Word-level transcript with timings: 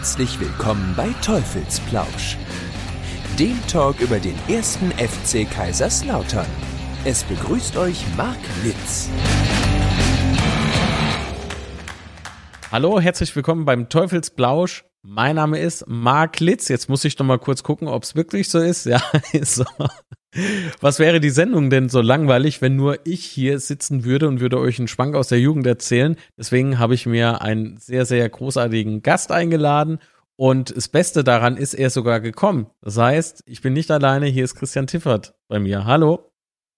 Herzlich 0.00 0.40
willkommen 0.40 0.94
bei 0.96 1.10
Teufelsplausch, 1.22 2.38
dem 3.38 3.54
Talk 3.66 4.00
über 4.00 4.18
den 4.18 4.34
ersten 4.48 4.92
FC 4.92 5.46
Kaiserslautern. 5.46 6.46
Es 7.04 7.22
begrüßt 7.24 7.76
euch 7.76 8.02
Marc 8.16 8.38
Litz. 8.64 9.10
Hallo, 12.72 12.98
herzlich 12.98 13.36
willkommen 13.36 13.66
beim 13.66 13.90
Teufelsplausch. 13.90 14.89
Mein 15.02 15.36
Name 15.36 15.58
ist 15.58 15.86
Marc 15.88 16.40
Litz. 16.40 16.68
Jetzt 16.68 16.88
muss 16.88 17.04
ich 17.04 17.18
noch 17.18 17.24
mal 17.26 17.38
kurz 17.38 17.62
gucken, 17.62 17.88
ob 17.88 18.02
es 18.02 18.14
wirklich 18.14 18.50
so 18.50 18.58
ist. 18.58 18.84
Ja, 18.84 19.02
ist 19.32 19.54
so. 19.56 19.64
Was 20.80 20.98
wäre 20.98 21.20
die 21.20 21.30
Sendung 21.30 21.70
denn 21.70 21.88
so 21.88 22.00
langweilig, 22.00 22.60
wenn 22.60 22.76
nur 22.76 22.98
ich 23.04 23.24
hier 23.24 23.58
sitzen 23.58 24.04
würde 24.04 24.28
und 24.28 24.40
würde 24.40 24.58
euch 24.58 24.78
einen 24.78 24.88
Schwank 24.88 25.16
aus 25.16 25.28
der 25.28 25.40
Jugend 25.40 25.66
erzählen? 25.66 26.16
Deswegen 26.36 26.78
habe 26.78 26.94
ich 26.94 27.06
mir 27.06 27.40
einen 27.40 27.78
sehr, 27.78 28.04
sehr 28.04 28.28
großartigen 28.28 29.02
Gast 29.02 29.32
eingeladen 29.32 29.98
und 30.36 30.76
das 30.76 30.88
Beste 30.88 31.24
daran 31.24 31.56
ist, 31.56 31.74
er 31.74 31.88
ist 31.88 31.94
sogar 31.94 32.20
gekommen. 32.20 32.70
Das 32.80 32.96
heißt, 32.96 33.42
ich 33.46 33.60
bin 33.60 33.72
nicht 33.72 33.90
alleine, 33.90 34.26
hier 34.26 34.44
ist 34.44 34.54
Christian 34.54 34.86
Tiffert 34.86 35.34
bei 35.48 35.58
mir. 35.58 35.84
Hallo. 35.84 36.30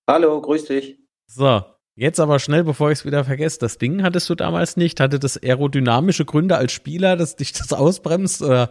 Hallo, 0.09 0.41
grüß 0.41 0.64
dich. 0.64 0.98
So, 1.27 1.62
jetzt 1.95 2.20
aber 2.20 2.38
schnell, 2.38 2.64
bevor 2.64 2.91
ich 2.91 3.01
es 3.01 3.05
wieder 3.05 3.24
vergesse. 3.24 3.59
Das 3.59 3.78
Ding 3.78 4.02
hattest 4.02 4.28
du 4.30 4.34
damals 4.34 4.77
nicht? 4.77 5.00
Hatte 5.00 5.19
das 5.19 5.42
aerodynamische 5.42 6.24
Gründe 6.24 6.56
als 6.56 6.73
Spieler, 6.73 7.16
dass 7.16 7.37
dich 7.37 7.52
das 7.52 7.73
ausbremst? 7.73 8.42
Oder? 8.42 8.70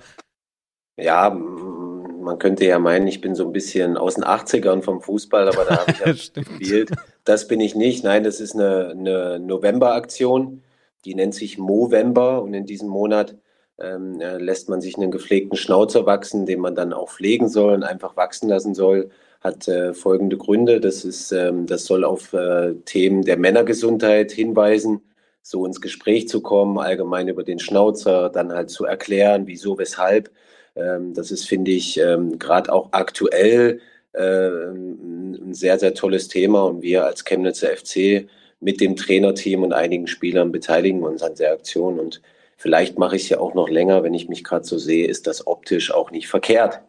Ja, 0.98 1.29
man 1.29 2.39
könnte 2.39 2.65
ja 2.65 2.79
meinen, 2.79 3.07
ich 3.07 3.21
bin 3.21 3.35
so 3.35 3.45
ein 3.45 3.53
bisschen 3.53 3.98
aus 3.98 4.15
den 4.15 4.23
80ern 4.23 4.81
vom 4.81 5.02
Fußball, 5.02 5.48
aber 5.48 5.65
da 5.65 5.79
habe 5.79 5.91
ich 5.91 5.99
ja 6.35 6.41
gespielt. 6.41 6.91
Das 7.23 7.48
bin 7.48 7.59
ich 7.59 7.76
nicht. 7.76 8.03
Nein, 8.03 8.23
das 8.23 8.39
ist 8.39 8.55
eine, 8.55 8.89
eine 8.89 9.40
November-Aktion. 9.40 10.62
Die 11.05 11.15
nennt 11.15 11.34
sich 11.34 11.57
Movember 11.57 12.41
und 12.41 12.53
in 12.53 12.65
diesem 12.65 12.90
Monat 12.90 13.35
ähm, 13.79 14.21
äh, 14.21 14.38
lässt 14.38 14.70
man 14.70 14.81
sich 14.81 14.98
einen 14.98 15.12
gepflegten 15.12 15.57
Schnauzer 15.57 16.05
wachsen, 16.05 16.46
den 16.46 16.59
man 16.59 16.76
dann 16.76 16.93
auch 16.93 17.09
pflegen 17.09 17.49
soll 17.49 17.74
und 17.74 17.84
einfach 17.84 18.15
wachsen 18.15 18.48
lassen 18.49 18.76
soll. 18.76 19.09
Hat 19.41 19.67
äh, 19.67 19.93
folgende 19.93 20.37
Gründe. 20.37 20.79
Das, 20.79 21.03
ist, 21.03 21.31
ähm, 21.31 21.65
das 21.65 21.85
soll 21.85 22.03
auf 22.03 22.34
äh, 22.34 22.75
Themen 22.85 23.23
der 23.23 23.37
Männergesundheit 23.37 24.31
hinweisen, 24.31 25.01
so 25.41 25.65
ins 25.65 25.81
Gespräch 25.81 26.27
zu 26.27 26.41
kommen, 26.41 26.77
allgemein 26.77 27.27
über 27.27 27.43
den 27.43 27.59
Schnauzer, 27.59 28.29
dann 28.29 28.53
halt 28.53 28.69
zu 28.69 28.85
erklären, 28.85 29.47
wieso, 29.47 29.77
weshalb 29.77 30.31
ähm, 30.75 31.13
das 31.13 31.31
ist, 31.31 31.47
finde 31.47 31.71
ich, 31.71 31.97
ähm, 31.99 32.39
gerade 32.39 32.71
auch 32.71 32.89
aktuell 32.91 33.81
äh, 34.13 34.69
ein 34.69 35.53
sehr, 35.53 35.79
sehr 35.79 35.93
tolles 35.93 36.27
Thema 36.27 36.63
und 36.63 36.81
wir 36.81 37.05
als 37.05 37.25
Chemnitzer 37.25 37.75
FC 37.75 38.27
mit 38.59 38.79
dem 38.79 38.95
Trainerteam 38.95 39.63
und 39.63 39.73
einigen 39.73 40.07
Spielern 40.07 40.51
beteiligen 40.51 41.03
uns 41.03 41.23
an 41.23 41.35
der 41.35 41.53
Aktion 41.53 41.99
und 41.99 42.21
vielleicht 42.57 42.97
mache 42.99 43.15
ich 43.15 43.23
es 43.23 43.29
ja 43.29 43.39
auch 43.39 43.53
noch 43.53 43.69
länger, 43.69 44.03
wenn 44.03 44.13
ich 44.13 44.29
mich 44.29 44.43
gerade 44.43 44.65
so 44.65 44.77
sehe, 44.77 45.07
ist 45.07 45.27
das 45.27 45.47
optisch 45.47 45.91
auch 45.91 46.12
nicht 46.12 46.27
verkehrt. 46.27 46.81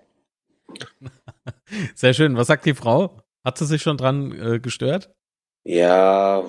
Sehr 1.95 2.15
schön. 2.15 2.37
Was 2.37 2.47
sagt 2.47 2.67
die 2.67 2.75
Frau? 2.75 3.21
Hat 3.45 3.59
sie 3.59 3.67
sich 3.67 3.83
schon 3.83 3.97
dran 3.97 4.33
äh, 4.33 4.61
gestört? 4.61 5.11
Ja, 5.65 6.45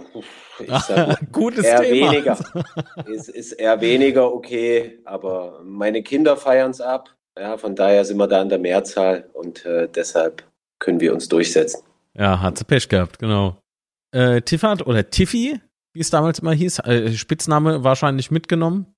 ich 0.60 0.70
sag, 0.70 1.20
gutes 1.32 1.66
eher 1.66 1.82
Thema. 1.82 2.12
weniger. 2.12 2.40
es 3.14 3.30
ist 3.30 3.54
eher 3.54 3.80
weniger 3.80 4.34
okay, 4.34 5.00
aber 5.06 5.62
meine 5.64 6.02
Kinder 6.02 6.36
feiern 6.36 6.72
es 6.72 6.82
ab. 6.82 7.16
Ja, 7.38 7.58
von 7.58 7.76
daher 7.76 8.06
sind 8.06 8.18
wir 8.18 8.28
da 8.28 8.42
in 8.42 8.50
der 8.50 8.60
Mehrzahl 8.60 9.30
und 9.34 9.66
äh, 9.66 9.88
deshalb 9.88 10.44
können 10.80 11.00
wir 11.00 11.14
uns 11.14 11.30
durchsetzen. 11.30 11.84
Ja, 12.16 12.42
hat 12.42 12.58
sie 12.58 12.64
Pech 12.64 12.90
gehabt, 12.90 13.20
genau. 13.20 13.58
Äh, 14.12 14.42
Tiffert 14.42 14.86
oder 14.86 15.10
Tiffy, 15.10 15.60
wie 15.94 16.00
es 16.00 16.12
damals 16.12 16.40
immer 16.40 16.54
hieß, 16.54 16.80
äh, 16.80 17.12
Spitzname 17.14 17.84
wahrscheinlich 17.84 18.30
mitgenommen. 18.30 18.94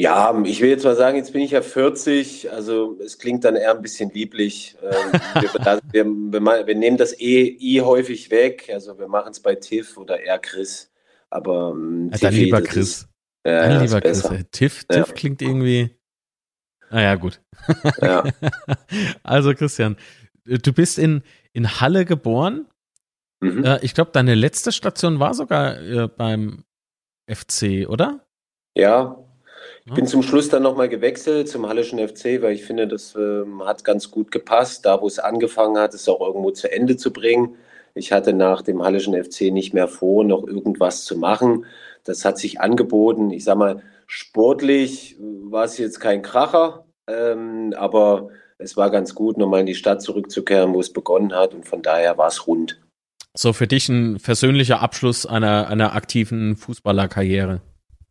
Ja, 0.00 0.42
ich 0.44 0.60
will 0.60 0.70
jetzt 0.70 0.84
mal 0.84 0.96
sagen, 0.96 1.16
jetzt 1.16 1.32
bin 1.32 1.42
ich 1.42 1.50
ja 1.50 1.62
40, 1.62 2.50
also 2.50 2.98
es 3.04 3.18
klingt 3.18 3.44
dann 3.44 3.56
eher 3.56 3.74
ein 3.74 3.82
bisschen 3.82 4.10
lieblich. 4.10 4.76
Ähm, 4.82 5.20
wir, 5.40 5.80
wir, 5.92 6.66
wir, 6.66 6.74
nehmen 6.74 6.96
das 6.96 7.18
E, 7.20 7.56
I 7.60 7.82
häufig 7.82 8.30
weg, 8.30 8.70
also 8.72 8.98
wir 8.98 9.08
machen 9.08 9.32
es 9.32 9.40
bei 9.40 9.54
Tiff 9.54 9.96
oder 9.96 10.20
eher 10.20 10.38
Chris. 10.38 10.90
Aber 11.28 11.72
ähm, 11.74 12.10
ja, 12.12 12.18
dann 12.18 12.34
lieber 12.34 12.62
Chris. 12.62 12.88
Ist, 12.88 13.08
ja, 13.46 13.68
dann 13.68 13.84
lieber 13.84 14.00
Chris. 14.00 14.22
Tiff, 14.50 14.84
Tiff 14.84 15.08
ja. 15.08 15.14
klingt 15.14 15.42
irgendwie 15.42 15.90
naja, 16.90 17.14
gut. 17.14 17.40
Ja. 18.02 18.24
also, 19.22 19.54
Christian, 19.54 19.96
du 20.44 20.72
bist 20.72 20.98
in, 20.98 21.22
in 21.52 21.80
Halle 21.80 22.04
geboren. 22.04 22.66
Mhm. 23.40 23.64
Äh, 23.64 23.78
ich 23.82 23.94
glaube, 23.94 24.10
deine 24.12 24.34
letzte 24.34 24.72
Station 24.72 25.20
war 25.20 25.34
sogar 25.34 25.80
äh, 25.80 26.08
beim 26.08 26.64
FC, 27.28 27.88
oder? 27.88 28.26
Ja. 28.76 29.24
Ich 29.86 29.94
bin 29.94 30.06
zum 30.06 30.22
Schluss 30.22 30.48
dann 30.48 30.62
nochmal 30.62 30.88
gewechselt 30.88 31.48
zum 31.48 31.68
Hallischen 31.68 31.98
FC, 31.98 32.42
weil 32.42 32.52
ich 32.52 32.64
finde, 32.64 32.86
das 32.86 33.14
äh, 33.16 33.44
hat 33.64 33.84
ganz 33.84 34.10
gut 34.10 34.30
gepasst. 34.30 34.86
Da, 34.86 35.00
wo 35.00 35.06
es 35.06 35.18
angefangen 35.18 35.78
hat, 35.78 35.94
es 35.94 36.08
auch 36.08 36.20
irgendwo 36.20 36.50
zu 36.50 36.70
Ende 36.70 36.96
zu 36.96 37.12
bringen. 37.12 37.56
Ich 37.94 38.12
hatte 38.12 38.32
nach 38.32 38.62
dem 38.62 38.82
Hallischen 38.82 39.14
FC 39.14 39.52
nicht 39.52 39.74
mehr 39.74 39.88
vor, 39.88 40.24
noch 40.24 40.46
irgendwas 40.46 41.04
zu 41.04 41.16
machen. 41.16 41.66
Das 42.04 42.24
hat 42.24 42.38
sich 42.38 42.60
angeboten. 42.60 43.30
Ich 43.30 43.44
sag 43.44 43.56
mal, 43.56 43.82
Sportlich 44.12 45.14
war 45.20 45.62
es 45.62 45.78
jetzt 45.78 46.00
kein 46.00 46.22
Kracher, 46.22 46.84
ähm, 47.06 47.72
aber 47.78 48.30
es 48.58 48.76
war 48.76 48.90
ganz 48.90 49.14
gut, 49.14 49.38
nochmal 49.38 49.60
in 49.60 49.66
die 49.66 49.76
Stadt 49.76 50.02
zurückzukehren, 50.02 50.74
wo 50.74 50.80
es 50.80 50.92
begonnen 50.92 51.32
hat 51.32 51.54
und 51.54 51.64
von 51.64 51.80
daher 51.80 52.18
war 52.18 52.26
es 52.26 52.48
rund. 52.48 52.80
So 53.34 53.52
für 53.52 53.68
dich 53.68 53.88
ein 53.88 54.18
persönlicher 54.20 54.80
Abschluss 54.80 55.26
einer, 55.26 55.68
einer 55.68 55.94
aktiven 55.94 56.56
Fußballerkarriere. 56.56 57.60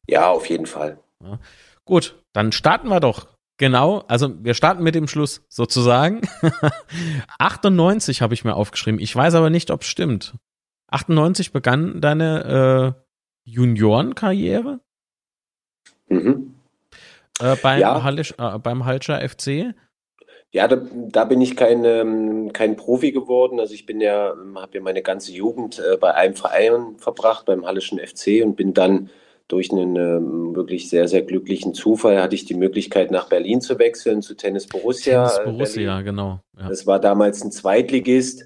Ja, 0.07 0.29
auf 0.29 0.45
jeden 0.45 0.67
Fall. 0.67 0.99
Ja. 1.23 1.39
Gut, 1.85 2.21
dann 2.33 2.51
starten 2.51 2.87
wir 2.89 2.99
doch. 2.99 3.27
Genau, 3.57 4.05
also 4.07 4.33
wir 4.41 4.53
starten 4.53 4.83
mit 4.83 4.95
dem 4.95 5.07
Schluss 5.07 5.45
sozusagen. 5.49 6.21
98 7.39 8.21
habe 8.21 8.33
ich 8.33 8.45
mir 8.45 8.55
aufgeschrieben. 8.55 9.01
Ich 9.01 9.13
weiß 9.13 9.35
aber 9.35 9.49
nicht, 9.49 9.69
ob 9.69 9.81
es 9.81 9.87
stimmt. 9.87 10.35
98 10.91 11.51
begann 11.51 11.99
deine 11.99 12.95
äh, 12.95 13.01
Juniorenkarriere? 13.43 14.79
Mhm. 16.07 16.55
Äh, 17.41 17.55
beim, 17.61 17.79
ja. 17.79 18.01
Hallisch, 18.03 18.33
äh, 18.37 18.57
beim 18.59 18.85
Halscher 18.85 19.27
FC? 19.27 19.73
Ja, 20.51 20.67
da, 20.67 20.81
da, 20.93 21.25
bin 21.25 21.41
ich 21.41 21.55
kein, 21.55 21.83
ähm, 21.85 22.53
kein 22.53 22.75
Profi 22.75 23.11
geworden. 23.11 23.59
Also 23.59 23.73
ich 23.73 23.85
bin 23.85 24.01
ja, 24.01 24.33
habe 24.55 24.77
ja 24.77 24.81
meine 24.81 25.03
ganze 25.03 25.31
Jugend 25.31 25.79
äh, 25.79 25.97
bei 25.97 26.13
einem 26.15 26.35
Verein 26.35 26.97
verbracht, 26.97 27.45
beim 27.45 27.65
Hallischen 27.65 27.99
FC 27.99 28.43
und 28.43 28.55
bin 28.55 28.73
dann 28.73 29.09
durch 29.49 29.71
einen 29.71 29.95
ähm, 29.95 30.55
wirklich 30.55 30.89
sehr, 30.89 31.07
sehr 31.07 31.23
glücklichen 31.23 31.73
Zufall 31.73 32.21
hatte 32.21 32.35
ich 32.35 32.45
die 32.45 32.53
Möglichkeit, 32.53 33.11
nach 33.11 33.27
Berlin 33.27 33.61
zu 33.61 33.77
wechseln, 33.79 34.21
zu 34.21 34.35
Tennis 34.35 34.67
Borussia. 34.67 35.27
Tennis 35.27 35.37
äh, 35.39 35.43
Borussia, 35.51 35.89
Berlin. 35.89 36.05
genau. 36.05 36.39
Ja. 36.57 36.69
Das 36.69 36.87
war 36.87 36.99
damals 36.99 37.43
ein 37.43 37.51
Zweitligist. 37.51 38.45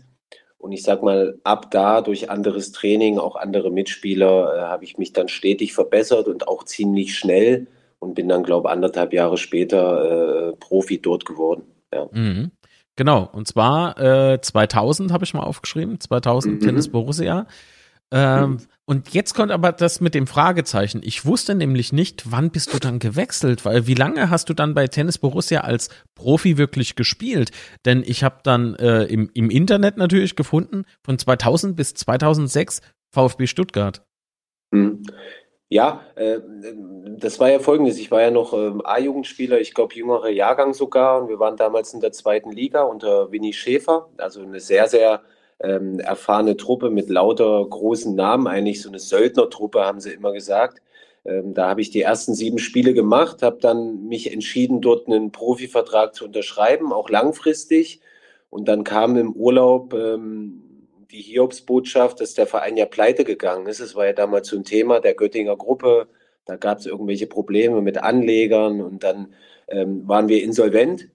Und 0.58 0.72
ich 0.72 0.82
sag 0.84 1.04
mal, 1.04 1.40
ab 1.44 1.72
da 1.72 2.00
durch 2.00 2.30
anderes 2.30 2.72
Training, 2.72 3.20
auch 3.20 3.36
andere 3.36 3.70
Mitspieler, 3.70 4.56
äh, 4.56 4.62
habe 4.62 4.86
ich 4.86 4.98
mich 4.98 5.12
dann 5.12 5.28
stetig 5.28 5.74
verbessert 5.74 6.30
und 6.30 6.48
auch 6.48 6.64
ziemlich 6.64 7.18
schnell 7.18 7.68
und 8.00 8.16
bin 8.16 8.30
dann, 8.30 8.44
glaube 8.44 8.70
ich, 8.70 8.72
anderthalb 8.72 9.12
Jahre 9.12 9.36
später 9.36 10.52
äh, 10.52 10.56
Profi 10.56 11.02
dort 11.02 11.26
geworden. 11.26 11.64
Ja. 11.94 12.08
Mhm. 12.14 12.52
Genau, 12.96 13.30
und 13.34 13.46
zwar 13.46 14.00
äh, 14.00 14.40
2000 14.40 15.12
habe 15.12 15.26
ich 15.26 15.34
mal 15.34 15.44
aufgeschrieben, 15.44 16.00
2000 16.00 16.56
mhm. 16.56 16.60
Tennis 16.66 16.88
Borussia. 16.88 17.46
Ähm. 18.14 18.60
Und 18.86 19.14
jetzt 19.14 19.34
kommt 19.34 19.52
aber 19.52 19.72
das 19.72 20.02
mit 20.02 20.14
dem 20.14 20.28
Fragezeichen. 20.28 21.02
Ich 21.04 21.26
wusste 21.26 21.56
nämlich 21.56 21.94
nicht, 21.94 22.32
wann 22.32 22.52
bist 22.52 22.74
du 22.74 22.80
dann 22.80 23.00
gewechselt, 23.00 23.64
weil 23.64 23.88
wie 23.88 23.94
lange 23.94 24.30
hast 24.30 24.50
du 24.50 24.54
dann 24.54 24.74
bei 24.74 24.88
Tennis 24.88 25.18
Borussia 25.18 25.62
als 25.62 25.90
Profi 26.16 26.58
wirklich 26.58 26.96
gespielt? 26.96 27.52
Denn 27.86 28.04
ich 28.06 28.26
habe 28.26 28.40
dann 28.44 28.76
äh, 28.76 29.06
im, 29.06 29.32
im 29.34 29.50
Internet 29.50 29.96
natürlich 29.96 30.36
gefunden, 30.36 30.84
von 31.04 31.18
2000 31.18 31.78
bis 31.78 31.94
2006 31.94 32.82
VfB 33.14 33.48
Stuttgart. 33.48 34.04
Hm. 34.74 35.04
Ja, 35.70 36.02
äh, 36.16 36.40
das 37.18 37.40
war 37.40 37.50
ja 37.50 37.60
folgendes. 37.60 37.98
Ich 37.98 38.12
war 38.12 38.22
ja 38.22 38.32
noch 38.32 38.54
äh, 38.54 38.74
A-Jugendspieler, 38.84 39.60
ich 39.60 39.74
glaube 39.74 39.96
jüngerer 39.96 40.30
Jahrgang 40.30 40.74
sogar. 40.74 41.22
Und 41.22 41.30
wir 41.30 41.40
waren 41.40 41.56
damals 41.56 41.94
in 41.94 42.02
der 42.02 42.12
zweiten 42.12 42.52
Liga 42.52 42.84
unter 42.84 43.32
Winnie 43.32 43.54
Schäfer. 43.54 44.10
Also 44.18 44.42
eine 44.42 44.60
sehr, 44.60 44.88
sehr 44.90 45.24
ähm, 45.62 46.00
erfahrene 46.00 46.58
Truppe 46.58 46.90
mit 46.90 47.10
lauter 47.10 47.66
großen 47.68 48.16
Namen, 48.16 48.48
eigentlich 48.48 48.82
so 48.82 48.90
eine 48.90 49.00
Söldnertruppe, 49.00 49.82
haben 49.86 50.00
sie 50.00 50.14
immer 50.14 50.34
gesagt. 50.34 50.82
Ähm, 51.26 51.54
da 51.54 51.70
habe 51.70 51.82
ich 51.82 51.90
die 51.90 52.02
ersten 52.02 52.34
sieben 52.34 52.60
Spiele 52.60 52.94
gemacht, 52.94 53.44
habe 53.44 53.58
dann 53.62 54.08
mich 54.08 54.32
entschieden, 54.34 54.82
dort 54.82 55.08
einen 55.08 55.32
Profivertrag 55.32 56.16
zu 56.16 56.26
unterschreiben, 56.26 56.92
auch 56.92 57.10
langfristig. 57.10 58.02
Und 58.50 58.68
dann 58.68 58.84
kam 58.84 59.18
im 59.18 59.34
Urlaub 59.34 59.94
ähm, 59.94 60.88
die 61.12 61.22
Hiobsbotschaft, 61.22 62.20
dass 62.20 62.34
der 62.34 62.48
Verein 62.48 62.78
ja 62.78 62.86
pleite 62.86 63.24
gegangen 63.24 63.68
ist. 63.68 63.80
Es 63.80 63.96
war 63.96 64.06
ja 64.06 64.14
damals 64.14 64.48
so 64.50 64.58
ein 64.58 64.64
Thema 64.64 65.00
der 65.00 65.14
Göttinger 65.14 65.56
Gruppe. 65.56 66.08
Da 66.46 66.58
gab 66.58 66.80
es 66.80 66.86
irgendwelche 66.86 67.28
Probleme 67.28 67.82
mit 67.82 67.98
Anlegern 68.00 68.82
und 68.82 69.04
dann 69.04 69.34
ähm, 69.70 70.08
waren 70.08 70.28
wir 70.28 70.44
insolvent 70.44 71.10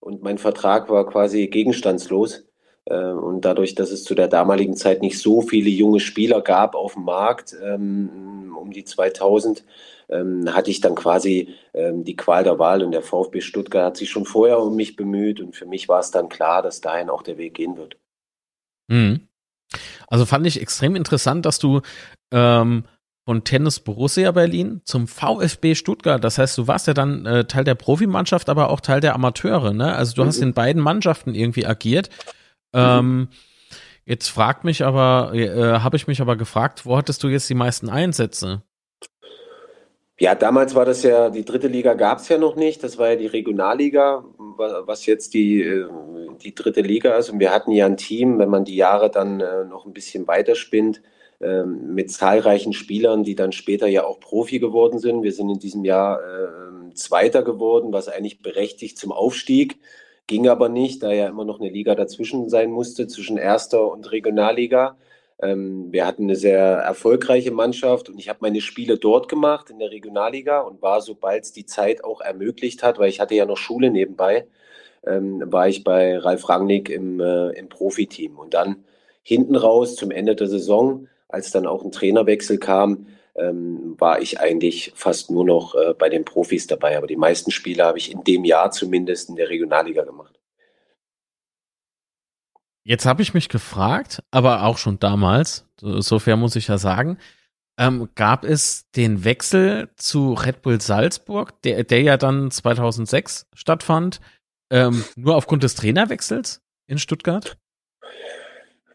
und 0.00 0.22
mein 0.22 0.38
Vertrag 0.38 0.90
war 0.90 1.06
quasi 1.06 1.46
gegenstandslos. 1.46 2.46
Äh, 2.86 2.96
und 2.96 3.44
dadurch, 3.44 3.74
dass 3.74 3.90
es 3.90 4.04
zu 4.04 4.14
der 4.14 4.28
damaligen 4.28 4.76
Zeit 4.76 5.02
nicht 5.02 5.18
so 5.18 5.40
viele 5.40 5.70
junge 5.70 6.00
Spieler 6.00 6.40
gab 6.42 6.74
auf 6.74 6.94
dem 6.94 7.04
Markt, 7.04 7.56
ähm, 7.62 8.56
um 8.58 8.72
die 8.72 8.84
2000, 8.84 9.64
ähm, 10.08 10.54
hatte 10.54 10.70
ich 10.70 10.80
dann 10.80 10.94
quasi 10.94 11.54
ähm, 11.72 12.04
die 12.04 12.16
Qual 12.16 12.44
der 12.44 12.58
Wahl 12.58 12.82
und 12.82 12.92
der 12.92 13.02
VfB 13.02 13.40
Stuttgart 13.40 13.86
hat 13.86 13.96
sich 13.96 14.10
schon 14.10 14.26
vorher 14.26 14.58
um 14.58 14.76
mich 14.76 14.96
bemüht 14.96 15.40
und 15.40 15.56
für 15.56 15.66
mich 15.66 15.88
war 15.88 16.00
es 16.00 16.10
dann 16.10 16.28
klar, 16.28 16.62
dass 16.62 16.80
dahin 16.80 17.08
auch 17.08 17.22
der 17.22 17.38
Weg 17.38 17.54
gehen 17.54 17.76
wird. 17.76 17.96
Mhm. 18.88 19.28
Also 20.08 20.26
fand 20.26 20.46
ich 20.46 20.60
extrem 20.60 20.94
interessant, 20.94 21.46
dass 21.46 21.58
du 21.58 21.80
ähm, 22.32 22.84
von 23.26 23.44
Tennis 23.44 23.80
Borussia 23.80 24.30
Berlin 24.32 24.82
zum 24.84 25.08
VfB 25.08 25.74
Stuttgart. 25.74 26.22
Das 26.22 26.36
heißt, 26.36 26.58
du 26.58 26.68
warst 26.68 26.86
ja 26.86 26.94
dann 26.94 27.24
äh, 27.24 27.44
Teil 27.46 27.64
der 27.64 27.74
Profimannschaft, 27.74 28.50
aber 28.50 28.68
auch 28.68 28.80
Teil 28.80 29.00
der 29.00 29.14
Amateure. 29.14 29.72
Ne? 29.72 29.94
Also 29.94 30.14
du 30.14 30.22
mhm. 30.22 30.26
hast 30.26 30.38
in 30.38 30.52
beiden 30.52 30.82
Mannschaften 30.82 31.34
irgendwie 31.34 31.64
agiert. 31.64 32.10
Ähm, 32.74 33.28
jetzt 34.04 34.28
fragt 34.28 34.64
mich 34.64 34.84
aber, 34.84 35.32
äh, 35.34 35.78
habe 35.80 35.96
ich 35.96 36.06
mich 36.06 36.20
aber 36.20 36.36
gefragt, 36.36 36.84
wo 36.84 36.96
hattest 36.96 37.22
du 37.22 37.28
jetzt 37.28 37.48
die 37.48 37.54
meisten 37.54 37.88
Einsätze? 37.88 38.62
Ja, 40.20 40.36
damals 40.36 40.76
war 40.76 40.84
das 40.84 41.02
ja, 41.02 41.28
die 41.28 41.44
dritte 41.44 41.66
Liga 41.66 41.94
gab 41.94 42.18
es 42.18 42.28
ja 42.28 42.38
noch 42.38 42.54
nicht. 42.54 42.84
Das 42.84 42.98
war 42.98 43.10
ja 43.10 43.16
die 43.16 43.26
Regionalliga, 43.26 44.24
was 44.36 45.06
jetzt 45.06 45.34
die, 45.34 45.60
äh, 45.62 45.88
die 46.42 46.54
dritte 46.54 46.82
Liga 46.82 47.16
ist. 47.16 47.30
Und 47.30 47.40
wir 47.40 47.50
hatten 47.50 47.72
ja 47.72 47.86
ein 47.86 47.96
Team, 47.96 48.38
wenn 48.38 48.48
man 48.48 48.64
die 48.64 48.76
Jahre 48.76 49.10
dann 49.10 49.40
äh, 49.40 49.64
noch 49.64 49.86
ein 49.86 49.92
bisschen 49.92 50.28
weiterspinnt, 50.28 51.02
ähm, 51.40 51.94
mit 51.94 52.12
zahlreichen 52.12 52.72
Spielern, 52.72 53.24
die 53.24 53.34
dann 53.34 53.50
später 53.50 53.88
ja 53.88 54.04
auch 54.04 54.20
Profi 54.20 54.60
geworden 54.60 55.00
sind. 55.00 55.24
Wir 55.24 55.32
sind 55.32 55.50
in 55.50 55.58
diesem 55.58 55.84
Jahr 55.84 56.20
äh, 56.20 56.94
Zweiter 56.94 57.42
geworden, 57.42 57.92
was 57.92 58.08
eigentlich 58.08 58.40
berechtigt 58.40 58.98
zum 58.98 59.10
Aufstieg. 59.10 59.78
Ging 60.26 60.48
aber 60.48 60.68
nicht, 60.68 61.02
da 61.02 61.12
ja 61.12 61.28
immer 61.28 61.44
noch 61.44 61.60
eine 61.60 61.68
Liga 61.68 61.94
dazwischen 61.94 62.48
sein 62.48 62.70
musste, 62.70 63.06
zwischen 63.06 63.36
Erster 63.36 63.90
und 63.90 64.10
Regionalliga. 64.10 64.96
Ähm, 65.40 65.92
wir 65.92 66.06
hatten 66.06 66.24
eine 66.24 66.36
sehr 66.36 66.58
erfolgreiche 66.58 67.50
Mannschaft 67.50 68.08
und 68.08 68.18
ich 68.18 68.28
habe 68.28 68.38
meine 68.42 68.60
Spiele 68.62 68.96
dort 68.96 69.28
gemacht 69.28 69.68
in 69.68 69.78
der 69.78 69.90
Regionalliga 69.90 70.60
und 70.60 70.80
war, 70.80 71.02
sobald 71.02 71.44
es 71.44 71.52
die 71.52 71.66
Zeit 71.66 72.04
auch 72.04 72.20
ermöglicht 72.22 72.82
hat, 72.82 72.98
weil 72.98 73.10
ich 73.10 73.20
hatte 73.20 73.34
ja 73.34 73.44
noch 73.44 73.58
Schule 73.58 73.90
nebenbei, 73.90 74.46
ähm, 75.06 75.42
war 75.52 75.68
ich 75.68 75.84
bei 75.84 76.16
Ralf 76.18 76.48
Rangnick 76.48 76.88
im, 76.88 77.20
äh, 77.20 77.50
im 77.50 77.68
Profiteam. 77.68 78.38
Und 78.38 78.54
dann 78.54 78.84
hinten 79.22 79.56
raus 79.56 79.96
zum 79.96 80.10
Ende 80.10 80.34
der 80.36 80.48
Saison, 80.48 81.08
als 81.28 81.50
dann 81.50 81.66
auch 81.66 81.84
ein 81.84 81.92
Trainerwechsel 81.92 82.58
kam, 82.58 83.06
ähm, 83.36 83.94
war 83.98 84.20
ich 84.20 84.40
eigentlich 84.40 84.92
fast 84.94 85.30
nur 85.30 85.44
noch 85.44 85.74
äh, 85.74 85.94
bei 85.94 86.08
den 86.08 86.24
Profis 86.24 86.66
dabei. 86.66 86.96
Aber 86.96 87.06
die 87.06 87.16
meisten 87.16 87.50
Spiele 87.50 87.84
habe 87.84 87.98
ich 87.98 88.10
in 88.10 88.24
dem 88.24 88.44
Jahr 88.44 88.70
zumindest 88.70 89.28
in 89.28 89.36
der 89.36 89.48
Regionalliga 89.48 90.04
gemacht. 90.04 90.38
Jetzt 92.86 93.06
habe 93.06 93.22
ich 93.22 93.32
mich 93.32 93.48
gefragt, 93.48 94.22
aber 94.30 94.64
auch 94.64 94.76
schon 94.76 94.98
damals, 94.98 95.66
sofern 95.80 96.38
muss 96.38 96.54
ich 96.54 96.68
ja 96.68 96.76
sagen, 96.76 97.18
ähm, 97.78 98.08
gab 98.14 98.44
es 98.44 98.90
den 98.92 99.24
Wechsel 99.24 99.90
zu 99.96 100.34
Red 100.34 100.62
Bull 100.62 100.80
Salzburg, 100.80 101.60
der, 101.62 101.84
der 101.84 102.02
ja 102.02 102.16
dann 102.16 102.50
2006 102.50 103.48
stattfand, 103.54 104.20
ähm, 104.70 105.04
nur 105.16 105.34
aufgrund 105.36 105.62
des 105.62 105.74
Trainerwechsels 105.74 106.62
in 106.86 106.98
Stuttgart? 106.98 107.56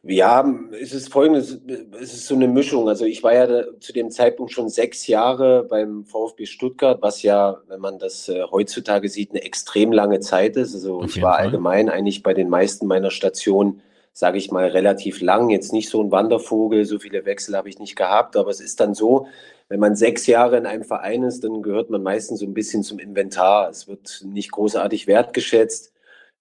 Ja, 0.04 0.50
es 0.80 0.94
ist 0.94 1.12
folgendes, 1.12 1.60
es 2.00 2.14
ist 2.14 2.28
so 2.28 2.36
eine 2.36 2.48
Mischung. 2.48 2.88
Also 2.88 3.04
ich 3.04 3.22
war 3.22 3.34
ja 3.34 3.66
zu 3.80 3.92
dem 3.92 4.10
Zeitpunkt 4.12 4.52
schon 4.54 4.70
sechs 4.70 5.08
Jahre 5.08 5.66
beim 5.66 6.06
VfB 6.06 6.46
Stuttgart, 6.46 7.02
was 7.02 7.22
ja, 7.22 7.62
wenn 7.68 7.82
man 7.82 8.00
das 8.00 8.30
äh, 8.30 8.44
heutzutage 8.50 9.10
sieht, 9.10 9.32
eine 9.32 9.44
extrem 9.44 9.92
lange 9.92 10.22
Zeit 10.22 10.56
ist. 10.56 10.74
Also 10.74 11.04
ich 11.04 11.22
war 11.22 11.36
Fall. 11.36 11.46
allgemein 11.46 11.90
eigentlich 11.90 12.24
bei 12.24 12.34
den 12.34 12.50
meisten 12.50 12.88
meiner 12.88 13.12
Stationen, 13.12 13.82
sage 14.14 14.38
ich 14.38 14.52
mal, 14.52 14.68
relativ 14.68 15.20
lang. 15.20 15.50
Jetzt 15.50 15.74
nicht 15.74 15.90
so 15.90 16.02
ein 16.02 16.12
Wandervogel, 16.12 16.86
so 16.86 16.98
viele 17.00 17.26
Wechsel 17.26 17.58
habe 17.58 17.68
ich 17.68 17.80
nicht 17.80 17.98
gehabt, 17.98 18.38
aber 18.38 18.52
es 18.52 18.62
ist 18.62 18.80
dann 18.80 18.94
so, 18.94 19.28
wenn 19.68 19.82
man 19.82 19.96
sechs 19.96 20.28
Jahre 20.28 20.58
in 20.58 20.66
einem 20.66 20.84
Verein 20.86 21.24
ist, 21.24 21.44
dann 21.44 21.62
gehört 21.62 21.90
man 21.90 22.04
meistens 22.04 22.40
so 22.40 22.46
ein 22.46 22.54
bisschen 22.54 22.84
zum 22.84 23.00
Inventar. 23.00 23.70
Es 23.70 23.88
wird 23.90 24.24
nicht 24.26 24.52
großartig 24.52 25.08
wertgeschätzt, 25.08 25.92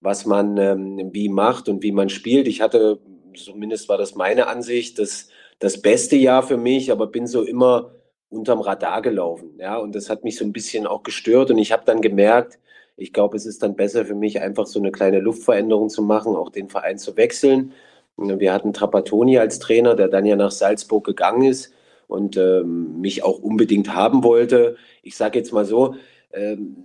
was 0.00 0.26
man 0.26 0.56
ähm, 0.58 1.10
wie 1.12 1.28
macht 1.28 1.68
und 1.68 1.82
wie 1.82 1.92
man 1.92 2.08
spielt. 2.08 2.46
Ich 2.46 2.60
hatte 2.60 3.00
zumindest 3.34 3.88
war 3.88 3.98
das 3.98 4.14
meine 4.14 4.46
Ansicht, 4.46 4.98
das, 4.98 5.28
das 5.58 5.80
beste 5.80 6.16
Jahr 6.16 6.42
für 6.42 6.56
mich, 6.56 6.92
aber 6.92 7.06
bin 7.06 7.26
so 7.26 7.42
immer 7.42 7.92
unterm 8.30 8.60
Radar 8.60 9.02
gelaufen. 9.02 9.54
Ja, 9.58 9.76
und 9.78 9.94
das 9.94 10.10
hat 10.10 10.24
mich 10.24 10.36
so 10.36 10.44
ein 10.44 10.52
bisschen 10.52 10.86
auch 10.86 11.02
gestört. 11.02 11.50
Und 11.50 11.58
ich 11.58 11.72
habe 11.72 11.84
dann 11.86 12.00
gemerkt, 12.00 12.58
ich 12.96 13.12
glaube, 13.12 13.36
es 13.36 13.46
ist 13.46 13.62
dann 13.62 13.76
besser 13.76 14.04
für 14.04 14.14
mich, 14.14 14.40
einfach 14.40 14.66
so 14.66 14.78
eine 14.78 14.90
kleine 14.90 15.20
Luftveränderung 15.20 15.88
zu 15.88 16.02
machen, 16.02 16.34
auch 16.34 16.50
den 16.50 16.68
Verein 16.68 16.98
zu 16.98 17.16
wechseln. 17.16 17.72
Wir 18.16 18.52
hatten 18.52 18.72
Trapattoni 18.72 19.38
als 19.38 19.60
Trainer, 19.60 19.94
der 19.94 20.08
dann 20.08 20.26
ja 20.26 20.34
nach 20.34 20.50
Salzburg 20.50 21.04
gegangen 21.04 21.42
ist 21.42 21.72
und 22.08 22.36
ähm, 22.36 23.00
mich 23.00 23.22
auch 23.22 23.38
unbedingt 23.38 23.94
haben 23.94 24.24
wollte. 24.24 24.76
Ich 25.02 25.16
sage 25.16 25.38
jetzt 25.38 25.52
mal 25.52 25.64
so, 25.64 25.94
ähm, 26.32 26.76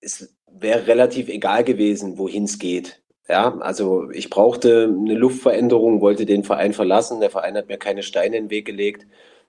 es 0.00 0.34
wäre 0.50 0.86
relativ 0.86 1.28
egal 1.28 1.64
gewesen, 1.64 2.16
wohin 2.16 2.44
es 2.44 2.58
geht. 2.58 3.02
Ja, 3.28 3.56
also 3.60 4.10
ich 4.10 4.28
brauchte 4.28 4.84
eine 4.84 5.14
Luftveränderung, 5.14 6.00
wollte 6.02 6.26
den 6.26 6.44
Verein 6.44 6.74
verlassen. 6.74 7.20
Der 7.20 7.30
Verein 7.30 7.56
hat 7.56 7.68
mir 7.68 7.78
keine 7.78 8.02
Steine 8.02 8.36
in 8.36 8.44
den 8.44 8.50
Weg 8.50 8.66
gelegt. 8.66 9.06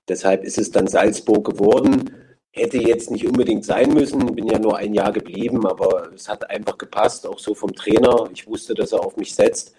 Deshalb 0.08 0.44
ist 0.46 0.58
es 0.58 0.72
dann 0.72 0.88
Salzburg 0.88 1.46
geworden. 1.46 2.12
Hätte 2.52 2.78
jetzt 2.78 3.12
nicht 3.12 3.28
unbedingt 3.28 3.66
sein 3.66 3.94
müssen, 3.94 4.34
bin 4.36 4.48
ja 4.48 4.60
nur 4.60 4.78
ein 4.78 4.94
Jahr 4.94 5.12
geblieben, 5.12 5.68
aber 5.68 6.10
es 6.16 6.30
hat 6.30 6.50
einfach 6.50 6.78
gepasst, 6.78 7.28
auch 7.28 7.40
so 7.40 7.54
vom 7.54 7.76
Trainer. 7.76 8.30
Ich 8.34 8.48
wusste, 8.48 8.74
dass 8.76 8.94
er 8.94 9.06
auf 9.06 9.18
mich 9.18 9.36
setzt 9.36 9.76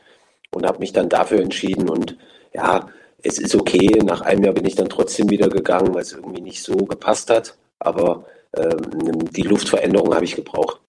und 0.51 0.67
habe 0.67 0.81
mich 0.81 0.93
dann 0.93 1.09
dafür 1.09 1.41
entschieden. 1.41 1.89
Und 1.89 2.19
ja, 2.53 2.89
es 3.23 3.39
ist 3.39 3.55
okay. 3.55 4.03
Nach 4.05 4.21
einem 4.21 4.45
Jahr 4.45 4.55
bin 4.55 4.67
ich 4.67 4.75
dann 4.75 4.91
trotzdem 4.91 5.31
wieder 5.31 5.49
gegangen, 5.49 5.95
weil 5.95 6.03
es 6.03 6.13
irgendwie 6.13 6.43
nicht 6.43 6.63
so 6.63 6.77
gepasst 6.77 7.31
hat. 7.31 7.57
Aber 7.79 8.27
ähm, 8.57 9.25
die 9.31 9.43
Luftveränderung 9.43 10.15
habe 10.15 10.25
ich 10.27 10.37
gebraucht. 10.37 10.81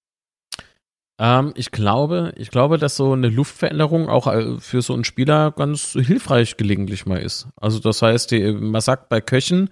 Ähm, 1.19 1.54
ich 1.56 1.72
glaube, 1.72 2.34
ich 2.38 2.52
glaube, 2.52 2.78
dass 2.78 2.96
so 2.96 3.14
eine 3.14 3.30
Luftveränderung 3.30 4.10
auch 4.10 4.28
äh, 4.28 4.60
für 4.60 4.81
so 4.81 4.94
einen 4.94 5.04
Spieler 5.04 5.52
ganz 5.52 5.94
hilfreich 5.94 6.58
gelegentlich 6.58 7.06
mal 7.06 7.22
ist. 7.22 7.48
Also 7.56 7.80
das 7.80 8.02
heißt, 8.02 8.31
die, 8.31 8.52
man 8.52 8.81
sagt 8.81 9.10
bei 9.10 9.22
Köchen, 9.22 9.69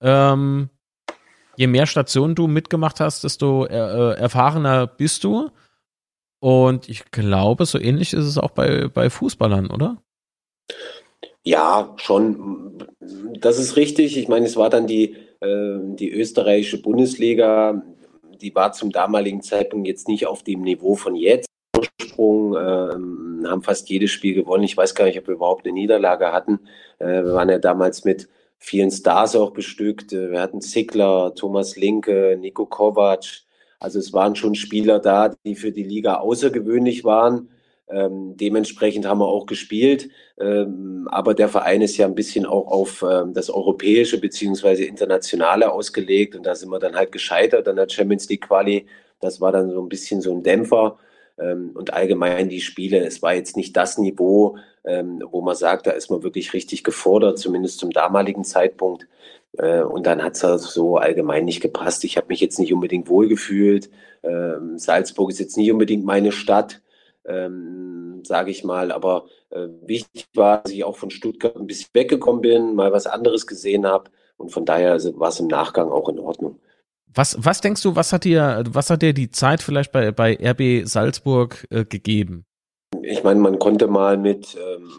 ähm, 0.00 0.70
je 1.56 1.66
mehr 1.66 1.86
Stationen 1.86 2.34
du 2.34 2.46
mitgemacht 2.46 3.00
hast, 3.00 3.24
desto 3.24 3.64
er, 3.64 4.16
äh, 4.16 4.20
erfahrener 4.20 4.86
bist 4.86 5.24
du. 5.24 5.50
Und 6.40 6.88
ich 6.88 7.10
glaube, 7.10 7.66
so 7.66 7.78
ähnlich 7.78 8.12
ist 8.12 8.24
es 8.24 8.38
auch 8.38 8.50
bei, 8.50 8.88
bei 8.88 9.10
Fußballern, 9.10 9.70
oder? 9.70 10.00
Ja, 11.44 11.94
schon. 11.96 12.86
Das 13.40 13.58
ist 13.58 13.76
richtig. 13.76 14.16
Ich 14.16 14.28
meine, 14.28 14.46
es 14.46 14.56
war 14.56 14.70
dann 14.70 14.86
die, 14.86 15.16
äh, 15.40 15.78
die 15.96 16.12
österreichische 16.12 16.80
Bundesliga, 16.80 17.82
die 18.40 18.54
war 18.54 18.72
zum 18.72 18.90
damaligen 18.90 19.42
Zeitpunkt 19.42 19.86
jetzt 19.86 20.08
nicht 20.08 20.26
auf 20.26 20.42
dem 20.42 20.62
Niveau 20.62 20.94
von 20.94 21.14
jetzt. 21.14 21.48
Ursprung, 21.76 22.54
äh, 22.54 23.48
haben 23.48 23.62
fast 23.62 23.88
jedes 23.88 24.10
Spiel 24.10 24.34
gewonnen. 24.34 24.64
Ich 24.64 24.76
weiß 24.76 24.94
gar 24.94 25.04
nicht, 25.04 25.18
ob 25.18 25.28
wir 25.28 25.34
überhaupt 25.34 25.64
eine 25.64 25.74
Niederlage 25.74 26.32
hatten. 26.32 26.60
Äh, 26.98 27.24
wir 27.24 27.34
waren 27.34 27.48
ja 27.48 27.58
damals 27.58 28.04
mit 28.04 28.28
vielen 28.58 28.90
Stars 28.90 29.36
auch 29.36 29.52
bestückt. 29.52 30.12
Äh, 30.12 30.30
wir 30.32 30.40
hatten 30.40 30.60
Zickler, 30.60 31.34
Thomas 31.34 31.76
Linke, 31.76 32.36
Nico 32.38 32.66
Kovac. 32.66 33.42
Also 33.80 33.98
es 33.98 34.12
waren 34.12 34.34
schon 34.34 34.54
Spieler 34.54 34.98
da, 34.98 35.34
die 35.44 35.54
für 35.54 35.72
die 35.72 35.84
Liga 35.84 36.14
außergewöhnlich 36.14 37.04
waren. 37.04 37.48
Ähm, 37.90 38.36
dementsprechend 38.36 39.06
haben 39.06 39.20
wir 39.20 39.28
auch 39.28 39.46
gespielt. 39.46 40.10
Ähm, 40.38 41.08
aber 41.10 41.34
der 41.34 41.48
Verein 41.48 41.82
ist 41.82 41.96
ja 41.96 42.06
ein 42.06 42.14
bisschen 42.14 42.44
auch 42.46 42.66
auf 42.66 43.04
ähm, 43.08 43.32
das 43.32 43.50
Europäische 43.50 44.20
beziehungsweise 44.20 44.84
Internationale 44.84 45.72
ausgelegt. 45.72 46.36
Und 46.36 46.44
da 46.44 46.54
sind 46.54 46.70
wir 46.70 46.78
dann 46.78 46.96
halt 46.96 47.12
gescheitert 47.12 47.66
an 47.66 47.76
der 47.76 47.88
Champions 47.88 48.28
League 48.28 48.46
Quali. 48.46 48.86
Das 49.20 49.40
war 49.40 49.52
dann 49.52 49.70
so 49.70 49.80
ein 49.82 49.88
bisschen 49.88 50.20
so 50.20 50.32
ein 50.32 50.42
Dämpfer. 50.42 50.98
Ähm, 51.38 51.70
und 51.74 51.92
allgemein 51.94 52.48
die 52.48 52.60
Spiele, 52.60 52.98
es 52.98 53.22
war 53.22 53.34
jetzt 53.34 53.56
nicht 53.56 53.76
das 53.76 53.96
Niveau, 53.96 54.58
ähm, 54.84 55.22
wo 55.30 55.40
man 55.40 55.54
sagt, 55.54 55.86
da 55.86 55.92
ist 55.92 56.10
man 56.10 56.22
wirklich 56.22 56.52
richtig 56.52 56.84
gefordert, 56.84 57.38
zumindest 57.38 57.78
zum 57.78 57.90
damaligen 57.90 58.44
Zeitpunkt. 58.44 59.06
Äh, 59.56 59.82
und 59.82 60.06
dann 60.06 60.22
hat 60.22 60.34
es 60.34 60.44
also 60.44 60.68
so 60.68 60.96
allgemein 60.98 61.44
nicht 61.44 61.60
gepasst. 61.60 62.04
Ich 62.04 62.16
habe 62.16 62.28
mich 62.28 62.40
jetzt 62.40 62.58
nicht 62.58 62.72
unbedingt 62.72 63.08
wohlgefühlt. 63.08 63.90
Ähm, 64.22 64.78
Salzburg 64.78 65.30
ist 65.30 65.40
jetzt 65.40 65.56
nicht 65.56 65.72
unbedingt 65.72 66.04
meine 66.04 66.32
Stadt 66.32 66.82
ähm, 67.28 68.22
sage 68.24 68.50
ich 68.50 68.64
mal. 68.64 68.92
Aber 68.92 69.26
äh, 69.50 69.68
wichtig 69.82 70.26
war, 70.34 70.62
dass 70.62 70.72
ich 70.72 70.84
auch 70.84 70.96
von 70.96 71.10
Stuttgart 71.10 71.56
ein 71.56 71.66
bisschen 71.66 71.90
weggekommen 71.92 72.40
bin, 72.40 72.74
mal 72.74 72.92
was 72.92 73.06
anderes 73.06 73.46
gesehen 73.46 73.86
habe. 73.86 74.10
Und 74.36 74.50
von 74.50 74.64
daher 74.64 74.98
war 75.16 75.28
es 75.28 75.40
im 75.40 75.48
Nachgang 75.48 75.90
auch 75.90 76.08
in 76.08 76.18
Ordnung. 76.18 76.60
Was, 77.14 77.36
was 77.40 77.60
denkst 77.60 77.82
du, 77.82 77.96
was 77.96 78.12
hat 78.12 78.24
dir, 78.24 78.62
was 78.68 78.90
hat 78.90 79.02
dir 79.02 79.12
die 79.12 79.30
Zeit 79.30 79.62
vielleicht 79.62 79.92
bei, 79.92 80.12
bei 80.12 80.38
RB 80.40 80.86
Salzburg 80.86 81.66
äh, 81.70 81.84
gegeben? 81.84 82.44
Ich 83.02 83.24
meine, 83.24 83.40
man 83.40 83.58
konnte 83.58 83.88
mal 83.88 84.16
mit, 84.16 84.56
ähm, 84.56 84.90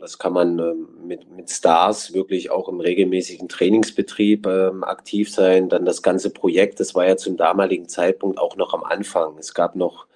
das 0.00 0.18
kann 0.18 0.32
man 0.32 0.58
ähm, 0.58 0.88
mit, 1.06 1.30
mit 1.30 1.50
Stars 1.50 2.14
wirklich 2.14 2.50
auch 2.50 2.68
im 2.68 2.80
regelmäßigen 2.80 3.48
Trainingsbetrieb 3.48 4.46
ähm, 4.46 4.84
aktiv 4.84 5.30
sein. 5.30 5.68
Dann 5.68 5.84
das 5.84 6.02
ganze 6.02 6.30
Projekt, 6.30 6.80
das 6.80 6.94
war 6.94 7.06
ja 7.06 7.16
zum 7.16 7.36
damaligen 7.36 7.88
Zeitpunkt 7.88 8.38
auch 8.38 8.56
noch 8.56 8.72
am 8.72 8.84
Anfang. 8.84 9.36
Es 9.38 9.52
gab 9.52 9.76
noch 9.76 10.07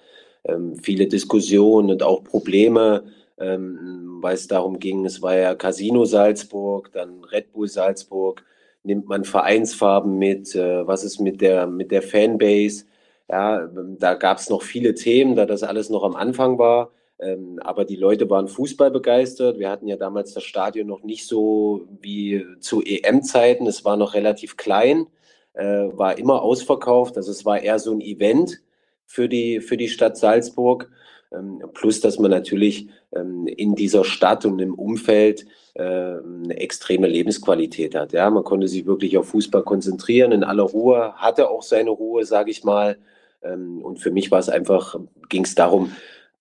ähm, 0.45 0.75
viele 0.77 1.07
Diskussionen 1.07 1.91
und 1.91 2.03
auch 2.03 2.23
Probleme, 2.23 3.03
äh, 3.05 3.09
ähm, 3.37 4.19
weil 4.21 4.35
es 4.35 4.47
darum 4.47 4.79
ging, 4.79 5.05
es 5.05 5.21
war 5.21 5.35
ja 5.35 5.55
Casino 5.55 6.05
Salzburg, 6.05 6.91
dann 6.93 7.23
Red 7.25 7.51
Bull 7.51 7.67
Salzburg, 7.67 8.43
nimmt 8.83 9.07
man 9.07 9.23
Vereinsfarben 9.23 10.17
mit, 10.17 10.55
äh, 10.55 10.85
was 10.87 11.03
ist 11.03 11.19
mit 11.19 11.41
der, 11.41 11.67
mit 11.67 11.91
der 11.91 12.01
Fanbase? 12.01 12.85
Ja, 13.29 13.67
da 13.99 14.13
gab 14.15 14.37
es 14.37 14.49
noch 14.49 14.61
viele 14.61 14.93
Themen, 14.93 15.35
da 15.35 15.45
das 15.45 15.63
alles 15.63 15.89
noch 15.89 16.03
am 16.03 16.15
Anfang 16.15 16.57
war. 16.57 16.91
Ähm, 17.19 17.59
aber 17.63 17.85
die 17.85 17.95
Leute 17.95 18.29
waren 18.29 18.47
Fußball 18.47 18.91
begeistert. 18.91 19.59
Wir 19.59 19.69
hatten 19.69 19.87
ja 19.87 19.95
damals 19.95 20.33
das 20.33 20.43
Stadion 20.43 20.87
noch 20.87 21.03
nicht 21.03 21.25
so 21.25 21.87
wie 22.01 22.45
zu 22.59 22.81
EM-Zeiten. 22.83 23.65
Es 23.65 23.85
war 23.85 23.97
noch 23.97 24.13
relativ 24.13 24.57
klein, 24.57 25.07
äh, 25.53 25.63
war 25.63 26.17
immer 26.17 26.41
ausverkauft. 26.41 27.17
Also 27.17 27.31
es 27.31 27.45
war 27.45 27.61
eher 27.61 27.79
so 27.79 27.93
ein 27.93 28.01
Event 28.01 28.61
für 29.05 29.29
die, 29.29 29.59
für 29.59 29.77
die 29.77 29.89
Stadt 29.89 30.17
Salzburg. 30.17 30.89
Ähm, 31.33 31.61
plus, 31.73 31.99
dass 31.99 32.19
man 32.19 32.31
natürlich 32.31 32.89
ähm, 33.15 33.47
in 33.47 33.75
dieser 33.75 34.03
Stadt 34.03 34.45
und 34.45 34.59
im 34.59 34.75
Umfeld 34.75 35.45
äh, 35.73 35.81
eine 35.81 36.57
extreme 36.57 37.07
Lebensqualität 37.07 37.95
hat. 37.95 38.13
Ja, 38.13 38.29
man 38.29 38.43
konnte 38.43 38.67
sich 38.67 38.85
wirklich 38.85 39.17
auf 39.17 39.29
Fußball 39.29 39.63
konzentrieren 39.63 40.31
in 40.31 40.43
aller 40.43 40.63
Ruhe, 40.63 41.13
hatte 41.15 41.49
auch 41.49 41.63
seine 41.63 41.89
Ruhe, 41.89 42.25
sage 42.25 42.51
ich 42.51 42.63
mal. 42.63 42.97
Ähm, 43.41 43.81
und 43.81 43.99
für 43.99 44.11
mich 44.11 44.31
war 44.31 44.39
es 44.39 44.49
einfach, 44.49 44.95
ging 45.29 45.43
es 45.43 45.55
darum, 45.55 45.91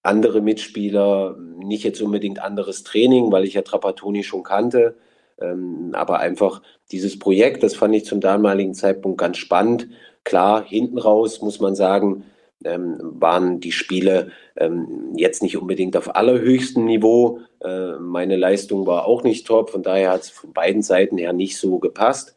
andere 0.02 0.40
Mitspieler, 0.40 1.36
nicht 1.58 1.84
jetzt 1.84 2.02
unbedingt 2.02 2.42
anderes 2.42 2.82
Training, 2.82 3.30
weil 3.30 3.44
ich 3.44 3.54
ja 3.54 3.62
Trapattoni 3.62 4.24
schon 4.24 4.42
kannte, 4.42 4.96
aber 5.92 6.18
einfach 6.18 6.60
dieses 6.90 7.18
Projekt, 7.18 7.62
das 7.62 7.76
fand 7.76 7.94
ich 7.94 8.04
zum 8.04 8.20
damaligen 8.20 8.74
Zeitpunkt 8.74 9.18
ganz 9.18 9.38
spannend. 9.38 9.88
Klar, 10.24 10.64
hinten 10.64 10.98
raus 10.98 11.40
muss 11.40 11.60
man 11.60 11.76
sagen, 11.76 12.24
ähm, 12.64 12.98
waren 13.00 13.60
die 13.60 13.72
Spiele 13.72 14.30
ähm, 14.56 15.12
jetzt 15.16 15.42
nicht 15.42 15.56
unbedingt 15.56 15.96
auf 15.96 16.14
allerhöchstem 16.14 16.84
Niveau. 16.84 17.40
Äh, 17.60 17.92
meine 17.98 18.36
Leistung 18.36 18.86
war 18.86 19.06
auch 19.06 19.22
nicht 19.22 19.46
top, 19.46 19.70
von 19.70 19.82
daher 19.82 20.12
hat 20.12 20.22
es 20.22 20.30
von 20.30 20.52
beiden 20.52 20.82
Seiten 20.82 21.18
her 21.18 21.32
nicht 21.32 21.56
so 21.56 21.78
gepasst. 21.78 22.36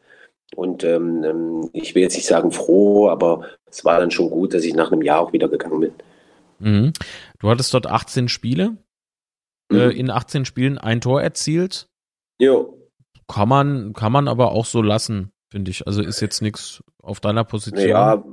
Und 0.54 0.84
ähm, 0.84 1.24
ähm, 1.24 1.70
ich 1.72 1.94
will 1.94 2.02
jetzt 2.02 2.16
nicht 2.16 2.26
sagen 2.26 2.52
froh, 2.52 3.08
aber 3.08 3.46
es 3.68 3.84
war 3.84 3.98
dann 3.98 4.10
schon 4.10 4.30
gut, 4.30 4.54
dass 4.54 4.64
ich 4.64 4.74
nach 4.74 4.92
einem 4.92 5.02
Jahr 5.02 5.20
auch 5.20 5.32
wieder 5.32 5.48
gegangen 5.48 5.80
bin. 5.80 5.92
Mhm. 6.58 6.92
Du 7.40 7.50
hattest 7.50 7.74
dort 7.74 7.86
18 7.86 8.28
Spiele, 8.28 8.76
äh, 9.70 9.74
mhm. 9.74 9.80
äh, 9.80 9.90
in 9.90 10.10
18 10.10 10.44
Spielen 10.44 10.78
ein 10.78 11.00
Tor 11.00 11.22
erzielt. 11.22 11.88
Jo. 12.38 12.78
Kann 13.28 13.48
man, 13.48 13.92
kann 13.92 14.12
man 14.12 14.28
aber 14.28 14.52
auch 14.52 14.66
so 14.66 14.82
lassen, 14.82 15.32
finde 15.50 15.70
ich. 15.70 15.86
Also 15.86 16.02
ist 16.02 16.20
jetzt 16.20 16.42
nichts 16.42 16.82
auf 17.02 17.20
deiner 17.20 17.44
Position. 17.44 17.88
Ja, 17.88 18.24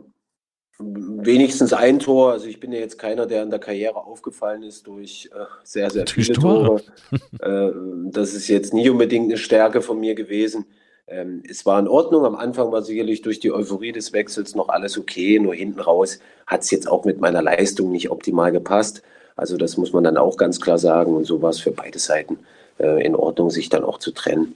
wenigstens 0.79 1.73
ein 1.73 1.99
Tor. 1.99 2.31
Also 2.31 2.47
ich 2.47 2.59
bin 2.59 2.71
ja 2.71 2.79
jetzt 2.79 2.97
keiner, 2.97 3.25
der 3.25 3.43
in 3.43 3.49
der 3.49 3.59
Karriere 3.59 4.05
aufgefallen 4.05 4.63
ist 4.63 4.87
durch 4.87 5.29
äh, 5.33 5.45
sehr, 5.63 5.89
sehr 5.89 6.07
viele 6.07 6.33
Tore. 6.33 6.81
äh, 7.39 7.71
das 8.11 8.33
ist 8.33 8.47
jetzt 8.47 8.73
nie 8.73 8.89
unbedingt 8.89 9.25
eine 9.25 9.37
Stärke 9.37 9.81
von 9.81 9.99
mir 9.99 10.15
gewesen. 10.15 10.65
Ähm, 11.07 11.43
es 11.47 11.65
war 11.65 11.79
in 11.79 11.87
Ordnung. 11.87 12.25
Am 12.25 12.35
Anfang 12.35 12.71
war 12.71 12.81
sicherlich 12.81 13.21
durch 13.21 13.39
die 13.39 13.51
Euphorie 13.51 13.91
des 13.91 14.13
Wechsels 14.13 14.55
noch 14.55 14.69
alles 14.69 14.97
okay. 14.97 15.39
Nur 15.39 15.53
hinten 15.53 15.79
raus 15.79 16.19
hat 16.47 16.61
es 16.61 16.71
jetzt 16.71 16.87
auch 16.87 17.05
mit 17.05 17.19
meiner 17.19 17.41
Leistung 17.41 17.91
nicht 17.91 18.09
optimal 18.09 18.51
gepasst. 18.51 19.03
Also 19.35 19.57
das 19.57 19.77
muss 19.77 19.93
man 19.93 20.03
dann 20.03 20.17
auch 20.17 20.37
ganz 20.37 20.59
klar 20.59 20.77
sagen. 20.77 21.15
Und 21.15 21.25
so 21.25 21.41
war 21.41 21.49
es 21.49 21.59
für 21.59 21.71
beide 21.71 21.99
Seiten 21.99 22.39
äh, 22.79 23.05
in 23.05 23.15
Ordnung, 23.15 23.49
sich 23.49 23.69
dann 23.69 23.83
auch 23.83 23.99
zu 23.99 24.11
trennen. 24.11 24.55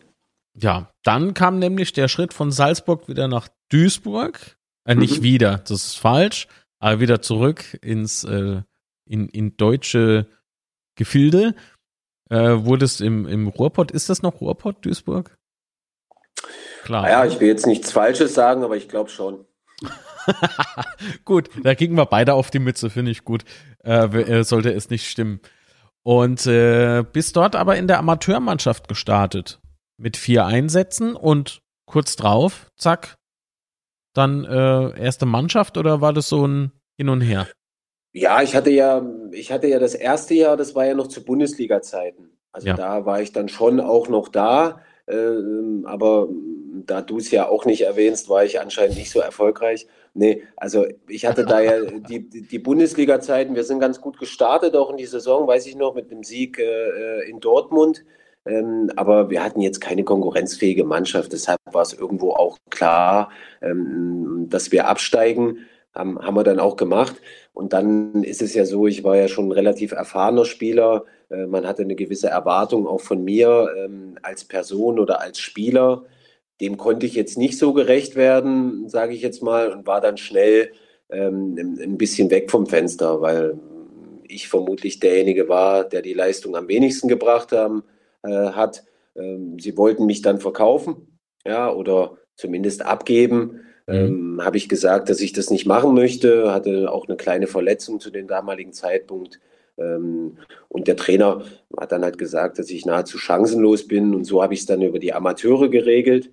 Ja, 0.59 0.89
dann 1.03 1.35
kam 1.35 1.59
nämlich 1.59 1.93
der 1.93 2.07
Schritt 2.07 2.33
von 2.33 2.51
Salzburg 2.51 3.07
wieder 3.07 3.27
nach 3.27 3.47
Duisburg. 3.69 4.56
Äh, 4.87 4.95
nicht 4.95 5.19
mhm. 5.19 5.23
wieder, 5.23 5.57
das 5.59 5.85
ist 5.85 5.99
falsch, 5.99 6.47
aber 6.79 6.99
wieder 6.99 7.21
zurück 7.21 7.77
ins 7.81 8.23
äh, 8.23 8.61
in, 9.05 9.29
in 9.29 9.57
deutsche 9.57 10.27
Gefilde. 10.95 11.53
Äh, 12.29 12.65
wurde 12.65 12.85
es 12.85 12.99
im, 12.99 13.27
im 13.27 13.47
Ruhrpott, 13.47 13.91
ist 13.91 14.09
das 14.09 14.21
noch 14.21 14.41
Ruhrpott, 14.41 14.85
Duisburg? 14.85 15.37
Klar. 16.83 17.09
Ja, 17.09 17.25
ich 17.25 17.39
will 17.39 17.47
jetzt 17.47 17.65
nichts 17.65 17.91
Falsches 17.91 18.33
sagen, 18.33 18.63
aber 18.63 18.75
ich 18.75 18.89
glaube 18.89 19.09
schon. 19.09 19.45
gut, 21.25 21.49
da 21.63 21.75
kriegen 21.75 21.95
wir 21.95 22.05
beide 22.05 22.33
auf 22.33 22.51
die 22.51 22.59
Mütze, 22.59 22.89
finde 22.89 23.11
ich 23.11 23.23
gut. 23.23 23.43
Äh, 23.83 24.05
äh, 24.05 24.43
sollte 24.43 24.73
es 24.73 24.89
nicht 24.89 25.09
stimmen. 25.09 25.39
Und 26.03 26.45
äh, 26.45 27.03
bis 27.11 27.33
dort 27.33 27.55
aber 27.55 27.77
in 27.77 27.87
der 27.87 27.99
Amateurmannschaft 27.99 28.87
gestartet. 28.87 29.59
Mit 29.97 30.15
vier 30.15 30.45
Einsätzen 30.45 31.15
und 31.15 31.61
kurz 31.85 32.15
drauf, 32.15 32.71
zack, 32.77 33.17
dann 34.17 34.45
äh, 34.45 34.99
erste 34.99 35.25
Mannschaft 35.25 35.77
oder 35.77 36.01
war 36.01 36.13
das 36.13 36.29
so 36.29 36.45
ein 36.45 36.71
Hin 36.97 37.09
und 37.09 37.21
Her? 37.21 37.47
Ja, 38.13 38.41
ich 38.41 38.55
hatte 38.55 38.71
ja, 38.71 39.05
ich 39.31 39.51
hatte 39.51 39.67
ja 39.67 39.79
das 39.79 39.93
erste 39.93 40.33
Jahr, 40.33 40.57
das 40.57 40.73
war 40.73 40.85
ja 40.85 40.95
noch 40.95 41.07
zu 41.07 41.23
Bundesliga-Zeiten. 41.23 42.31
Also 42.51 42.69
ja. 42.69 42.73
da 42.73 43.05
war 43.05 43.21
ich 43.21 43.31
dann 43.31 43.49
schon 43.49 43.79
auch 43.79 44.09
noch 44.09 44.29
da, 44.29 44.81
äh, 45.05 45.15
aber 45.85 46.27
da 46.85 47.01
du 47.01 47.17
es 47.17 47.29
ja 47.31 47.47
auch 47.47 47.65
nicht 47.65 47.81
erwähnst, 47.81 48.29
war 48.29 48.43
ich 48.43 48.59
anscheinend 48.59 48.97
nicht 48.97 49.11
so 49.11 49.19
erfolgreich. 49.19 49.87
Nee, 50.13 50.43
also 50.55 50.85
ich 51.07 51.25
hatte 51.25 51.45
da 51.45 51.59
ja 51.59 51.81
die, 52.09 52.27
die 52.27 52.59
Bundesliga-Zeiten, 52.59 53.55
wir 53.55 53.63
sind 53.63 53.79
ganz 53.79 54.01
gut 54.01 54.17
gestartet, 54.17 54.75
auch 54.75 54.89
in 54.89 54.97
die 54.97 55.05
Saison, 55.05 55.47
weiß 55.47 55.67
ich 55.67 55.75
noch, 55.75 55.93
mit 55.93 56.09
dem 56.09 56.23
Sieg 56.23 56.57
äh, 56.59 57.29
in 57.29 57.39
Dortmund. 57.39 58.03
Ähm, 58.47 58.91
aber 58.95 59.29
wir 59.29 59.43
hatten 59.43 59.61
jetzt 59.61 59.81
keine 59.81 60.03
konkurrenzfähige 60.03 60.83
Mannschaft. 60.83 61.33
Deshalb 61.33 61.59
war 61.65 61.81
es 61.81 61.93
irgendwo 61.93 62.31
auch 62.31 62.57
klar, 62.69 63.29
ähm, 63.61 64.47
dass 64.49 64.71
wir 64.71 64.87
absteigen. 64.87 65.59
Haben, 65.93 66.19
haben 66.19 66.35
wir 66.35 66.43
dann 66.43 66.59
auch 66.59 66.75
gemacht. 66.75 67.15
Und 67.53 67.73
dann 67.73 68.23
ist 68.23 68.43
es 68.43 68.53
ja 68.53 68.65
so, 68.65 68.85
ich 68.85 69.03
war 69.03 69.17
ja 69.17 69.27
schon 69.27 69.47
ein 69.47 69.51
relativ 69.51 69.91
erfahrener 69.91 70.45
Spieler. 70.45 71.05
Äh, 71.29 71.47
man 71.47 71.65
hatte 71.65 71.81
eine 71.81 71.95
gewisse 71.95 72.27
Erwartung 72.27 72.85
auch 72.85 73.01
von 73.01 73.23
mir 73.23 73.69
ähm, 73.77 74.17
als 74.21 74.43
Person 74.43 74.99
oder 74.99 75.21
als 75.21 75.39
Spieler. 75.39 76.03
Dem 76.61 76.77
konnte 76.77 77.05
ich 77.05 77.15
jetzt 77.15 77.37
nicht 77.37 77.57
so 77.57 77.73
gerecht 77.73 78.15
werden, 78.15 78.89
sage 78.89 79.13
ich 79.13 79.21
jetzt 79.21 79.41
mal, 79.41 79.71
und 79.71 79.87
war 79.87 80.01
dann 80.01 80.17
schnell 80.17 80.71
ähm, 81.09 81.57
ein 81.79 81.97
bisschen 81.97 82.29
weg 82.29 82.51
vom 82.51 82.67
Fenster, 82.67 83.21
weil 83.21 83.59
ich 84.27 84.47
vermutlich 84.49 84.99
derjenige 84.99 85.49
war, 85.49 85.83
der 85.83 86.01
die 86.01 86.13
Leistung 86.13 86.55
am 86.55 86.67
wenigsten 86.67 87.07
gebracht 87.07 87.51
haben, 87.51 87.83
äh, 88.27 88.51
hat. 88.51 88.83
Ähm, 89.15 89.59
sie 89.59 89.77
wollten 89.77 90.05
mich 90.05 90.21
dann 90.21 90.39
verkaufen, 90.39 91.19
ja, 91.45 91.71
oder 91.71 92.17
zumindest 92.35 92.85
abgeben. 92.85 93.61
Mhm. 93.87 93.93
Ähm, 93.93 94.41
Habe 94.43 94.57
ich 94.57 94.69
gesagt, 94.69 95.09
dass 95.09 95.19
ich 95.19 95.33
das 95.33 95.49
nicht 95.49 95.65
machen 95.65 95.93
möchte, 95.93 96.53
hatte 96.53 96.91
auch 96.91 97.07
eine 97.07 97.17
kleine 97.17 97.47
Verletzung 97.47 97.99
zu 97.99 98.11
dem 98.11 98.27
damaligen 98.27 98.73
Zeitpunkt. 98.73 99.39
Ähm, 99.77 100.37
und 100.69 100.87
der 100.87 100.95
Trainer 100.95 101.43
hat 101.77 101.91
dann 101.91 102.03
halt 102.03 102.17
gesagt, 102.17 102.59
dass 102.59 102.69
ich 102.69 102.85
nahezu 102.85 103.17
chancenlos 103.17 103.87
bin. 103.87 104.13
Und 104.13 104.25
so 104.25 104.43
habe 104.43 104.53
ich 104.53 104.61
es 104.61 104.65
dann 104.65 104.81
über 104.81 104.99
die 104.99 105.13
Amateure 105.13 105.69
geregelt. 105.69 106.29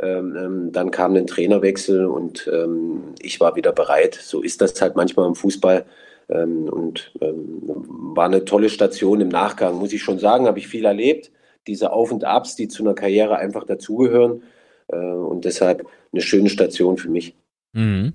Ähm, 0.00 0.36
ähm 0.36 0.72
dann 0.72 0.90
kam 0.90 1.16
ein 1.16 1.26
Trainerwechsel 1.26 2.06
und 2.06 2.48
ähm, 2.52 3.14
ich 3.20 3.40
war 3.40 3.56
wieder 3.56 3.72
bereit. 3.72 4.14
So 4.14 4.42
ist 4.42 4.60
das 4.60 4.80
halt 4.80 4.96
manchmal 4.96 5.26
im 5.26 5.34
Fußball. 5.34 5.86
Ähm, 6.30 6.68
und 6.68 7.12
war 7.20 8.26
eine 8.26 8.44
tolle 8.44 8.68
Station 8.68 9.22
im 9.22 9.28
Nachgang, 9.28 9.76
muss 9.76 9.94
ich 9.94 10.02
schon 10.02 10.18
sagen, 10.18 10.46
habe 10.46 10.58
ich 10.58 10.68
viel 10.68 10.84
erlebt 10.84 11.30
diese 11.68 11.92
Auf 11.92 12.10
und 12.10 12.24
Abs, 12.24 12.56
die 12.56 12.66
zu 12.66 12.82
einer 12.82 12.94
Karriere 12.94 13.36
einfach 13.36 13.64
dazugehören. 13.64 14.42
Äh, 14.88 14.96
und 14.96 15.44
deshalb 15.44 15.86
eine 16.12 16.22
schöne 16.22 16.48
Station 16.48 16.96
für 16.96 17.10
mich. 17.10 17.36
Mhm. 17.72 18.14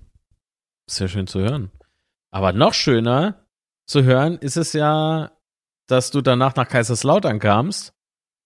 Sehr 0.90 1.08
schön 1.08 1.28
zu 1.28 1.40
hören. 1.40 1.72
Aber 2.32 2.52
noch 2.52 2.74
schöner 2.74 3.46
zu 3.88 4.04
hören 4.04 4.38
ist 4.40 4.58
es 4.58 4.74
ja, 4.74 5.32
dass 5.88 6.12
du 6.12 6.22
danach 6.22 6.56
nach 6.56 6.68
Kaiserslautern 6.68 7.40
kamst. 7.40 7.94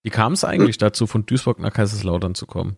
Wie 0.04 0.10
kam 0.10 0.34
es 0.34 0.44
eigentlich 0.44 0.78
dazu, 0.78 1.08
von 1.08 1.26
Duisburg 1.26 1.60
nach 1.60 1.74
Kaiserslautern 1.74 2.36
zu 2.36 2.46
kommen? 2.46 2.78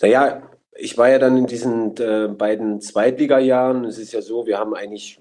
Naja, 0.00 0.42
ich 0.72 0.96
war 0.96 1.08
ja 1.08 1.18
dann 1.18 1.36
in 1.36 1.46
diesen 1.46 1.96
äh, 1.96 2.28
beiden 2.28 2.80
Zweitliga-Jahren. 2.80 3.84
Es 3.84 3.98
ist 3.98 4.12
ja 4.12 4.22
so, 4.22 4.46
wir 4.46 4.58
haben 4.58 4.74
eigentlich 4.74 5.20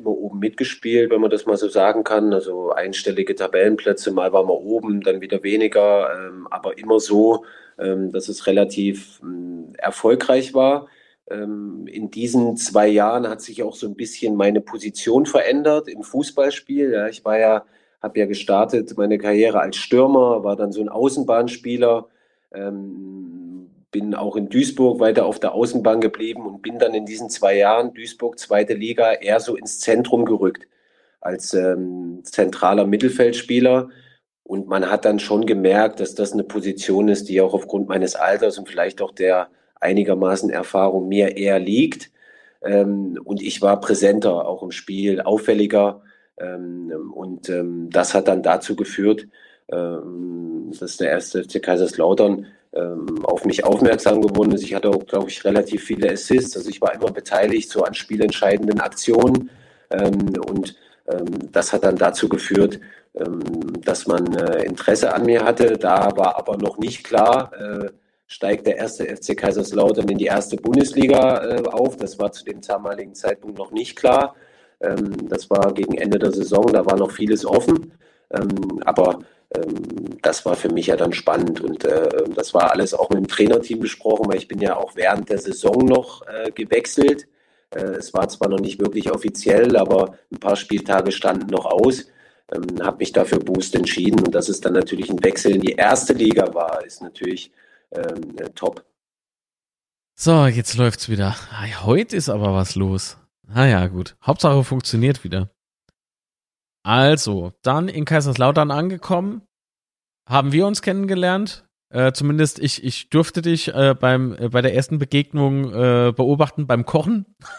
immer 0.00 0.10
oben 0.10 0.38
mitgespielt, 0.38 1.10
wenn 1.10 1.20
man 1.20 1.30
das 1.30 1.46
mal 1.46 1.56
so 1.56 1.68
sagen 1.68 2.04
kann. 2.04 2.32
Also 2.32 2.70
einstellige 2.70 3.34
Tabellenplätze, 3.34 4.10
mal 4.10 4.32
war 4.32 4.42
man 4.42 4.56
oben, 4.56 5.00
dann 5.02 5.20
wieder 5.20 5.42
weniger, 5.42 6.10
ähm, 6.14 6.46
aber 6.50 6.78
immer 6.78 6.98
so, 7.00 7.44
ähm, 7.78 8.10
dass 8.12 8.28
es 8.28 8.46
relativ 8.46 9.20
ähm, 9.22 9.72
erfolgreich 9.78 10.54
war. 10.54 10.88
Ähm, 11.30 11.86
in 11.86 12.10
diesen 12.10 12.56
zwei 12.56 12.88
Jahren 12.88 13.28
hat 13.28 13.40
sich 13.40 13.62
auch 13.62 13.76
so 13.76 13.86
ein 13.86 13.94
bisschen 13.94 14.34
meine 14.34 14.60
Position 14.60 15.26
verändert 15.26 15.88
im 15.88 16.02
Fußballspiel. 16.02 16.92
Ja, 16.92 17.08
ich 17.08 17.24
war 17.24 17.38
ja, 17.38 17.64
habe 18.02 18.18
ja 18.18 18.26
gestartet 18.26 18.96
meine 18.96 19.18
Karriere 19.18 19.60
als 19.60 19.76
Stürmer, 19.76 20.42
war 20.42 20.56
dann 20.56 20.72
so 20.72 20.80
ein 20.80 20.88
Außenbahnspieler. 20.88 22.08
Ähm, 22.52 23.49
bin 23.90 24.14
auch 24.14 24.36
in 24.36 24.48
Duisburg 24.48 25.00
weiter 25.00 25.26
auf 25.26 25.40
der 25.40 25.52
Außenbahn 25.52 26.00
geblieben 26.00 26.46
und 26.46 26.62
bin 26.62 26.78
dann 26.78 26.94
in 26.94 27.06
diesen 27.06 27.28
zwei 27.28 27.56
Jahren 27.56 27.92
Duisburg 27.94 28.38
zweite 28.38 28.74
Liga 28.74 29.12
eher 29.12 29.40
so 29.40 29.56
ins 29.56 29.80
Zentrum 29.80 30.24
gerückt 30.24 30.66
als 31.20 31.54
ähm, 31.54 32.20
zentraler 32.22 32.86
Mittelfeldspieler. 32.86 33.90
Und 34.42 34.68
man 34.68 34.90
hat 34.90 35.04
dann 35.04 35.18
schon 35.18 35.46
gemerkt, 35.46 36.00
dass 36.00 36.14
das 36.14 36.32
eine 36.32 36.44
Position 36.44 37.08
ist, 37.08 37.28
die 37.28 37.40
auch 37.40 37.54
aufgrund 37.54 37.88
meines 37.88 38.16
Alters 38.16 38.58
und 38.58 38.68
vielleicht 38.68 39.02
auch 39.02 39.12
der 39.12 39.48
einigermaßen 39.80 40.50
Erfahrung 40.50 41.08
mir 41.08 41.36
eher 41.36 41.58
liegt. 41.58 42.10
Ähm, 42.62 43.18
und 43.24 43.42
ich 43.42 43.62
war 43.62 43.80
präsenter 43.80 44.46
auch 44.46 44.62
im 44.62 44.70
Spiel, 44.70 45.20
auffälliger. 45.20 46.02
Ähm, 46.38 47.12
und 47.14 47.48
ähm, 47.48 47.90
das 47.90 48.14
hat 48.14 48.28
dann 48.28 48.42
dazu 48.42 48.76
geführt, 48.76 49.28
ähm, 49.70 50.72
dass 50.78 50.96
der 50.96 51.10
erste 51.10 51.44
FC 51.44 51.62
Kaiserslautern 51.62 52.46
ähm, 52.72 53.24
auf 53.24 53.44
mich 53.44 53.64
aufmerksam 53.64 54.22
geworden 54.22 54.52
ist. 54.52 54.62
Ich 54.62 54.74
hatte 54.74 54.90
auch, 54.90 55.04
glaube 55.06 55.28
ich, 55.28 55.44
relativ 55.44 55.84
viele 55.84 56.10
Assists. 56.12 56.56
Also 56.56 56.70
ich 56.70 56.80
war 56.80 56.94
immer 56.94 57.10
beteiligt 57.10 57.68
so 57.70 57.82
an 57.82 57.94
spielentscheidenden 57.94 58.80
Aktionen. 58.80 59.50
Ähm, 59.90 60.32
und 60.46 60.76
ähm, 61.08 61.26
das 61.50 61.72
hat 61.72 61.84
dann 61.84 61.96
dazu 61.96 62.28
geführt, 62.28 62.78
dass 63.12 64.06
man 64.06 64.32
äh, 64.36 64.62
Interesse 64.64 65.12
an 65.12 65.26
mir 65.26 65.44
hatte. 65.44 65.76
Da 65.76 66.16
war 66.16 66.38
aber 66.38 66.56
noch 66.56 66.78
nicht 66.78 67.02
klar, 67.02 67.50
äh, 67.58 67.90
steigt 68.28 68.68
der 68.68 68.76
erste 68.76 69.04
FC 69.04 69.36
Kaiserslautern 69.36 70.08
in 70.08 70.18
die 70.18 70.26
erste 70.26 70.56
Bundesliga 70.56 71.44
äh, 71.44 71.62
auf. 71.66 71.96
Das 71.96 72.20
war 72.20 72.30
zu 72.30 72.44
dem 72.44 72.60
damaligen 72.60 73.14
Zeitpunkt 73.16 73.58
noch 73.58 73.72
nicht 73.72 73.96
klar. 73.96 74.36
das 74.78 75.50
war 75.50 75.74
gegen 75.74 75.98
Ende 75.98 76.18
der 76.18 76.32
Saison, 76.32 76.66
da 76.72 76.86
war 76.86 76.96
noch 76.96 77.10
vieles 77.10 77.44
offen. 77.44 77.92
Aber 78.30 79.20
ähm, 79.54 80.20
das 80.22 80.44
war 80.46 80.54
für 80.54 80.72
mich 80.72 80.86
ja 80.86 80.96
dann 80.96 81.12
spannend 81.12 81.60
und 81.60 81.84
äh, 81.84 82.08
das 82.34 82.54
war 82.54 82.70
alles 82.70 82.94
auch 82.94 83.10
mit 83.10 83.18
dem 83.18 83.28
Trainerteam 83.28 83.80
besprochen, 83.80 84.26
weil 84.28 84.38
ich 84.38 84.48
bin 84.48 84.60
ja 84.60 84.76
auch 84.76 84.94
während 84.94 85.28
der 85.28 85.38
Saison 85.38 85.84
noch 85.84 86.26
äh, 86.26 86.50
gewechselt. 86.52 87.26
Äh, 87.74 87.82
es 87.98 88.14
war 88.14 88.28
zwar 88.28 88.48
noch 88.48 88.60
nicht 88.60 88.80
wirklich 88.80 89.10
offiziell, 89.10 89.76
aber 89.76 90.16
ein 90.32 90.38
paar 90.38 90.56
Spieltage 90.56 91.12
standen 91.12 91.48
noch 91.48 91.66
aus. 91.66 92.06
Ähm, 92.52 92.84
habe 92.84 92.98
mich 92.98 93.12
dafür 93.12 93.38
Boost 93.38 93.74
entschieden 93.74 94.20
und 94.20 94.34
dass 94.34 94.48
es 94.48 94.60
dann 94.60 94.72
natürlich 94.74 95.10
ein 95.10 95.22
Wechsel 95.22 95.52
in 95.52 95.60
die 95.60 95.72
erste 95.72 96.12
Liga 96.12 96.52
war, 96.54 96.84
ist 96.84 97.02
natürlich 97.02 97.52
ähm, 97.92 98.36
äh, 98.38 98.50
top. 98.50 98.84
So, 100.14 100.46
jetzt 100.46 100.76
läuft's 100.76 101.08
wieder. 101.08 101.34
Heute 101.82 102.14
ist 102.14 102.28
aber 102.28 102.52
was 102.54 102.74
los. 102.74 103.16
Naja, 103.48 103.86
gut. 103.86 104.16
Hauptsache 104.22 104.62
funktioniert 104.64 105.24
wieder. 105.24 105.50
Also, 106.82 107.52
dann 107.62 107.88
in 107.88 108.04
Kaiserslautern 108.04 108.70
angekommen, 108.70 109.42
haben 110.28 110.52
wir 110.52 110.66
uns 110.66 110.82
kennengelernt. 110.82 111.64
Äh, 111.92 112.12
zumindest 112.12 112.60
ich, 112.60 112.84
ich 112.84 113.10
durfte 113.10 113.42
dich 113.42 113.74
äh, 113.74 113.96
beim, 113.98 114.32
äh, 114.34 114.48
bei 114.48 114.62
der 114.62 114.76
ersten 114.76 114.98
Begegnung 114.98 115.74
äh, 115.74 116.12
beobachten 116.14 116.68
beim 116.68 116.86
Kochen. 116.86 117.26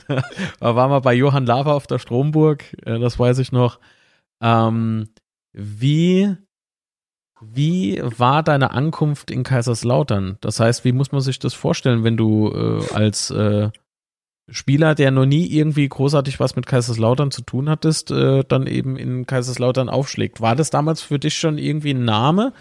da 0.00 0.74
waren 0.74 0.90
wir 0.90 1.02
bei 1.02 1.12
Johann 1.12 1.44
Lava 1.44 1.74
auf 1.74 1.86
der 1.86 1.98
Stromburg, 1.98 2.64
äh, 2.86 2.98
das 2.98 3.18
weiß 3.18 3.38
ich 3.40 3.52
noch. 3.52 3.78
Ähm, 4.42 5.10
wie, 5.52 6.34
wie 7.42 8.00
war 8.02 8.42
deine 8.42 8.70
Ankunft 8.70 9.30
in 9.30 9.42
Kaiserslautern? 9.42 10.38
Das 10.40 10.60
heißt, 10.60 10.86
wie 10.86 10.92
muss 10.92 11.12
man 11.12 11.20
sich 11.20 11.40
das 11.40 11.52
vorstellen, 11.52 12.04
wenn 12.04 12.16
du 12.16 12.48
äh, 12.48 12.94
als 12.94 13.30
Spieler, 14.48 14.94
der 14.94 15.10
noch 15.10 15.26
nie 15.26 15.46
irgendwie 15.46 15.88
großartig 15.88 16.40
was 16.40 16.56
mit 16.56 16.66
Kaiserslautern 16.66 17.30
zu 17.30 17.42
tun 17.42 17.70
hattest, 17.70 18.10
äh, 18.10 18.42
dann 18.46 18.66
eben 18.66 18.96
in 18.96 19.26
Kaiserslautern 19.26 19.88
aufschlägt. 19.88 20.40
War 20.40 20.56
das 20.56 20.70
damals 20.70 21.00
für 21.00 21.18
dich 21.18 21.34
schon 21.34 21.58
irgendwie 21.58 21.94
ein 21.94 22.04
Name? 22.04 22.52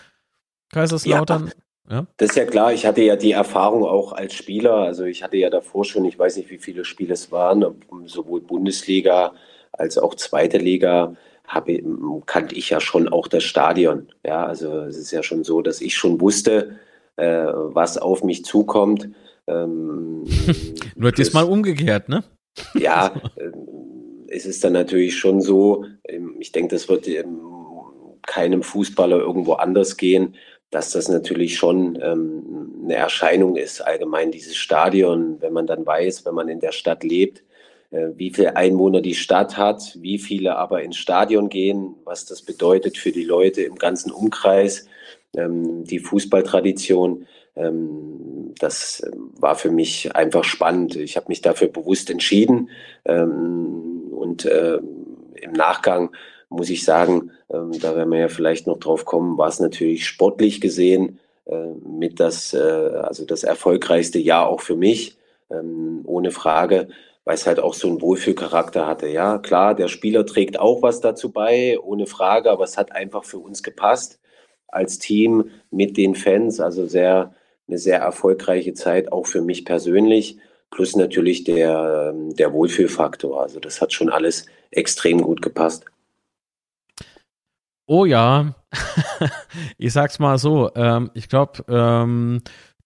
Kaiserslautern? 0.72 1.48
Ja, 1.48 1.54
ja, 1.92 2.08
Das 2.18 2.30
ist 2.30 2.36
ja 2.36 2.46
klar. 2.46 2.72
Ich 2.72 2.86
hatte 2.86 3.02
ja 3.02 3.16
die 3.16 3.32
Erfahrung 3.32 3.84
auch 3.84 4.14
als 4.14 4.34
Spieler. 4.34 4.76
Also 4.76 5.04
ich 5.04 5.24
hatte 5.24 5.38
ja 5.38 5.50
davor 5.50 5.84
schon, 5.84 6.06
ich 6.06 6.18
weiß 6.18 6.38
nicht, 6.38 6.50
wie 6.50 6.58
viele 6.60 6.86
Spiele 6.86 7.14
es 7.14 7.32
waren, 7.32 7.66
sowohl 8.06 8.42
Bundesliga 8.42 9.34
als 9.74 9.98
auch 9.98 10.16
zweite 10.16 10.58
Liga. 10.58 11.16
Habe, 11.48 11.84
kannte 12.28 12.56
ich 12.56 12.70
ja 12.70 12.80
schon 12.80 13.10
auch 13.10 13.28
das 13.28 13.44
Stadion. 13.44 14.08
Ja, 14.26 14.46
also 14.46 14.82
es 14.82 14.98
ist 14.98 15.12
ja 15.12 15.22
schon 15.22 15.44
so, 15.44 15.62
dass 15.62 15.82
ich 15.82 15.98
schon 15.98 16.22
wusste, 16.22 16.80
äh, 17.18 17.48
was 17.54 17.98
auf 17.98 18.24
mich 18.24 18.46
zukommt. 18.46 19.10
Ähm, 19.52 20.24
Nur 20.96 21.12
diesmal 21.12 21.46
umgekehrt, 21.46 22.10
ne? 22.10 22.24
Ja, 22.74 23.14
äh, 23.36 23.52
es 24.28 24.46
ist 24.46 24.64
dann 24.64 24.74
natürlich 24.74 25.18
schon 25.18 25.42
so, 25.42 25.86
ähm, 26.08 26.36
ich 26.40 26.52
denke, 26.52 26.76
das 26.76 26.88
wird 26.90 27.08
ähm, 27.08 27.40
keinem 28.26 28.64
Fußballer 28.64 29.20
irgendwo 29.20 29.54
anders 29.54 29.98
gehen, 29.98 30.36
dass 30.70 30.92
das 30.92 31.10
natürlich 31.10 31.58
schon 31.58 32.00
ähm, 32.02 32.82
eine 32.84 32.96
Erscheinung 32.96 33.58
ist, 33.58 33.82
allgemein 33.82 34.32
dieses 34.32 34.56
Stadion, 34.56 35.42
wenn 35.42 35.54
man 35.54 35.68
dann 35.68 35.86
weiß, 35.86 36.26
wenn 36.26 36.34
man 36.34 36.48
in 36.50 36.62
der 36.62 36.72
Stadt 36.72 37.04
lebt, 37.04 37.44
äh, 37.92 38.08
wie 38.16 38.32
viele 38.32 38.56
Einwohner 38.56 39.02
die 39.02 39.16
Stadt 39.16 39.58
hat, 39.58 39.98
wie 40.00 40.18
viele 40.18 40.56
aber 40.56 40.82
ins 40.82 40.98
Stadion 40.98 41.50
gehen, 41.50 41.96
was 42.06 42.26
das 42.26 42.42
bedeutet 42.42 42.98
für 42.98 43.12
die 43.12 43.26
Leute 43.26 43.62
im 43.64 43.76
ganzen 43.76 44.12
Umkreis, 44.12 44.88
ähm, 45.36 45.84
die 45.84 46.00
Fußballtradition. 46.00 47.28
Ähm, 47.56 48.54
das 48.60 49.04
ähm, 49.06 49.32
war 49.40 49.56
für 49.56 49.72
mich 49.72 50.16
einfach 50.16 50.44
spannend. 50.44 50.96
Ich 50.96 51.18
habe 51.18 51.28
mich 51.30 51.42
dafür 51.42 51.68
bewusst 51.68 52.10
entschieden 52.10 52.70
ähm, 53.06 54.10
und 54.12 54.46
äh, 54.46 54.78
im 54.78 55.52
Nachgang 55.54 56.12
muss 56.50 56.70
ich 56.70 56.84
sagen, 56.84 57.32
da 57.48 57.96
werden 57.96 58.12
wir 58.12 58.20
ja 58.20 58.28
vielleicht 58.28 58.68
noch 58.68 58.78
drauf 58.78 59.06
kommen, 59.06 59.38
war 59.38 59.48
es 59.48 59.62
natürlich 59.62 60.06
sportlich 60.06 60.60
gesehen 60.60 61.18
äh, 61.46 61.68
mit 61.88 62.20
das, 62.20 62.54
äh, 62.54 62.58
also 62.58 63.26
das 63.26 63.44
erfolgreichste 63.44 64.20
Jahr 64.20 64.48
auch 64.48 64.62
für 64.62 64.76
mich, 64.76 65.18
ohne 66.06 66.32
Frage, 66.32 66.88
weil 67.26 67.36
es 67.36 67.46
halt 67.46 67.60
auch 67.60 67.74
so 67.74 67.90
einen 67.90 68.02
Wohlfühlcharakter 68.02 68.88
hatte. 68.88 69.10
Ja, 69.10 69.38
klar, 69.38 69.76
der 69.76 69.90
Spieler 69.90 70.26
trägt 70.26 70.58
auch 70.58 70.82
was 70.82 71.02
dazu 71.02 71.30
bei, 71.30 71.78
ohne 71.78 72.06
Frage, 72.06 72.50
aber 72.50 72.64
es 72.64 72.78
hat 72.78 72.94
einfach 72.94 73.26
für 73.26 73.38
uns 73.40 73.62
gepasst 73.62 74.22
als 74.70 74.98
Team 74.98 75.50
mit 75.70 75.98
den 75.98 76.16
Fans, 76.16 76.62
also 76.62 76.86
sehr 76.86 77.34
eine 77.72 77.80
sehr 77.80 78.00
erfolgreiche 78.00 78.74
Zeit, 78.74 79.12
auch 79.12 79.26
für 79.26 79.42
mich 79.42 79.66
persönlich. 79.66 80.38
Plus 80.70 80.96
natürlich 80.96 81.44
der, 81.44 82.14
der 82.14 82.54
Wohlfühlfaktor. 82.54 83.42
Also 83.42 83.60
das 83.60 83.82
hat 83.82 83.92
schon 83.92 84.10
alles 84.10 84.46
extrem 84.70 85.22
gut 85.22 85.42
gepasst. 85.42 85.86
Oh 87.88 88.06
ja, 88.06 88.56
ich 89.78 89.92
sag's 89.92 90.20
mal 90.20 90.38
so. 90.38 90.72
Ähm, 90.76 91.12
ich 91.14 91.28
glaube, 91.28 91.66
ähm, 91.68 92.42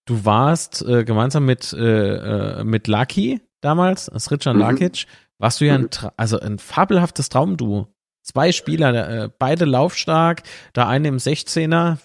du 0.06 0.26
warst 0.26 0.84
äh, 0.88 1.04
gemeinsam 1.04 1.46
mit, 1.46 1.74
äh, 1.74 2.60
äh 2.60 2.64
mit 2.64 2.88
Lucky 2.88 3.42
damals, 3.62 4.06
Sritjan 4.06 4.56
mhm. 4.56 4.62
Lakic, 4.62 5.06
warst 5.38 5.62
du 5.62 5.66
ja 5.66 5.76
ein, 5.76 5.82
mhm. 5.82 6.10
also 6.18 6.40
ein 6.40 6.58
fabelhaftes 6.58 7.30
Traumduo. 7.30 7.88
Zwei 8.26 8.52
Spieler, 8.52 9.26
äh, 9.26 9.30
beide 9.38 9.66
laufstark, 9.66 10.42
der 10.76 10.88
eine 10.88 11.10
im 11.10 11.18
16er, 11.18 12.00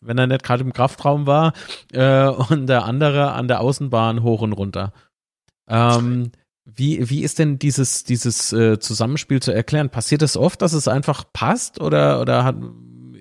wenn 0.00 0.16
er 0.16 0.26
nicht 0.26 0.42
gerade 0.42 0.64
im 0.64 0.72
Kraftraum 0.72 1.26
war, 1.26 1.52
äh, 1.92 2.26
und 2.26 2.66
der 2.66 2.86
andere 2.86 3.32
an 3.32 3.46
der 3.46 3.60
Außenbahn 3.60 4.22
hoch 4.22 4.40
und 4.40 4.54
runter. 4.54 4.94
Ähm, 5.68 6.32
wie, 6.64 7.10
wie 7.10 7.22
ist 7.22 7.38
denn 7.38 7.58
dieses, 7.58 8.04
dieses 8.04 8.54
äh, 8.54 8.78
Zusammenspiel 8.78 9.42
zu 9.42 9.52
erklären? 9.52 9.90
Passiert 9.90 10.22
es 10.22 10.32
das 10.32 10.42
oft, 10.42 10.62
dass 10.62 10.72
es 10.72 10.88
einfach 10.88 11.24
passt 11.34 11.78
oder, 11.78 12.22
oder 12.22 12.44
hat, 12.44 12.56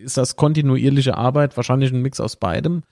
ist 0.01 0.15
das 0.15 0.37
kontinuierliche 0.37 1.17
Arbeit 1.17 1.57
wahrscheinlich 1.57 1.91
ein 1.91 2.01
Mix 2.01 2.21
aus 2.21 2.37
beidem? 2.37 2.83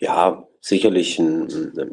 Ja, 0.00 0.42
sicherlich 0.64 1.18
ein, 1.18 1.46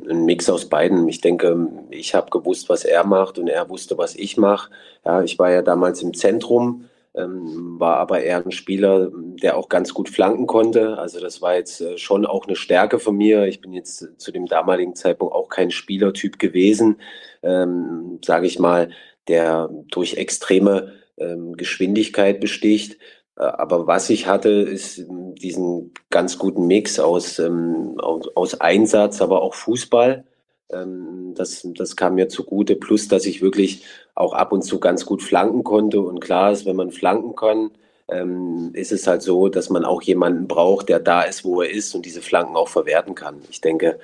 ein 0.10 0.24
Mix 0.24 0.50
aus 0.50 0.70
beiden. 0.70 1.06
Ich 1.10 1.20
denke, 1.20 1.68
ich 1.90 2.16
habe 2.16 2.30
gewusst, 2.30 2.70
was 2.70 2.86
er 2.86 3.04
macht 3.06 3.38
und 3.38 3.50
er 3.50 3.68
wusste, 3.68 3.98
was 3.98 4.16
ich 4.16 4.38
mache. 4.38 4.72
Ja, 5.04 5.22
ich 5.24 5.38
war 5.38 5.52
ja 5.52 5.62
damals 5.62 6.02
im 6.02 6.14
Zentrum 6.14 6.86
ähm, 7.14 7.78
war 7.78 7.98
aber 7.98 8.24
eher 8.24 8.46
ein 8.46 8.54
Spieler, 8.54 9.12
der 9.14 9.58
auch 9.58 9.68
ganz 9.68 9.94
gut 9.94 10.08
flanken 10.08 10.48
konnte. 10.48 10.98
Also 10.98 11.20
das 11.20 11.42
war 11.42 11.56
jetzt 11.56 11.82
äh, 11.82 11.98
schon 11.98 12.26
auch 12.26 12.48
eine 12.48 12.56
Stärke 12.56 13.00
von 13.00 13.18
mir. 13.18 13.46
Ich 13.48 13.60
bin 13.60 13.74
jetzt 13.74 14.08
zu 14.18 14.32
dem 14.32 14.46
damaligen 14.46 14.96
Zeitpunkt 14.96 15.34
auch 15.34 15.50
kein 15.50 15.72
Spielertyp 15.72 16.40
gewesen, 16.40 17.02
ähm, 17.44 18.20
sage 18.24 18.48
ich 18.48 18.58
mal, 18.58 18.92
der 19.28 19.70
durch 19.90 20.14
extreme 20.14 20.94
ähm, 21.18 21.58
Geschwindigkeit 21.58 22.40
besticht. 22.40 22.98
Aber 23.42 23.88
was 23.88 24.10
ich 24.12 24.28
hatte, 24.28 24.50
ist 24.50 25.00
ähm, 25.00 25.34
diesen 25.36 25.94
ganz 26.12 26.38
guten 26.38 26.68
Mix 26.68 27.00
aus, 27.00 27.40
ähm, 27.40 28.00
aus, 28.00 28.28
aus 28.36 28.62
Einsatz, 28.62 29.22
aber 29.22 29.42
auch 29.42 29.56
Fußball. 29.56 30.24
Ähm, 30.72 31.34
das, 31.36 31.68
das 31.76 31.96
kam 31.96 32.16
mir 32.16 32.30
zugute. 32.30 32.76
Plus, 32.76 33.08
dass 33.08 33.26
ich 33.26 33.42
wirklich 33.42 33.84
auch 34.14 34.34
ab 34.34 34.52
und 34.52 34.62
zu 34.62 34.80
ganz 34.80 35.06
gut 35.06 35.24
flanken 35.24 35.64
konnte. 35.64 36.02
Und 36.02 36.20
klar 36.20 36.52
ist, 36.52 36.68
wenn 36.68 36.76
man 36.76 36.92
flanken 36.92 37.36
kann, 37.36 37.72
ähm, 38.10 38.72
ist 38.74 38.92
es 38.92 39.08
halt 39.08 39.24
so, 39.24 39.50
dass 39.50 39.70
man 39.72 39.86
auch 39.86 40.04
jemanden 40.04 40.48
braucht, 40.48 40.90
der 40.90 41.00
da 41.00 41.24
ist, 41.24 41.44
wo 41.44 41.62
er 41.64 41.72
ist 41.72 41.96
und 41.96 42.06
diese 42.06 42.22
Flanken 42.22 42.56
auch 42.56 42.68
verwerten 42.68 43.16
kann. 43.16 43.42
Ich 43.50 43.62
denke, 43.62 44.00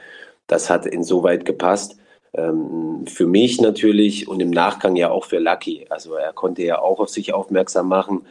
das 0.47 0.69
hat 0.69 0.87
insoweit 0.87 1.45
gepasst. 1.45 1.97
Ähm, 2.33 3.05
für 3.07 3.27
mich 3.27 3.61
natürlich 3.61 4.27
und 4.27 4.39
im 4.39 4.49
Nachgang 4.49 4.95
ja 4.95 5.11
auch 5.11 5.25
für 5.25 5.39
Lucky. 5.39 5.85
Also 5.89 6.15
er 6.15 6.33
konnte 6.33 6.63
ja 6.63 6.79
auch 6.79 6.99
auf 6.99 7.09
sich 7.09 7.33
aufmerksam 7.33 7.87
machen, 7.87 8.25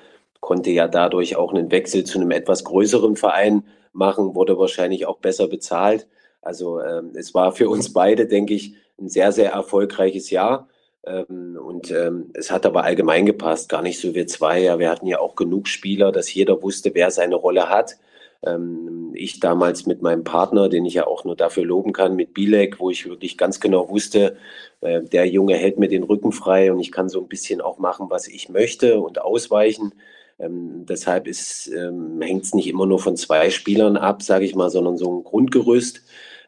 konnte 0.47 0.71
ja 0.71 0.87
dadurch 0.87 1.35
auch 1.35 1.53
einen 1.53 1.73
Wechsel 1.73 2.05
zu 2.05 2.21
einem 2.21 2.31
etwas 2.31 2.63
größeren 2.63 3.17
Verein 3.17 3.65
machen, 3.93 4.37
wurde 4.37 4.57
wahrscheinlich 4.57 5.05
auch 5.05 5.19
besser 5.19 5.49
bezahlt. 5.49 6.07
Also 6.41 6.81
ähm, 6.81 7.11
es 7.17 7.35
war 7.35 7.51
für 7.51 7.69
uns 7.69 7.93
beide, 7.93 8.27
denke 8.27 8.55
ich, 8.55 8.77
ein 8.97 9.09
sehr, 9.09 9.33
sehr 9.33 9.51
erfolgreiches 9.51 10.31
Jahr. 10.31 10.69
Ähm, 11.05 11.59
und 11.61 11.91
ähm, 11.91 12.31
es 12.35 12.53
hat 12.53 12.65
aber 12.65 12.85
allgemein 12.85 13.27
gepasst, 13.27 13.69
gar 13.69 13.83
nicht 13.83 14.01
so 14.01 14.15
wir 14.15 14.29
zwei. 14.29 14.61
Ja, 14.61 14.79
wir 14.79 14.89
hatten 14.89 15.09
ja 15.09 15.19
auch 15.19 15.35
genug 15.35 15.67
Spieler, 15.67 16.13
dass 16.13 16.33
jeder 16.33 16.63
wusste, 16.63 16.95
wer 16.95 17.11
seine 17.11 17.35
Rolle 17.35 17.69
hat. 17.69 17.97
Ähm, 18.45 19.11
ich 19.15 19.41
damals 19.41 19.85
mit 19.85 20.01
meinem 20.01 20.23
Partner, 20.23 20.69
den 20.69 20.85
ich 20.85 20.95
ja 20.95 21.09
auch 21.09 21.25
nur 21.25 21.35
dafür 21.35 21.65
loben 21.65 21.93
kann, 21.93 22.15
mit 22.15 22.35
Bilek, 22.35 22.79
wo 22.79 22.91
ich 22.91 23.09
wirklich 23.09 23.37
ganz 23.37 23.59
genau 23.59 23.89
wusste, 23.89 24.37
äh, 24.81 25.03
der 25.03 25.27
Junge 25.27 25.57
hält 25.57 25.81
mir 25.81 25.89
den 25.89 26.05
Rücken 26.05 26.31
frei 26.31 26.71
und 26.71 26.79
ich 26.79 26.93
kann 26.93 27.09
so 27.09 27.21
ein 27.21 27.27
bisschen 27.27 27.61
auch 27.61 27.79
machen, 27.79 28.11
was 28.11 28.29
ich 28.29 28.49
möchte 28.49 29.01
und 29.01 29.21
ausweichen. 29.21 29.93
Ähm, 30.39 30.85
deshalb 30.87 31.29
ähm, 31.29 32.21
hängt 32.21 32.45
es 32.45 32.55
nicht 32.55 32.69
immer 32.69 32.87
nur 32.87 32.99
von 32.99 33.17
zwei 33.17 33.51
Spielern 33.51 33.97
ab, 33.97 34.23
sage 34.23 34.45
ich 34.45 34.55
mal, 34.55 34.71
sondern 34.71 34.97
so 34.99 35.19
ein 35.19 35.25
Grundgerüst. 35.25 36.03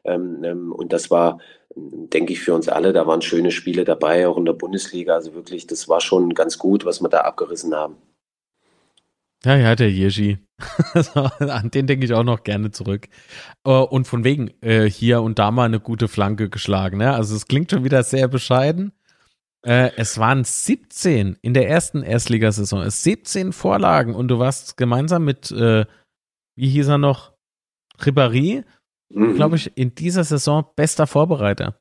Ähm, 0.05 0.45
ähm, 0.45 0.73
und 0.73 0.93
das 0.93 1.11
war, 1.11 1.39
denke 1.75 2.33
ich, 2.33 2.41
für 2.41 2.55
uns 2.55 2.69
alle, 2.69 2.93
da 2.93 3.07
waren 3.07 3.23
schöne 3.23 3.51
Spiele 3.51 3.85
dabei, 3.85 4.29
auch 4.29 4.37
in 4.37 4.45
der 4.45 4.53
Bundesliga. 4.53 5.15
Also 5.15 5.35
wirklich, 5.35 5.67
das 5.67 5.89
war 5.89 6.01
schon 6.01 6.35
ganz 6.35 6.59
gut, 6.59 6.85
was 6.85 7.01
wir 7.01 7.09
da 7.09 7.21
abgerissen 7.23 7.75
haben. 7.75 7.97
Ja, 9.45 9.57
ja, 9.57 9.77
der 9.77 9.91
Yeji. 9.91 10.39
An 11.39 11.71
den 11.71 11.87
denke 11.87 12.05
ich 12.05 12.13
auch 12.13 12.25
noch 12.25 12.43
gerne 12.43 12.73
zurück. 12.73 13.09
Äh, 13.65 13.71
und 13.71 14.07
von 14.07 14.25
wegen 14.25 14.51
äh, 14.61 14.91
hier 14.91 15.23
und 15.23 15.39
da 15.39 15.51
mal 15.51 15.65
eine 15.65 15.81
gute 15.81 16.09
Flanke 16.09 16.51
geschlagen. 16.51 16.99
Ne? 16.99 17.15
Also 17.15 17.37
es 17.37 17.47
klingt 17.47 17.71
schon 17.71 17.85
wieder 17.85 18.03
sehr 18.03 18.27
bescheiden. 18.27 18.93
Äh, 19.67 19.91
es 19.97 20.19
waren 20.19 20.45
17 20.45 21.37
in 21.43 21.55
der 21.55 21.69
ersten 21.69 22.03
Erstligasaison. 22.03 22.89
17 22.89 23.53
Vorlagen 23.53 24.15
und 24.15 24.29
du 24.29 24.39
warst 24.39 24.77
gemeinsam 24.77 25.25
mit, 25.25 25.51
äh, 25.51 25.85
wie 26.57 26.69
hieß 26.69 26.89
er 26.89 26.99
noch, 26.99 27.33
Ribéry, 27.99 28.65
mhm. 29.09 29.35
glaube 29.35 29.57
ich, 29.57 29.77
in 29.77 29.95
dieser 29.95 30.25
Saison 30.25 30.65
bester 30.77 31.07
Vorbereiter 31.07 31.81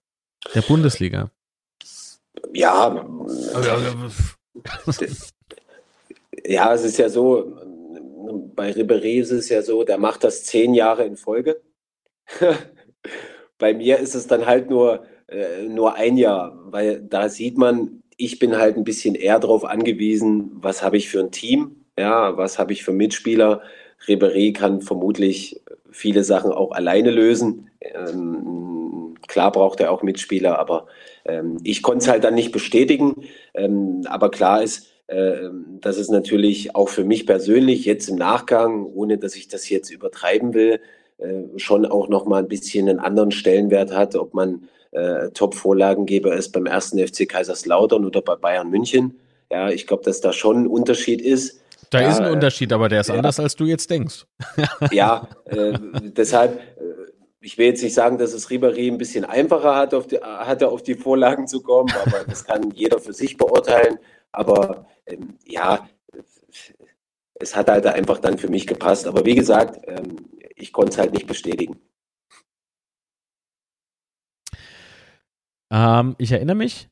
der 0.56 0.62
Bundesliga. 0.62 1.32
Ja. 2.54 2.96
ja, 6.46 6.74
es 6.74 6.84
ist 6.84 6.98
ja 6.98 7.10
so, 7.10 7.56
bei 8.56 8.72
Ribéry 8.72 9.20
ist 9.22 9.32
es 9.32 9.50
ja 9.50 9.62
so, 9.62 9.84
der 9.84 9.98
macht 10.00 10.24
das 10.24 10.46
zehn 10.46 10.74
Jahre 10.74 11.06
in 11.06 11.18
Folge. 11.18 11.62
bei 13.60 13.74
mir 13.74 14.00
ist 14.00 14.16
es 14.16 14.28
dann 14.28 14.46
halt 14.46 14.70
nur, 14.70 15.06
äh, 15.28 15.64
nur 15.68 15.96
ein 15.96 16.18
Jahr, 16.18 16.58
weil 16.66 17.02
da 17.02 17.30
sieht 17.30 17.58
man, 17.58 18.04
ich 18.18 18.40
bin 18.40 18.58
halt 18.58 18.78
ein 18.78 18.84
bisschen 18.84 19.16
eher 19.16 19.40
darauf 19.40 19.66
angewiesen, 19.66 20.52
was 20.54 20.82
habe 20.82 20.98
ich 20.98 21.10
für 21.10 21.20
ein 21.20 21.32
Team, 21.32 21.86
ja, 21.98 22.38
was 22.38 22.60
habe 22.60 22.74
ich 22.74 22.84
für 22.84 22.94
Mitspieler. 22.94 23.62
Ribéry 24.08 24.54
kann 24.54 24.82
vermutlich 24.82 25.62
viele 25.92 26.24
Sachen 26.24 26.52
auch 26.52 26.72
alleine 26.72 27.12
lösen. 27.12 27.70
Ähm, 27.82 29.16
klar 29.28 29.52
braucht 29.52 29.80
er 29.80 29.92
auch 29.92 30.04
Mitspieler, 30.04 30.60
aber 30.60 30.88
ähm, 31.26 31.58
ich 31.64 31.82
konnte 31.82 32.04
es 32.04 32.08
halt 32.08 32.24
dann 32.24 32.36
nicht 32.36 32.52
bestätigen. 32.52 33.24
Ähm, 33.54 34.02
aber 34.08 34.30
klar 34.30 34.64
ist, 34.64 34.88
äh, 35.08 35.50
dass 35.82 35.98
es 35.98 36.10
natürlich 36.10 36.76
auch 36.76 36.90
für 36.90 37.04
mich 37.04 37.26
persönlich 37.26 37.86
jetzt 37.86 38.10
im 38.10 38.16
Nachgang, 38.16 38.86
ohne 38.86 39.18
dass 39.18 39.36
ich 39.36 39.48
das 39.48 39.70
jetzt 39.70 39.90
übertreiben 39.90 40.54
will, 40.54 40.80
äh, 41.18 41.44
schon 41.58 41.86
auch 41.86 42.10
nochmal 42.10 42.44
ein 42.44 42.48
bisschen 42.48 42.88
einen 42.90 43.00
anderen 43.00 43.32
Stellenwert 43.32 43.94
hat, 43.94 44.16
ob 44.16 44.34
man 44.34 44.68
äh, 44.92 45.30
Top-Vorlagengeber 45.32 46.36
ist 46.36 46.52
beim 46.52 46.66
ersten 46.66 47.06
FC 47.06 47.28
Kaiserslautern 47.28 48.06
oder 48.06 48.22
bei 48.22 48.36
Bayern 48.36 48.70
München. 48.70 49.20
Ja, 49.52 49.70
ich 49.70 49.88
glaube, 49.88 50.04
dass 50.04 50.22
da 50.22 50.34
schon 50.34 50.64
ein 50.64 50.68
Unterschied 50.68 51.22
ist. 51.22 51.62
Da 51.90 52.02
ja, 52.02 52.10
ist 52.10 52.20
ein 52.20 52.32
Unterschied, 52.32 52.74
aber 52.74 52.90
der 52.90 53.02
ist 53.02 53.10
ja. 53.10 53.16
anders, 53.16 53.40
als 53.40 53.56
du 53.56 53.66
jetzt 53.66 53.90
denkst. 53.90 54.26
ja, 54.92 55.28
äh, 55.46 55.74
deshalb, 56.02 56.60
äh, 56.60 57.12
ich 57.40 57.58
will 57.58 57.68
jetzt 57.68 57.84
nicht 57.84 57.94
sagen, 57.94 58.18
dass 58.18 58.34
es 58.34 58.50
Ribéry 58.50 58.92
ein 58.92 58.98
bisschen 58.98 59.24
einfacher 59.24 59.76
hat, 59.76 59.94
auf 59.94 60.08
die, 60.08 60.18
hatte, 60.18 60.68
auf 60.68 60.84
die 60.84 60.96
Vorlagen 60.96 61.48
zu 61.48 61.62
kommen, 61.62 61.94
aber 62.06 62.26
das 62.28 62.44
kann 62.44 62.72
jeder 62.72 63.00
für 63.00 63.14
sich 63.14 63.38
beurteilen. 63.38 64.00
Aber 64.34 64.86
ähm, 65.06 65.36
ja, 65.46 65.88
es 67.40 67.56
hat 67.56 67.70
halt 67.70 67.86
einfach 67.86 68.20
dann 68.20 68.38
für 68.38 68.50
mich 68.50 68.68
gepasst. 68.68 69.08
Aber 69.08 69.26
wie 69.26 69.36
gesagt, 69.36 69.80
ähm, 69.88 70.18
ich 70.56 70.74
konnte 70.74 70.92
es 70.92 70.98
halt 70.98 71.14
nicht 71.14 71.28
bestätigen. 71.28 71.80
Ähm, 75.72 76.16
ich 76.18 76.32
erinnere 76.32 76.56
mich, 76.56 76.90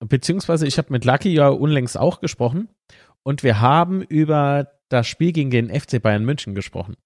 beziehungsweise 0.00 0.66
ich 0.66 0.78
habe 0.78 0.92
mit 0.92 1.04
Lucky 1.04 1.32
ja 1.32 1.48
unlängst 1.48 1.98
auch 1.98 2.20
gesprochen 2.20 2.68
und 3.22 3.42
wir 3.42 3.60
haben 3.60 4.02
über 4.02 4.68
das 4.88 5.06
Spiel 5.06 5.32
gegen 5.32 5.50
den 5.50 5.68
FC 5.68 6.02
Bayern 6.02 6.24
München 6.24 6.54
gesprochen. 6.54 6.96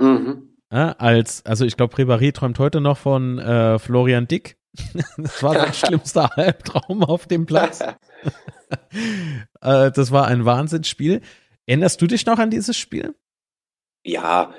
Mhm. 0.00 0.56
Ja, 0.72 0.92
als, 0.92 1.44
also 1.44 1.66
ich 1.66 1.76
glaube, 1.76 1.96
Ribéry 1.96 2.32
träumt 2.32 2.58
heute 2.58 2.80
noch 2.80 2.96
von 2.96 3.38
äh, 3.38 3.78
Florian 3.78 4.26
Dick. 4.26 4.56
das 5.18 5.42
war 5.42 5.54
sein 5.54 5.74
schlimmster 5.74 6.30
Halbtraum 6.36 7.04
auf 7.04 7.26
dem 7.26 7.44
Platz. 7.44 7.80
äh, 9.60 9.90
das 9.90 10.12
war 10.12 10.26
ein 10.28 10.44
Wahnsinnsspiel. 10.44 11.20
Erinnerst 11.66 12.00
du 12.00 12.06
dich 12.06 12.24
noch 12.24 12.38
an 12.38 12.50
dieses 12.50 12.76
Spiel? 12.76 13.14
Ja, 14.04 14.54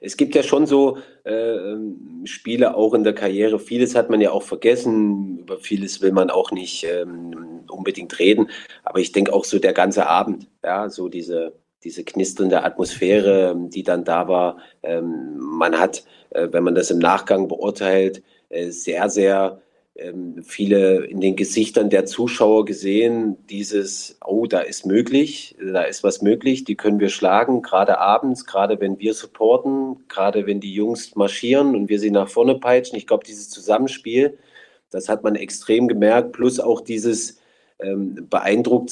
es 0.00 0.16
gibt 0.16 0.34
ja 0.34 0.42
schon 0.42 0.66
so 0.66 0.98
äh, 1.24 1.76
Spiele 2.24 2.76
auch 2.76 2.94
in 2.94 3.04
der 3.04 3.14
Karriere. 3.14 3.58
Vieles 3.58 3.94
hat 3.94 4.10
man 4.10 4.20
ja 4.20 4.30
auch 4.30 4.42
vergessen, 4.42 5.38
über 5.38 5.58
vieles 5.58 6.00
will 6.00 6.12
man 6.12 6.30
auch 6.30 6.50
nicht 6.50 6.84
ähm, 6.84 7.64
unbedingt 7.68 8.18
reden. 8.18 8.48
Aber 8.84 9.00
ich 9.00 9.12
denke 9.12 9.32
auch 9.32 9.44
so 9.44 9.58
der 9.58 9.72
ganze 9.72 10.06
Abend, 10.06 10.48
ja, 10.64 10.88
so 10.88 11.08
diese, 11.08 11.54
diese 11.84 12.04
knisternde 12.04 12.64
Atmosphäre, 12.64 13.56
die 13.68 13.82
dann 13.82 14.04
da 14.04 14.28
war. 14.28 14.58
Ähm, 14.82 15.36
man 15.36 15.78
hat, 15.78 16.04
äh, 16.30 16.48
wenn 16.50 16.64
man 16.64 16.74
das 16.74 16.90
im 16.90 16.98
Nachgang 16.98 17.48
beurteilt, 17.48 18.22
äh, 18.48 18.70
sehr, 18.70 19.08
sehr 19.08 19.60
ähm, 19.98 20.42
viele 20.42 21.04
in 21.06 21.20
den 21.20 21.36
Gesichtern 21.36 21.90
der 21.90 22.06
Zuschauer 22.06 22.64
gesehen, 22.64 23.36
dieses, 23.48 24.18
oh, 24.24 24.46
da 24.46 24.60
ist 24.60 24.86
möglich, 24.86 25.56
da 25.60 25.82
ist 25.82 26.04
was 26.04 26.22
möglich, 26.22 26.64
die 26.64 26.76
können 26.76 27.00
wir 27.00 27.08
schlagen, 27.08 27.62
gerade 27.62 27.98
abends, 27.98 28.44
gerade 28.44 28.80
wenn 28.80 28.98
wir 28.98 29.14
supporten, 29.14 30.06
gerade 30.08 30.46
wenn 30.46 30.60
die 30.60 30.74
Jungs 30.74 31.16
marschieren 31.16 31.74
und 31.74 31.88
wir 31.88 31.98
sie 31.98 32.10
nach 32.10 32.28
vorne 32.28 32.56
peitschen. 32.56 32.98
Ich 32.98 33.06
glaube, 33.06 33.24
dieses 33.24 33.50
Zusammenspiel, 33.50 34.38
das 34.90 35.08
hat 35.08 35.22
man 35.24 35.34
extrem 35.34 35.88
gemerkt, 35.88 36.32
plus 36.32 36.60
auch 36.60 36.80
dieses 36.80 37.38
ähm, 37.80 38.26
beeindruckt 38.28 38.90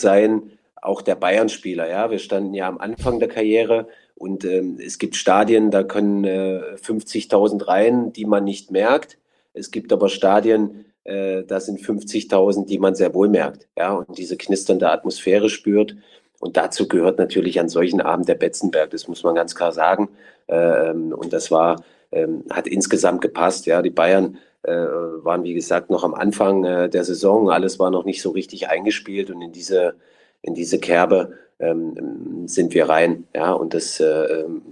auch 0.80 1.00
der 1.00 1.14
Bayern-Spieler. 1.14 1.88
Ja, 1.88 2.10
wir 2.10 2.18
standen 2.18 2.52
ja 2.54 2.68
am 2.68 2.78
Anfang 2.78 3.18
der 3.18 3.28
Karriere 3.28 3.88
und 4.14 4.44
ähm, 4.44 4.78
es 4.84 4.98
gibt 4.98 5.16
Stadien, 5.16 5.70
da 5.70 5.82
können 5.82 6.24
äh, 6.24 6.76
50.000 6.76 7.66
rein, 7.66 8.12
die 8.12 8.26
man 8.26 8.44
nicht 8.44 8.70
merkt. 8.70 9.18
Es 9.54 9.70
gibt 9.70 9.92
aber 9.92 10.08
Stadien, 10.08 10.84
äh, 11.04 11.44
da 11.44 11.60
sind 11.60 11.80
50.000, 11.80 12.66
die 12.66 12.78
man 12.78 12.94
sehr 12.94 13.14
wohl 13.14 13.28
merkt, 13.28 13.66
ja, 13.76 13.92
und 13.92 14.18
diese 14.18 14.36
knisternde 14.36 14.90
Atmosphäre 14.90 15.48
spürt. 15.48 15.96
Und 16.40 16.56
dazu 16.56 16.88
gehört 16.88 17.18
natürlich 17.18 17.60
an 17.60 17.68
solchen 17.68 18.00
Abend 18.00 18.28
der 18.28 18.34
Betzenberg, 18.34 18.90
das 18.90 19.08
muss 19.08 19.22
man 19.22 19.34
ganz 19.34 19.54
klar 19.54 19.72
sagen. 19.72 20.08
Ähm, 20.48 21.12
und 21.12 21.32
das 21.32 21.50
war, 21.50 21.82
ähm, 22.12 22.44
hat 22.50 22.66
insgesamt 22.66 23.20
gepasst, 23.22 23.66
ja, 23.66 23.82
die 23.82 23.90
Bayern 23.90 24.38
äh, 24.62 24.72
waren, 24.72 25.44
wie 25.44 25.54
gesagt, 25.54 25.90
noch 25.90 26.04
am 26.04 26.14
Anfang 26.14 26.64
äh, 26.64 26.88
der 26.88 27.04
Saison, 27.04 27.50
alles 27.50 27.78
war 27.78 27.90
noch 27.90 28.04
nicht 28.04 28.22
so 28.22 28.30
richtig 28.30 28.68
eingespielt 28.68 29.30
und 29.30 29.42
in 29.42 29.52
diese, 29.52 29.94
in 30.42 30.54
diese 30.54 30.78
Kerbe 30.78 31.34
ähm, 31.58 32.46
sind 32.46 32.74
wir 32.74 32.88
rein, 32.88 33.26
ja, 33.34 33.52
und 33.52 33.74
das, 33.74 34.00
äh, 34.00 34.04
ähm, 34.06 34.62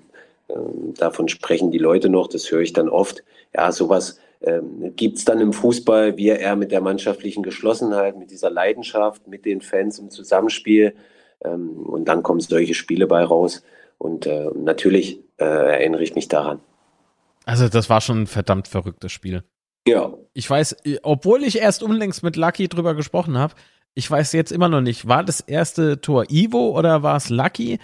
äh, 0.49 0.55
davon 0.99 1.29
sprechen 1.29 1.71
die 1.71 1.79
Leute 1.79 2.09
noch, 2.09 2.29
das 2.29 2.51
höre 2.51 2.61
ich 2.61 2.73
dann 2.73 2.89
oft, 2.89 3.23
ja, 3.55 3.71
sowas, 3.71 4.19
ähm, 4.43 4.95
gibt 4.97 5.19
es 5.19 5.25
dann 5.25 5.41
im 5.41 5.53
Fußball, 5.53 6.17
wie 6.17 6.29
er 6.29 6.57
mit 6.57 6.73
der 6.73 6.81
mannschaftlichen 6.81 7.43
Geschlossenheit, 7.43 8.19
mit 8.19 8.31
dieser 8.31 8.51
Leidenschaft, 8.51 9.27
mit 9.29 9.45
den 9.45 9.61
Fans 9.61 9.99
im 9.99 10.11
Zusammenspiel. 10.11 10.95
Ähm, 11.45 11.87
und 11.87 12.07
dann 12.07 12.23
kommen 12.23 12.41
solche 12.41 12.75
Spiele 12.75 13.07
bei 13.07 13.23
raus. 13.23 13.63
Und 13.99 14.27
äh, 14.27 14.51
natürlich 14.55 15.21
äh, 15.39 15.45
erinnere 15.45 16.03
ich 16.03 16.15
mich 16.15 16.29
daran. 16.29 16.61
Also 17.45 17.69
das 17.69 17.89
war 17.89 18.01
schon 18.01 18.23
ein 18.23 18.27
verdammt 18.27 18.69
verrücktes 18.69 19.13
Spiel. 19.13 19.43
Ja. 19.87 20.13
Ich 20.33 20.49
weiß, 20.49 20.77
obwohl 21.03 21.43
ich 21.43 21.59
erst 21.59 21.83
unlängst 21.83 22.23
mit 22.23 22.37
Lucky 22.37 22.69
drüber 22.69 22.95
gesprochen 22.95 23.37
habe, 23.37 23.55
ich 23.95 24.11
weiß 24.11 24.33
jetzt 24.33 24.53
immer 24.53 24.69
noch 24.69 24.81
nicht, 24.81 25.07
war 25.07 25.23
das 25.23 25.41
erste 25.41 26.01
Tor 26.01 26.25
Ivo 26.31 26.77
oder 26.79 27.03
war 27.03 27.17
es 27.17 27.29
Lucky? 27.29 27.79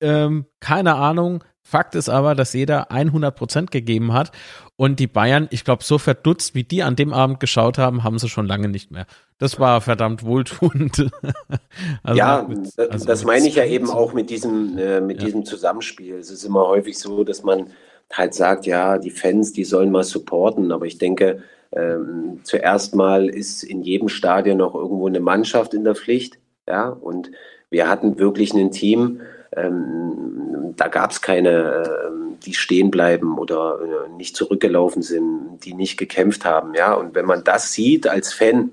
Ähm, 0.00 0.46
keine 0.60 0.96
Ahnung. 0.96 1.42
Fakt 1.68 1.94
ist 1.94 2.08
aber, 2.08 2.34
dass 2.34 2.54
jeder 2.54 2.90
100% 2.90 3.70
gegeben 3.70 4.14
hat. 4.14 4.32
Und 4.76 5.00
die 5.00 5.06
Bayern, 5.06 5.48
ich 5.50 5.64
glaube, 5.64 5.84
so 5.84 5.98
verdutzt, 5.98 6.54
wie 6.54 6.64
die 6.64 6.82
an 6.82 6.96
dem 6.96 7.12
Abend 7.12 7.40
geschaut 7.40 7.76
haben, 7.76 8.04
haben 8.04 8.18
sie 8.18 8.30
schon 8.30 8.46
lange 8.46 8.68
nicht 8.68 8.90
mehr. 8.90 9.06
Das 9.36 9.60
war 9.60 9.82
verdammt 9.82 10.24
wohltuend. 10.24 11.10
also 12.02 12.18
ja, 12.18 12.46
mit, 12.48 12.78
also 12.78 13.04
das 13.04 13.24
meine 13.26 13.46
ich 13.46 13.56
ja 13.56 13.66
eben 13.66 13.90
auch 13.90 14.14
mit 14.14 14.30
diesem, 14.30 14.78
äh, 14.78 15.02
mit 15.02 15.18
ja. 15.18 15.26
diesem 15.26 15.44
Zusammenspiel. 15.44 16.14
Es 16.14 16.30
ist 16.30 16.42
immer 16.42 16.66
häufig 16.66 16.98
so, 16.98 17.22
dass 17.22 17.42
man 17.42 17.66
halt 18.10 18.32
sagt, 18.32 18.64
ja, 18.64 18.96
die 18.96 19.10
Fans, 19.10 19.52
die 19.52 19.64
sollen 19.64 19.90
mal 19.90 20.04
supporten. 20.04 20.72
Aber 20.72 20.86
ich 20.86 20.96
denke, 20.96 21.42
ähm, 21.72 22.40
zuerst 22.44 22.94
mal 22.94 23.28
ist 23.28 23.62
in 23.62 23.82
jedem 23.82 24.08
Stadion 24.08 24.56
noch 24.56 24.74
irgendwo 24.74 25.06
eine 25.06 25.20
Mannschaft 25.20 25.74
in 25.74 25.84
der 25.84 25.94
Pflicht. 25.94 26.38
Ja, 26.66 26.88
und 26.88 27.30
wir 27.68 27.90
hatten 27.90 28.18
wirklich 28.18 28.54
ein 28.54 28.70
Team, 28.70 29.20
ähm, 29.56 30.74
da 30.76 30.88
gab 30.88 31.10
es 31.10 31.20
keine, 31.20 31.50
äh, 31.50 32.10
die 32.44 32.54
stehen 32.54 32.90
bleiben 32.90 33.38
oder 33.38 33.78
äh, 33.80 34.16
nicht 34.16 34.36
zurückgelaufen 34.36 35.02
sind, 35.02 35.60
die 35.64 35.74
nicht 35.74 35.96
gekämpft 35.96 36.44
haben. 36.44 36.74
Ja, 36.74 36.94
und 36.94 37.14
wenn 37.14 37.26
man 37.26 37.44
das 37.44 37.72
sieht 37.72 38.06
als 38.06 38.32
Fan, 38.32 38.70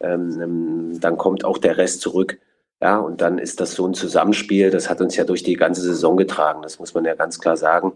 ähm, 0.00 0.98
dann 1.00 1.16
kommt 1.16 1.44
auch 1.44 1.58
der 1.58 1.76
Rest 1.76 2.00
zurück. 2.00 2.38
Ja, 2.82 2.98
und 2.98 3.20
dann 3.20 3.38
ist 3.38 3.60
das 3.60 3.74
so 3.74 3.86
ein 3.86 3.94
Zusammenspiel, 3.94 4.70
das 4.70 4.88
hat 4.88 5.00
uns 5.02 5.14
ja 5.16 5.24
durch 5.24 5.42
die 5.42 5.56
ganze 5.56 5.82
Saison 5.82 6.16
getragen, 6.16 6.62
das 6.62 6.78
muss 6.78 6.94
man 6.94 7.04
ja 7.04 7.14
ganz 7.14 7.38
klar 7.38 7.56
sagen. 7.58 7.92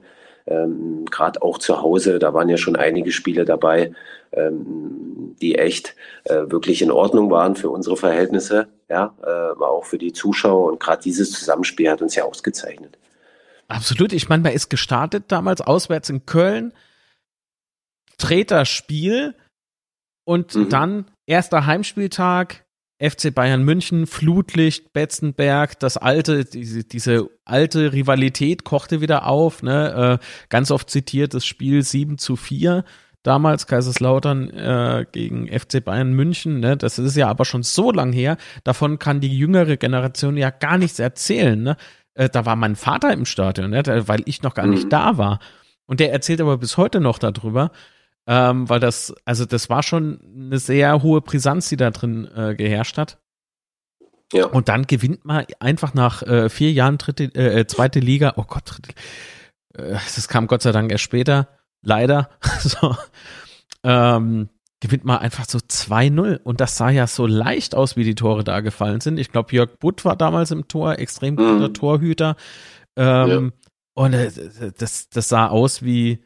Ähm, 0.46 1.04
gerade 1.10 1.42
auch 1.42 1.58
zu 1.58 1.80
Hause, 1.80 2.18
da 2.18 2.34
waren 2.34 2.48
ja 2.48 2.56
schon 2.56 2.76
einige 2.76 3.12
Spiele 3.12 3.44
dabei, 3.44 3.92
ähm, 4.32 5.36
die 5.40 5.56
echt 5.56 5.96
äh, 6.24 6.42
wirklich 6.46 6.82
in 6.82 6.90
Ordnung 6.90 7.30
waren 7.30 7.56
für 7.56 7.70
unsere 7.70 7.96
Verhältnisse, 7.96 8.68
ja, 8.88 9.14
äh, 9.22 9.28
aber 9.28 9.70
auch 9.70 9.84
für 9.84 9.98
die 9.98 10.12
Zuschauer. 10.12 10.70
Und 10.70 10.80
gerade 10.80 11.02
dieses 11.02 11.32
Zusammenspiel 11.32 11.90
hat 11.90 12.02
uns 12.02 12.14
ja 12.14 12.24
ausgezeichnet. 12.24 12.98
Absolut, 13.68 14.12
ich 14.12 14.28
meine, 14.28 14.42
man 14.42 14.52
ist 14.52 14.68
gestartet 14.68 15.24
damals 15.28 15.60
auswärts 15.60 16.10
in 16.10 16.26
Köln, 16.26 16.72
Treterspiel. 18.18 19.34
Und 20.26 20.54
mhm. 20.54 20.68
dann 20.70 21.10
erster 21.26 21.66
Heimspieltag, 21.66 22.63
FC 22.98 23.34
Bayern 23.34 23.64
München, 23.64 24.06
Flutlicht, 24.06 24.92
Betzenberg, 24.92 25.78
das 25.80 25.96
alte, 25.96 26.44
diese, 26.44 26.84
diese 26.84 27.28
alte 27.44 27.92
Rivalität 27.92 28.64
kochte 28.64 29.00
wieder 29.00 29.26
auf, 29.26 29.62
ne? 29.62 30.20
Äh, 30.20 30.24
ganz 30.48 30.70
oft 30.70 30.88
zitiert 30.90 31.34
das 31.34 31.44
Spiel 31.44 31.82
7 31.82 32.18
zu 32.18 32.36
4, 32.36 32.84
damals 33.22 33.66
Kaiserslautern 33.66 34.50
äh, 34.50 35.06
gegen 35.10 35.48
FC 35.48 35.84
Bayern 35.84 36.12
München, 36.12 36.60
ne? 36.60 36.76
Das 36.76 36.98
ist 36.98 37.16
ja 37.16 37.28
aber 37.28 37.44
schon 37.44 37.64
so 37.64 37.90
lang 37.90 38.12
her, 38.12 38.36
davon 38.62 38.98
kann 38.98 39.20
die 39.20 39.36
jüngere 39.36 39.76
Generation 39.76 40.36
ja 40.36 40.50
gar 40.50 40.78
nichts 40.78 40.98
erzählen, 41.00 41.60
ne? 41.60 41.76
Äh, 42.14 42.28
da 42.28 42.46
war 42.46 42.56
mein 42.56 42.76
Vater 42.76 43.12
im 43.12 43.24
Stadion, 43.24 43.70
ne? 43.70 43.82
weil 44.06 44.22
ich 44.26 44.42
noch 44.42 44.54
gar 44.54 44.66
nicht 44.66 44.84
mhm. 44.84 44.90
da 44.90 45.18
war. 45.18 45.40
Und 45.86 46.00
der 46.00 46.12
erzählt 46.12 46.40
aber 46.40 46.56
bis 46.58 46.76
heute 46.76 47.00
noch 47.00 47.18
darüber 47.18 47.70
ähm, 48.26 48.68
weil 48.68 48.80
das, 48.80 49.14
also 49.24 49.44
das 49.44 49.68
war 49.68 49.82
schon 49.82 50.20
eine 50.34 50.58
sehr 50.58 51.02
hohe 51.02 51.20
Brisanz, 51.20 51.68
die 51.68 51.76
da 51.76 51.90
drin 51.90 52.28
äh, 52.34 52.54
geherrscht 52.54 52.98
hat. 52.98 53.18
Ja. 54.32 54.46
Und 54.46 54.68
dann 54.68 54.86
gewinnt 54.86 55.24
man 55.24 55.44
einfach 55.60 55.94
nach 55.94 56.22
äh, 56.22 56.48
vier 56.48 56.72
Jahren 56.72 56.98
dritte, 56.98 57.24
äh, 57.34 57.60
äh 57.60 57.66
zweite 57.66 58.00
Liga. 58.00 58.34
Oh 58.36 58.44
Gott, 58.44 58.62
dritte, 58.64 58.92
äh, 59.74 59.92
das 59.92 60.28
kam 60.28 60.46
Gott 60.46 60.62
sei 60.62 60.72
Dank 60.72 60.90
erst 60.90 61.04
später, 61.04 61.48
leider. 61.82 62.30
so, 62.60 62.96
ähm, 63.84 64.48
gewinnt 64.80 65.04
man 65.04 65.18
einfach 65.18 65.46
so 65.46 65.58
2-0. 65.58 66.40
Und 66.42 66.60
das 66.60 66.76
sah 66.76 66.90
ja 66.90 67.06
so 67.06 67.26
leicht 67.26 67.74
aus, 67.74 67.96
wie 67.96 68.04
die 68.04 68.14
Tore 68.14 68.44
da 68.44 68.60
gefallen 68.60 69.00
sind. 69.00 69.18
Ich 69.18 69.30
glaube, 69.30 69.54
Jörg 69.54 69.78
Butt 69.78 70.04
war 70.04 70.16
damals 70.16 70.50
im 70.50 70.68
Tor, 70.68 70.98
extrem 70.98 71.36
guter 71.36 71.68
mhm. 71.68 71.74
Torhüter. 71.74 72.36
Ähm, 72.96 73.52
ja. 73.54 73.70
Und 73.94 74.12
äh, 74.14 74.30
das, 74.76 75.08
das 75.10 75.28
sah 75.28 75.46
aus 75.46 75.82
wie, 75.82 76.23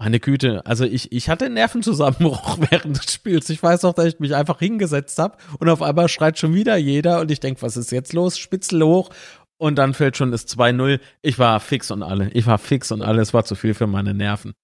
meine 0.00 0.18
Güte, 0.18 0.64
also 0.64 0.86
ich, 0.86 1.12
ich 1.12 1.28
hatte 1.28 1.50
Nervenzusammenbruch 1.50 2.56
während 2.70 2.96
des 2.96 3.12
Spiels. 3.12 3.50
Ich 3.50 3.62
weiß 3.62 3.84
auch, 3.84 3.92
dass 3.92 4.06
ich 4.06 4.18
mich 4.18 4.34
einfach 4.34 4.58
hingesetzt 4.58 5.18
habe 5.18 5.36
und 5.58 5.68
auf 5.68 5.82
einmal 5.82 6.08
schreit 6.08 6.38
schon 6.38 6.54
wieder 6.54 6.76
jeder 6.76 7.20
und 7.20 7.30
ich 7.30 7.38
denke, 7.38 7.60
was 7.60 7.76
ist 7.76 7.92
jetzt 7.92 8.14
los? 8.14 8.38
Spitzel 8.38 8.82
hoch 8.82 9.10
und 9.58 9.76
dann 9.76 9.92
fällt 9.92 10.16
schon 10.16 10.30
das 10.30 10.48
2-0. 10.48 11.00
Ich 11.20 11.38
war 11.38 11.60
fix 11.60 11.90
und 11.90 12.02
alle. 12.02 12.30
Ich 12.30 12.46
war 12.46 12.56
fix 12.56 12.90
und 12.92 13.02
alle. 13.02 13.20
Es 13.20 13.34
war 13.34 13.44
zu 13.44 13.54
viel 13.54 13.74
für 13.74 13.86
meine 13.86 14.14
Nerven. 14.14 14.54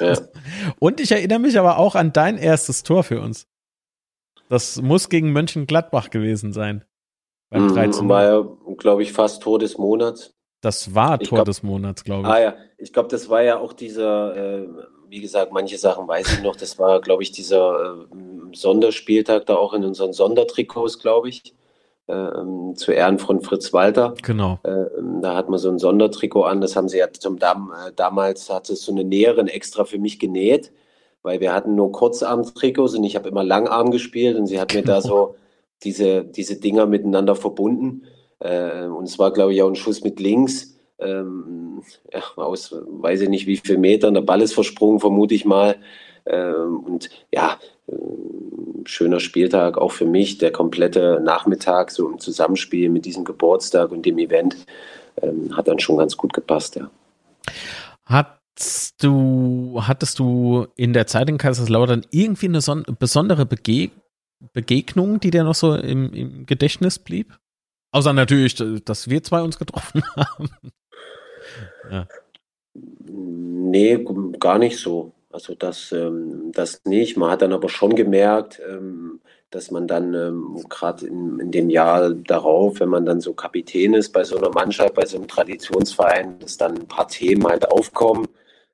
Ja. 0.00 0.18
und 0.78 0.98
ich 0.98 1.12
erinnere 1.12 1.40
mich 1.40 1.58
aber 1.58 1.76
auch 1.76 1.94
an 1.94 2.14
dein 2.14 2.38
erstes 2.38 2.82
Tor 2.82 3.04
für 3.04 3.20
uns. 3.20 3.46
Das 4.48 4.80
muss 4.80 5.10
gegen 5.10 5.32
Mönchengladbach 5.32 6.08
gewesen 6.08 6.54
sein. 6.54 6.86
Beim 7.50 7.68
13. 7.68 8.06
Mhm, 8.06 8.08
war 8.08 8.24
ja, 8.24 8.48
glaube 8.78 9.02
ich, 9.02 9.12
fast 9.12 9.42
Tor 9.42 9.58
des 9.58 9.76
Monats. 9.76 10.32
Das 10.60 10.94
war 10.94 11.18
Tor 11.18 11.36
glaub, 11.36 11.44
des 11.46 11.62
Monats, 11.62 12.04
glaube 12.04 12.28
ich. 12.28 12.34
Ah 12.34 12.40
ja, 12.40 12.54
ich 12.76 12.92
glaube, 12.92 13.08
das 13.08 13.28
war 13.28 13.42
ja 13.42 13.58
auch 13.58 13.72
dieser, 13.72 14.36
äh, 14.36 14.68
wie 15.08 15.20
gesagt, 15.20 15.52
manche 15.52 15.78
Sachen 15.78 16.06
weiß 16.06 16.34
ich 16.34 16.42
noch, 16.42 16.56
das 16.56 16.78
war, 16.78 17.00
glaube 17.00 17.22
ich, 17.22 17.32
dieser 17.32 18.06
äh, 18.10 18.54
Sonderspieltag 18.54 19.46
da 19.46 19.56
auch 19.56 19.72
in 19.72 19.84
unseren 19.84 20.12
Sondertrikots, 20.12 20.98
glaube 20.98 21.30
ich. 21.30 21.54
Äh, 22.10 22.74
zu 22.74 22.90
Ehren 22.90 23.20
von 23.20 23.40
Fritz 23.40 23.72
Walter. 23.72 24.14
Genau. 24.22 24.58
Äh, 24.64 24.86
da 25.22 25.36
hat 25.36 25.48
man 25.48 25.60
so 25.60 25.70
ein 25.70 25.78
Sondertrikot 25.78 26.42
an, 26.42 26.60
das 26.60 26.74
haben 26.74 26.88
sie 26.88 26.98
ja 26.98 27.06
zum 27.12 27.38
Dam 27.38 27.72
äh, 27.72 27.92
damals 27.94 28.50
hat 28.50 28.68
es 28.68 28.82
so 28.82 28.90
eine 28.90 29.04
Näherin 29.04 29.46
extra 29.46 29.84
für 29.84 29.98
mich 29.98 30.18
genäht, 30.18 30.72
weil 31.22 31.38
wir 31.38 31.52
hatten 31.52 31.76
nur 31.76 31.92
Kurzarm-Trikots 31.92 32.96
und 32.96 33.04
ich 33.04 33.14
habe 33.14 33.28
immer 33.28 33.44
Langarm 33.44 33.92
gespielt 33.92 34.36
und 34.36 34.48
sie 34.48 34.60
hat 34.60 34.70
genau. 34.70 34.80
mir 34.80 34.86
da 34.86 35.00
genau. 35.00 35.08
so 35.08 35.34
diese, 35.84 36.24
diese 36.24 36.58
Dinger 36.58 36.86
miteinander 36.86 37.36
verbunden. 37.36 38.02
Äh, 38.40 38.86
und 38.86 39.04
es 39.04 39.18
war, 39.18 39.32
glaube 39.32 39.54
ich, 39.54 39.62
auch 39.62 39.68
ein 39.68 39.76
Schuss 39.76 40.02
mit 40.02 40.20
links. 40.20 40.76
Ähm, 40.98 41.82
ja, 42.12 42.22
aus 42.36 42.74
weiß 42.74 43.22
ich 43.22 43.28
nicht 43.28 43.46
wie 43.46 43.56
viel 43.56 43.78
Metern. 43.78 44.14
Der 44.14 44.20
Ball 44.20 44.42
ist 44.42 44.54
versprungen, 44.54 45.00
vermute 45.00 45.34
ich 45.34 45.44
mal. 45.44 45.76
Ähm, 46.26 46.80
und 46.80 47.10
ja, 47.32 47.58
äh, 47.86 47.94
schöner 48.84 49.20
Spieltag 49.20 49.78
auch 49.78 49.92
für 49.92 50.04
mich. 50.04 50.38
Der 50.38 50.52
komplette 50.52 51.20
Nachmittag 51.22 51.90
so 51.90 52.08
im 52.08 52.18
Zusammenspiel 52.18 52.88
mit 52.90 53.04
diesem 53.04 53.24
Geburtstag 53.24 53.90
und 53.92 54.04
dem 54.04 54.18
Event 54.18 54.56
ähm, 55.22 55.56
hat 55.56 55.68
dann 55.68 55.78
schon 55.78 55.98
ganz 55.98 56.16
gut 56.16 56.32
gepasst, 56.32 56.76
ja. 56.76 56.90
Hattest 58.04 59.02
du, 59.02 59.80
hattest 59.82 60.18
du 60.18 60.66
in 60.76 60.92
der 60.92 61.06
Zeit 61.06 61.28
in 61.28 61.38
Kaiserslautern 61.38 62.06
irgendwie 62.10 62.46
eine 62.46 62.60
besondere 62.98 63.46
Bege 63.46 63.90
Begegnung, 64.54 65.20
die 65.20 65.30
dir 65.30 65.44
noch 65.44 65.54
so 65.54 65.74
im, 65.74 66.14
im 66.14 66.46
Gedächtnis 66.46 66.98
blieb? 66.98 67.38
Außer 67.92 68.12
natürlich, 68.12 68.54
dass 68.84 69.08
wir 69.08 69.22
zwei 69.22 69.42
uns 69.42 69.58
getroffen 69.58 70.02
haben. 70.16 70.50
ja. 71.90 72.06
Nee, 72.72 74.04
gar 74.38 74.58
nicht 74.58 74.78
so. 74.78 75.12
Also 75.32 75.54
das, 75.54 75.92
ähm, 75.92 76.50
das 76.52 76.82
nicht. 76.84 77.16
Man 77.16 77.30
hat 77.30 77.42
dann 77.42 77.52
aber 77.52 77.68
schon 77.68 77.94
gemerkt, 77.94 78.60
ähm, 78.68 79.20
dass 79.50 79.70
man 79.70 79.86
dann 79.86 80.14
ähm, 80.14 80.64
gerade 80.68 81.06
in, 81.06 81.38
in, 81.40 81.50
dem 81.50 81.70
Jahr 81.70 82.10
darauf, 82.10 82.80
wenn 82.80 82.88
man 82.88 83.04
dann 83.04 83.20
so 83.20 83.32
Kapitän 83.32 83.94
ist 83.94 84.12
bei 84.12 84.24
so 84.24 84.36
einer 84.36 84.50
Mannschaft, 84.50 84.94
bei 84.94 85.06
so 85.06 85.16
einem 85.18 85.28
Traditionsverein, 85.28 86.38
dass 86.40 86.56
dann 86.56 86.78
ein 86.78 86.88
paar 86.88 87.08
Themen 87.08 87.46
halt 87.46 87.70
aufkommen, 87.70 88.28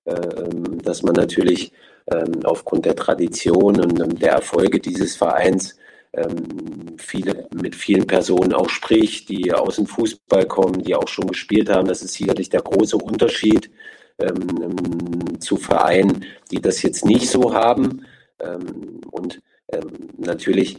ähm, 0.06 0.82
dass 0.82 1.02
man 1.02 1.14
natürlich 1.14 1.72
ähm, 2.10 2.40
aufgrund 2.44 2.84
der 2.84 2.96
Tradition 2.96 3.80
und 3.80 4.22
der 4.22 4.32
Erfolge 4.32 4.78
dieses 4.80 5.16
Vereins 5.16 5.76
ähm, 6.12 6.96
viele, 6.98 7.48
mit 7.54 7.74
vielen 7.74 8.06
Personen 8.06 8.52
auch 8.54 8.68
spricht, 8.68 9.28
die 9.28 9.52
aus 9.52 9.76
dem 9.76 9.86
Fußball 9.86 10.46
kommen, 10.46 10.82
die 10.82 10.94
auch 10.94 11.08
schon 11.08 11.26
gespielt 11.28 11.68
haben. 11.68 11.88
Das 11.88 12.02
ist 12.02 12.14
sicherlich 12.14 12.48
der 12.48 12.62
große 12.62 12.96
Unterschied 12.96 13.70
ähm, 14.18 15.40
zu 15.40 15.56
Vereinen, 15.56 16.24
die 16.50 16.60
das 16.60 16.82
jetzt 16.82 17.04
nicht 17.04 17.28
so 17.28 17.54
haben. 17.54 18.06
Ähm, 18.40 19.00
und 19.10 19.40
ähm, 19.72 20.10
natürlich, 20.18 20.78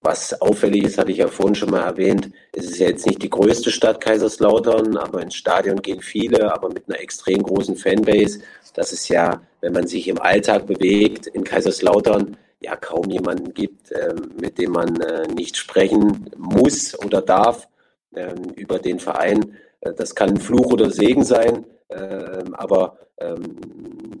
was 0.00 0.40
auffällig 0.40 0.84
ist, 0.84 0.98
hatte 0.98 1.10
ich 1.10 1.18
ja 1.18 1.28
vorhin 1.28 1.54
schon 1.54 1.70
mal 1.70 1.82
erwähnt, 1.82 2.30
es 2.52 2.66
ist 2.66 2.78
ja 2.78 2.88
jetzt 2.88 3.06
nicht 3.06 3.22
die 3.22 3.30
größte 3.30 3.70
Stadt 3.70 4.00
Kaiserslautern, 4.00 4.96
aber 4.96 5.22
ins 5.22 5.34
Stadion 5.34 5.82
gehen 5.82 6.00
viele, 6.00 6.52
aber 6.52 6.68
mit 6.68 6.84
einer 6.88 7.00
extrem 7.00 7.42
großen 7.42 7.76
Fanbase. 7.76 8.40
Das 8.74 8.92
ist 8.92 9.08
ja, 9.08 9.40
wenn 9.60 9.72
man 9.72 9.86
sich 9.86 10.08
im 10.08 10.20
Alltag 10.20 10.66
bewegt 10.66 11.26
in 11.26 11.44
Kaiserslautern, 11.44 12.36
ja 12.66 12.76
kaum 12.76 13.08
jemanden 13.10 13.54
gibt, 13.54 13.92
äh, 13.92 14.14
mit 14.40 14.58
dem 14.58 14.72
man 14.72 15.00
äh, 15.00 15.28
nicht 15.28 15.56
sprechen 15.56 16.30
muss 16.36 16.98
oder 16.98 17.22
darf 17.22 17.68
äh, 18.14 18.34
über 18.56 18.78
den 18.78 18.98
Verein. 18.98 19.56
Äh, 19.80 19.92
das 19.94 20.14
kann 20.14 20.36
Fluch 20.36 20.72
oder 20.72 20.90
Segen 20.90 21.22
sein, 21.22 21.64
ähm, 21.90 22.54
aber 22.54 22.98
ähm, 23.18 23.56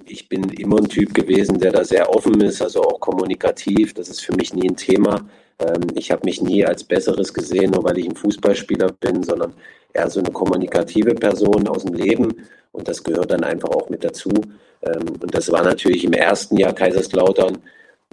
ich 0.06 0.28
bin 0.28 0.44
immer 0.50 0.78
ein 0.78 0.88
Typ 0.88 1.12
gewesen, 1.12 1.58
der 1.58 1.72
da 1.72 1.84
sehr 1.84 2.08
offen 2.14 2.40
ist, 2.40 2.62
also 2.62 2.82
auch 2.82 3.00
kommunikativ. 3.00 3.94
Das 3.94 4.08
ist 4.08 4.20
für 4.24 4.34
mich 4.36 4.54
nie 4.54 4.68
ein 4.68 4.76
Thema. 4.76 5.28
Ähm, 5.58 5.88
ich 5.96 6.12
habe 6.12 6.22
mich 6.24 6.40
nie 6.40 6.64
als 6.64 6.84
Besseres 6.84 7.34
gesehen, 7.34 7.72
nur 7.72 7.82
weil 7.82 7.98
ich 7.98 8.06
ein 8.08 8.14
Fußballspieler 8.14 8.92
bin, 9.00 9.24
sondern 9.24 9.54
eher 9.92 10.08
so 10.08 10.20
eine 10.20 10.30
kommunikative 10.30 11.14
Person 11.16 11.66
aus 11.66 11.84
dem 11.84 11.94
Leben. 11.94 12.46
Und 12.70 12.86
das 12.86 13.02
gehört 13.02 13.32
dann 13.32 13.42
einfach 13.42 13.70
auch 13.70 13.88
mit 13.88 14.04
dazu. 14.04 14.28
und 14.28 15.34
das 15.34 15.50
war 15.50 15.62
natürlich 15.64 16.04
im 16.04 16.12
ersten 16.12 16.58
Jahr 16.58 16.74
Kaiserslautern 16.74 17.58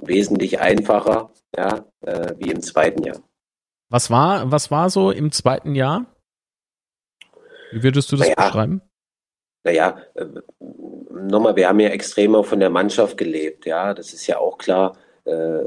wesentlich 0.07 0.59
einfacher, 0.59 1.31
ja, 1.55 1.85
äh, 2.01 2.33
wie 2.37 2.51
im 2.51 2.61
zweiten 2.61 3.03
Jahr. 3.03 3.21
Was 3.89 4.09
war, 4.09 4.51
was 4.51 4.71
war 4.71 4.89
so 4.89 5.11
im 5.11 5.31
zweiten 5.31 5.75
Jahr? 5.75 6.05
Wie 7.71 7.83
würdest 7.83 8.11
du 8.11 8.17
das 8.17 8.27
naja, 8.27 8.47
beschreiben? 8.47 8.81
Naja, 9.63 9.97
äh, 10.15 10.25
nochmal, 11.11 11.55
wir 11.55 11.67
haben 11.67 11.79
ja 11.79 11.89
extremer 11.89 12.43
von 12.43 12.59
der 12.59 12.69
Mannschaft 12.69 13.17
gelebt, 13.17 13.65
ja, 13.65 13.93
das 13.93 14.13
ist 14.13 14.27
ja 14.27 14.37
auch 14.37 14.57
klar. 14.57 14.97
Äh, 15.25 15.59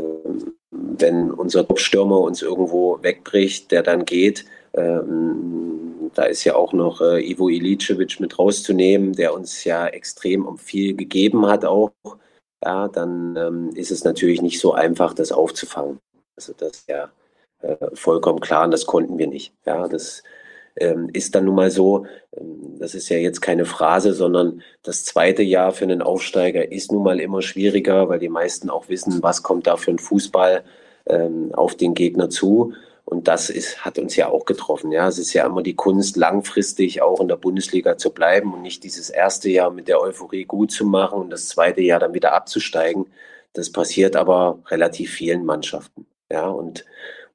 wenn 0.71 1.31
unser 1.31 1.67
Topstürmer 1.67 2.21
uns 2.21 2.43
irgendwo 2.43 3.03
wegbricht, 3.03 3.71
der 3.71 3.83
dann 3.83 4.05
geht, 4.05 4.45
ähm, 4.75 6.11
da 6.15 6.25
ist 6.25 6.45
ja 6.45 6.55
auch 6.55 6.73
noch 6.73 7.01
äh, 7.01 7.21
Ivo 7.31 7.49
Ilicevic 7.49 8.21
mit 8.21 8.39
rauszunehmen, 8.39 9.13
der 9.13 9.35
uns 9.35 9.65
ja 9.65 9.87
extrem 9.87 10.47
um 10.47 10.59
viel 10.59 10.95
gegeben 10.95 11.47
hat 11.47 11.65
auch 11.65 11.93
ja, 12.65 12.89
dann 12.89 13.37
ähm, 13.37 13.71
ist 13.75 13.91
es 13.91 14.05
natürlich 14.05 14.43
nicht 14.43 14.61
so 14.61 14.73
einfach, 14.73 15.15
das 15.15 15.33
aufzufangen. 15.33 15.99
Also 16.37 16.53
das 16.57 16.79
ist 16.79 16.89
ja 16.89 17.11
äh, 17.63 17.77
vollkommen 17.95 18.41
klar 18.41 18.65
und 18.65 18.71
das 18.71 18.87
konnten 18.87 19.19
wir 19.19 19.27
nicht. 19.27 19.55
Ja, 19.65 19.89
das 19.89 20.23
ähm, 20.77 21.09
ist 21.13 21.35
dann 21.35 21.47
nun 21.47 21.55
mal 21.55 21.71
so, 21.71 22.07
ähm, 22.37 22.79
das 22.79 22.95
ist 22.95 23.09
ja 23.09 23.17
jetzt 23.17 23.41
keine 23.41 23.65
Phrase, 23.65 24.13
sondern 24.13 24.63
das 24.83 25.05
zweite 25.05 25.43
Jahr 25.43 25.73
für 25.73 25.85
einen 25.85 26.03
Aufsteiger 26.03 26.71
ist 26.71 26.93
nun 26.93 27.03
mal 27.03 27.21
immer 27.21 27.43
schwieriger, 27.43 28.09
weil 28.09 28.19
die 28.19 28.29
meisten 28.29 28.71
auch 28.71 28.89
wissen, 28.89 29.23
was 29.23 29.43
kommt 29.43 29.67
da 29.67 29.77
für 29.77 29.93
ein 29.93 29.99
Fußball 29.99 30.65
ähm, 31.07 31.55
auf 31.55 31.75
den 31.75 31.95
Gegner 31.95 32.29
zu. 32.31 32.75
Und 33.07 33.29
das 33.29 33.51
ist, 33.51 33.85
hat 33.85 34.01
uns 34.01 34.17
ja 34.17 34.29
auch 34.29 34.45
getroffen. 34.47 34.91
Ja, 34.91 35.07
es 35.07 35.19
ist 35.19 35.33
ja 35.33 35.47
immer 35.47 35.63
die 35.63 35.77
Kunst, 35.77 36.17
langfristig 36.17 37.03
auch 37.03 37.21
in 37.21 37.29
der 37.29 37.37
Bundesliga 37.37 37.97
zu 37.97 38.11
bleiben 38.11 38.53
und 38.53 38.63
nicht 38.63 38.83
dieses 38.83 39.11
erste 39.11 39.49
Jahr 39.49 39.71
mit 39.71 39.87
der 39.87 40.01
Euphorie 40.01 40.45
gut 40.45 40.73
zu 40.73 40.85
machen 40.85 41.21
und 41.21 41.31
das 41.31 41.49
zweite 41.49 41.81
Jahr 41.81 42.01
dann 42.01 42.15
wieder 42.15 42.35
abzusteigen. 42.35 43.07
Das 43.53 43.71
passiert 43.71 44.17
aber 44.17 44.59
relativ 44.67 45.13
vielen 45.13 45.45
Mannschaften. 45.45 46.05
Ja, 46.33 46.49
und 46.49 46.85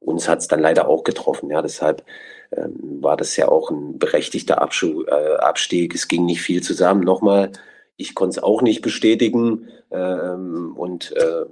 uns 0.02 0.28
hat 0.28 0.40
es 0.40 0.50
dann 0.50 0.60
leider 0.60 0.90
auch 0.90 1.06
getroffen. 1.06 1.50
Ja, 1.50 1.62
deshalb 1.62 2.04
ähm, 2.52 3.02
war 3.02 3.16
das 3.16 3.38
ja 3.38 3.48
auch 3.48 3.72
ein 3.72 3.98
berechtigter 3.98 4.62
Abschuh, 4.62 5.06
äh, 5.06 5.38
Abstieg. 5.38 5.96
Es 5.96 6.10
ging 6.10 6.26
nicht 6.26 6.42
viel 6.42 6.62
zusammen. 6.62 7.06
Nochmal, 7.06 7.54
ich 7.96 8.14
konnte 8.14 8.40
es 8.40 8.44
auch 8.44 8.62
nicht 8.62 8.82
bestätigen. 8.82 9.70
Ähm, 9.90 10.74
und 10.76 11.16
äh, 11.16 11.46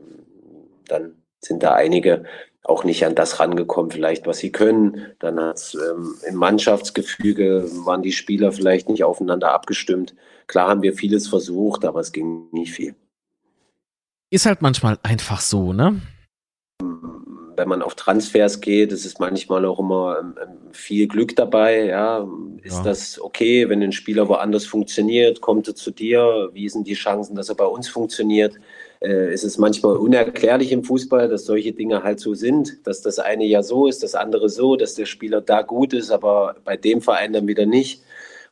dann 0.89 1.15
sind 1.39 1.63
da 1.63 1.73
einige 1.73 2.25
auch 2.63 2.83
nicht 2.83 3.05
an 3.05 3.15
das 3.15 3.39
rangekommen, 3.39 3.91
vielleicht 3.91 4.27
was 4.27 4.39
sie 4.39 4.51
können. 4.51 5.07
Dann 5.19 5.39
hat's 5.39 5.75
ähm, 5.75 6.15
im 6.27 6.35
Mannschaftsgefüge 6.35 7.69
waren 7.85 8.01
die 8.01 8.11
Spieler 8.11 8.51
vielleicht 8.51 8.89
nicht 8.89 9.03
aufeinander 9.03 9.51
abgestimmt. 9.51 10.13
Klar 10.47 10.69
haben 10.69 10.81
wir 10.81 10.93
vieles 10.93 11.27
versucht, 11.27 11.85
aber 11.85 11.99
es 11.99 12.11
ging 12.11 12.49
nicht 12.51 12.73
viel. 12.73 12.95
Ist 14.31 14.45
halt 14.45 14.61
manchmal 14.61 14.99
einfach 15.03 15.41
so, 15.41 15.73
ne? 15.73 16.01
wenn 17.59 17.67
man 17.67 17.81
auf 17.81 17.93
Transfers 17.93 18.61
geht, 18.61 18.93
ist 18.93 19.05
es 19.05 19.19
manchmal 19.19 19.65
auch 19.65 19.79
immer 19.79 20.17
ähm, 20.19 20.35
ähm, 20.41 20.57
viel 20.71 21.07
Glück 21.07 21.35
dabei. 21.35 21.87
Ja, 21.87 22.25
ist 22.63 22.77
ja. 22.77 22.83
das 22.83 23.19
okay, 23.21 23.67
wenn 23.67 23.83
ein 23.83 23.91
Spieler 23.91 24.29
woanders 24.29 24.65
funktioniert, 24.65 25.41
kommt 25.41 25.67
er 25.67 25.75
zu 25.75 25.91
dir? 25.91 26.49
Wie 26.53 26.69
sind 26.69 26.87
die 26.87 26.93
Chancen, 26.93 27.35
dass 27.35 27.49
er 27.49 27.55
bei 27.55 27.65
uns 27.65 27.89
funktioniert? 27.89 28.55
Äh, 29.01 29.33
ist 29.33 29.45
es 29.45 29.57
manchmal 29.57 29.95
unerklärlich 29.95 30.71
im 30.73 30.83
Fußball, 30.83 31.29
dass 31.29 31.45
solche 31.45 31.71
Dinge 31.71 32.03
halt 32.03 32.19
so 32.19 32.33
sind, 32.33 32.85
dass 32.85 33.01
das 33.01 33.17
eine 33.17 33.45
ja 33.45 33.63
so 33.63 33.87
ist, 33.87 34.03
das 34.03 34.13
andere 34.13 34.49
so, 34.49 34.75
dass 34.75 34.95
der 34.95 35.05
Spieler 35.05 35.39
da 35.39 35.61
gut 35.61 35.93
ist, 35.93 36.11
aber 36.11 36.57
bei 36.65 36.75
dem 36.75 37.01
Verein 37.01 37.31
dann 37.31 37.47
wieder 37.47 37.65
nicht. 37.65 38.03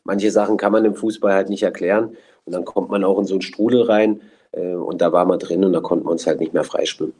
Manche 0.06 0.32
Sachen 0.32 0.56
kann 0.56 0.72
man 0.72 0.86
im 0.86 0.96
Fußball 0.96 1.34
halt 1.34 1.50
nicht 1.50 1.64
erklären 1.64 2.16
und 2.46 2.54
dann 2.54 2.64
kommt 2.64 2.90
man 2.90 3.04
auch 3.04 3.20
in 3.20 3.26
so 3.26 3.34
einen 3.34 3.42
Strudel 3.42 3.82
rein 3.82 4.22
äh, 4.54 4.74
und 4.74 5.02
da 5.02 5.12
war 5.12 5.26
man 5.26 5.40
drin 5.40 5.66
und 5.66 5.74
da 5.74 5.82
konnten 5.82 6.06
wir 6.06 6.12
uns 6.12 6.26
halt 6.26 6.40
nicht 6.40 6.54
mehr 6.54 6.64
freischwimmen. 6.64 7.14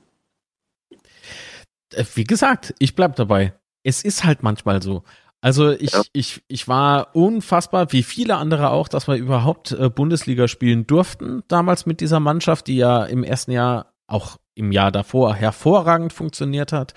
Äh, 1.94 2.06
wie 2.16 2.24
gesagt, 2.24 2.74
ich 2.80 2.96
bleib 2.96 3.18
dabei. 3.18 3.54
Es 3.84 4.04
ist 4.04 4.24
halt 4.24 4.42
manchmal 4.42 4.82
so. 4.82 5.04
Also 5.42 5.72
ich, 5.72 5.92
ja. 5.92 6.02
ich, 6.14 6.44
ich 6.48 6.68
war 6.68 7.16
unfassbar, 7.16 7.92
wie 7.92 8.04
viele 8.04 8.38
andere 8.38 8.72
auch, 8.72 8.88
dass 8.88 9.08
wir 9.08 9.16
überhaupt 9.16 9.72
äh, 9.72 9.90
Bundesliga 9.90 10.48
spielen 10.48 10.88
durften, 10.88 11.44
damals 11.48 11.86
mit 11.86 12.02
dieser 12.02 12.20
Mannschaft, 12.20 12.68
die 12.68 12.78
ja 12.78 13.06
im 13.06 13.24
ersten 13.24 13.52
Jahr, 13.52 13.94
auch 14.08 14.38
im 14.56 14.72
Jahr 14.72 14.92
davor, 14.92 15.36
hervorragend 15.36 16.12
funktioniert 16.12 16.74
hat. 16.74 16.96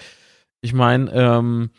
Ich 0.63 0.73
meine, 0.73 1.11
ähm, 1.13 1.71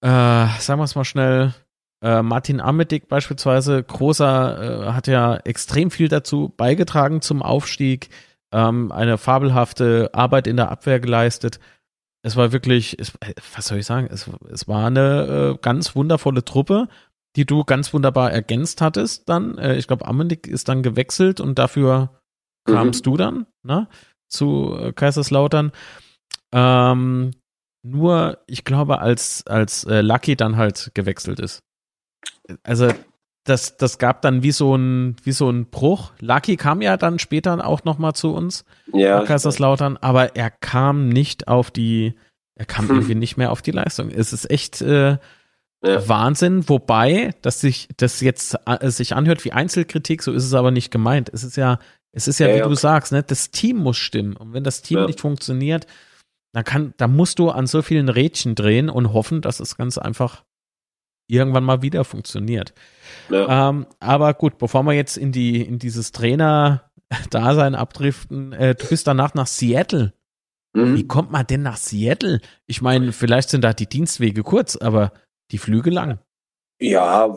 äh, 0.00 0.08
sagen 0.08 0.80
wir 0.80 0.84
es 0.84 0.94
mal 0.94 1.04
schnell, 1.04 1.54
äh, 2.02 2.22
Martin 2.22 2.60
Amedik 2.60 3.08
beispielsweise, 3.08 3.82
großer, 3.82 4.86
äh, 4.88 4.92
hat 4.92 5.08
ja 5.08 5.36
extrem 5.36 5.90
viel 5.90 6.08
dazu 6.08 6.52
beigetragen 6.56 7.20
zum 7.20 7.42
Aufstieg 7.42 8.08
ähm, 8.52 8.92
eine 8.92 9.18
fabelhafte 9.18 10.10
Arbeit 10.12 10.46
in 10.46 10.56
der 10.56 10.70
Abwehr 10.70 11.00
geleistet. 11.00 11.58
Es 12.28 12.36
war 12.36 12.52
wirklich, 12.52 12.98
es, 12.98 13.14
äh, 13.20 13.32
was 13.54 13.68
soll 13.68 13.78
ich 13.78 13.86
sagen, 13.86 14.06
es, 14.10 14.28
es 14.50 14.68
war 14.68 14.86
eine 14.86 15.54
äh, 15.54 15.58
ganz 15.62 15.96
wundervolle 15.96 16.44
Truppe, 16.44 16.88
die 17.36 17.46
du 17.46 17.64
ganz 17.64 17.94
wunderbar 17.94 18.30
ergänzt 18.30 18.82
hattest 18.82 19.30
dann. 19.30 19.56
Äh, 19.56 19.76
ich 19.76 19.86
glaube, 19.86 20.06
Amendik 20.06 20.46
ist 20.46 20.68
dann 20.68 20.82
gewechselt 20.82 21.40
und 21.40 21.58
dafür 21.58 22.20
mhm. 22.66 22.72
kamst 22.72 23.06
du 23.06 23.16
dann 23.16 23.46
ne, 23.62 23.88
zu 24.28 24.76
äh, 24.78 24.92
Kaiserslautern. 24.92 25.72
Ähm, 26.52 27.30
nur, 27.82 28.44
ich 28.46 28.64
glaube, 28.64 28.98
als, 29.00 29.46
als 29.46 29.84
äh, 29.84 30.02
Lucky 30.02 30.36
dann 30.36 30.58
halt 30.58 30.90
gewechselt 30.92 31.40
ist. 31.40 31.62
Also 32.62 32.92
das, 33.48 33.76
das 33.76 33.98
gab 33.98 34.22
dann 34.22 34.42
wie 34.42 34.52
so 34.52 34.76
ein, 34.76 35.16
wie 35.22 35.32
so 35.32 35.48
ein 35.50 35.66
Bruch. 35.66 36.12
Lucky 36.20 36.56
kam 36.56 36.82
ja 36.82 36.96
dann 36.96 37.18
später 37.18 37.66
auch 37.66 37.84
nochmal 37.84 38.12
zu 38.14 38.34
uns, 38.34 38.64
ja. 38.92 39.24
Kaiserslautern, 39.24 39.96
aber 39.96 40.36
er 40.36 40.50
kam 40.50 41.08
nicht 41.08 41.48
auf 41.48 41.70
die, 41.70 42.14
er 42.54 42.66
kam 42.66 42.88
hm. 42.88 42.96
irgendwie 42.96 43.14
nicht 43.14 43.36
mehr 43.36 43.50
auf 43.50 43.62
die 43.62 43.70
Leistung. 43.70 44.10
Es 44.10 44.32
ist 44.32 44.50
echt 44.50 44.82
äh, 44.82 45.18
ja. 45.82 46.08
Wahnsinn, 46.08 46.68
wobei, 46.68 47.34
dass 47.42 47.60
sich 47.60 47.88
das 47.96 48.20
jetzt 48.20 48.56
äh, 48.66 48.90
sich 48.90 49.14
anhört 49.14 49.44
wie 49.44 49.52
Einzelkritik, 49.52 50.22
so 50.22 50.32
ist 50.32 50.44
es 50.44 50.54
aber 50.54 50.70
nicht 50.70 50.90
gemeint. 50.90 51.30
Es 51.32 51.44
ist 51.44 51.56
ja, 51.56 51.78
es 52.12 52.28
ist 52.28 52.40
ja, 52.40 52.48
ja 52.48 52.54
wie 52.54 52.58
ja, 52.58 52.68
du 52.68 52.74
sagst, 52.74 53.12
ne, 53.12 53.22
das 53.22 53.50
Team 53.50 53.78
muss 53.78 53.96
stimmen. 53.96 54.36
Und 54.36 54.52
wenn 54.52 54.64
das 54.64 54.82
Team 54.82 55.06
nicht 55.06 55.20
funktioniert, 55.20 55.86
dann 56.52 56.64
kann, 56.64 56.94
da 56.96 57.06
musst 57.06 57.38
du 57.38 57.50
an 57.50 57.66
so 57.66 57.82
vielen 57.82 58.08
Rädchen 58.08 58.54
drehen 58.54 58.90
und 58.90 59.12
hoffen, 59.12 59.40
dass 59.40 59.60
es 59.60 59.76
ganz 59.76 59.98
einfach 59.98 60.44
irgendwann 61.28 61.64
mal 61.64 61.82
wieder 61.82 62.04
funktioniert. 62.04 62.74
Ja. 63.30 63.68
Ähm, 63.68 63.86
aber 64.00 64.34
gut, 64.34 64.58
bevor 64.58 64.82
wir 64.82 64.94
jetzt 64.94 65.16
in 65.16 65.30
die 65.30 65.62
in 65.62 65.78
dieses 65.78 66.10
Trainer-Dasein 66.12 67.74
abdriften, 67.74 68.52
äh, 68.52 68.74
du 68.74 68.86
bist 68.86 69.06
danach 69.06 69.34
nach 69.34 69.46
Seattle. 69.46 70.12
Mhm. 70.72 70.96
Wie 70.96 71.06
kommt 71.06 71.30
man 71.30 71.46
denn 71.46 71.62
nach 71.62 71.76
Seattle? 71.76 72.40
Ich 72.66 72.82
meine, 72.82 73.12
vielleicht 73.12 73.50
sind 73.50 73.62
da 73.62 73.72
die 73.72 73.88
Dienstwege 73.88 74.42
kurz, 74.42 74.76
aber 74.76 75.12
die 75.50 75.58
Flüge 75.58 75.90
lang. 75.90 76.18
Ja, 76.80 77.36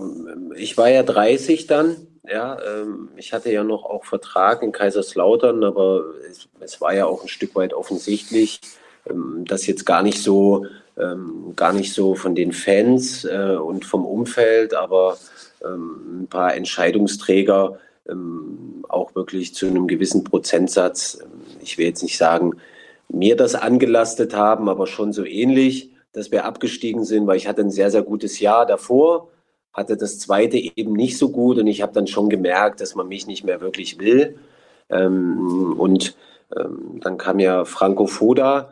ich 0.56 0.78
war 0.78 0.90
ja 0.90 1.04
30 1.04 1.68
dann. 1.68 1.96
Ja, 2.30 2.58
ähm, 2.62 3.10
ich 3.16 3.34
hatte 3.34 3.52
ja 3.52 3.64
noch 3.64 3.84
auch 3.84 4.06
Vertrag 4.06 4.62
in 4.62 4.72
Kaiserslautern, 4.72 5.64
aber 5.64 6.04
es, 6.30 6.48
es 6.60 6.80
war 6.80 6.94
ja 6.94 7.08
auch 7.08 7.24
ein 7.24 7.28
Stück 7.28 7.56
weit 7.56 7.74
offensichtlich, 7.74 8.62
ähm, 9.10 9.44
dass 9.48 9.66
jetzt 9.66 9.86
gar 9.86 10.04
nicht 10.04 10.22
so 10.22 10.68
ähm, 11.02 11.54
gar 11.56 11.74
nicht 11.74 11.94
so 11.94 12.16
von 12.16 12.36
den 12.36 12.52
Fans 12.52 13.26
äh, 13.26 13.56
und 13.56 13.86
vom 13.86 14.06
Umfeld, 14.06 14.74
aber 14.74 15.18
ähm, 15.66 16.24
ein 16.24 16.28
paar 16.28 16.56
Entscheidungsträger 16.56 17.80
ähm, 18.08 18.86
auch 18.88 19.16
wirklich 19.16 19.54
zu 19.54 19.68
einem 19.68 19.88
gewissen 19.88 20.24
Prozentsatz, 20.24 21.20
ähm, 21.22 21.42
ich 21.62 21.78
will 21.78 21.86
jetzt 21.86 22.04
nicht 22.04 22.18
sagen, 22.18 22.54
mir 23.10 23.36
das 23.36 23.56
angelastet 23.56 24.36
haben, 24.36 24.70
aber 24.70 24.88
schon 24.88 25.14
so 25.14 25.26
ähnlich, 25.26 25.92
dass 26.14 26.32
wir 26.32 26.46
abgestiegen 26.46 27.04
sind, 27.06 27.28
weil 27.28 27.38
ich 27.38 27.48
hatte 27.48 27.62
ein 27.62 27.72
sehr, 27.72 27.92
sehr 27.92 28.04
gutes 28.04 28.40
Jahr 28.40 28.66
davor, 28.66 29.30
hatte 29.74 29.98
das 29.98 30.20
zweite 30.20 30.58
eben 30.58 30.94
nicht 30.94 31.18
so 31.18 31.30
gut 31.30 31.58
und 31.58 31.68
ich 31.68 31.82
habe 31.82 31.94
dann 31.94 32.08
schon 32.08 32.30
gemerkt, 32.30 32.82
dass 32.82 32.96
man 32.96 33.08
mich 33.08 33.28
nicht 33.28 33.44
mehr 33.44 33.62
wirklich 33.62 34.00
will. 34.00 34.38
Ähm, 34.90 35.76
und 35.78 36.16
ähm, 36.56 37.00
dann 37.02 37.18
kam 37.18 37.40
ja 37.40 37.64
Franco 37.66 38.08
Foda, 38.08 38.72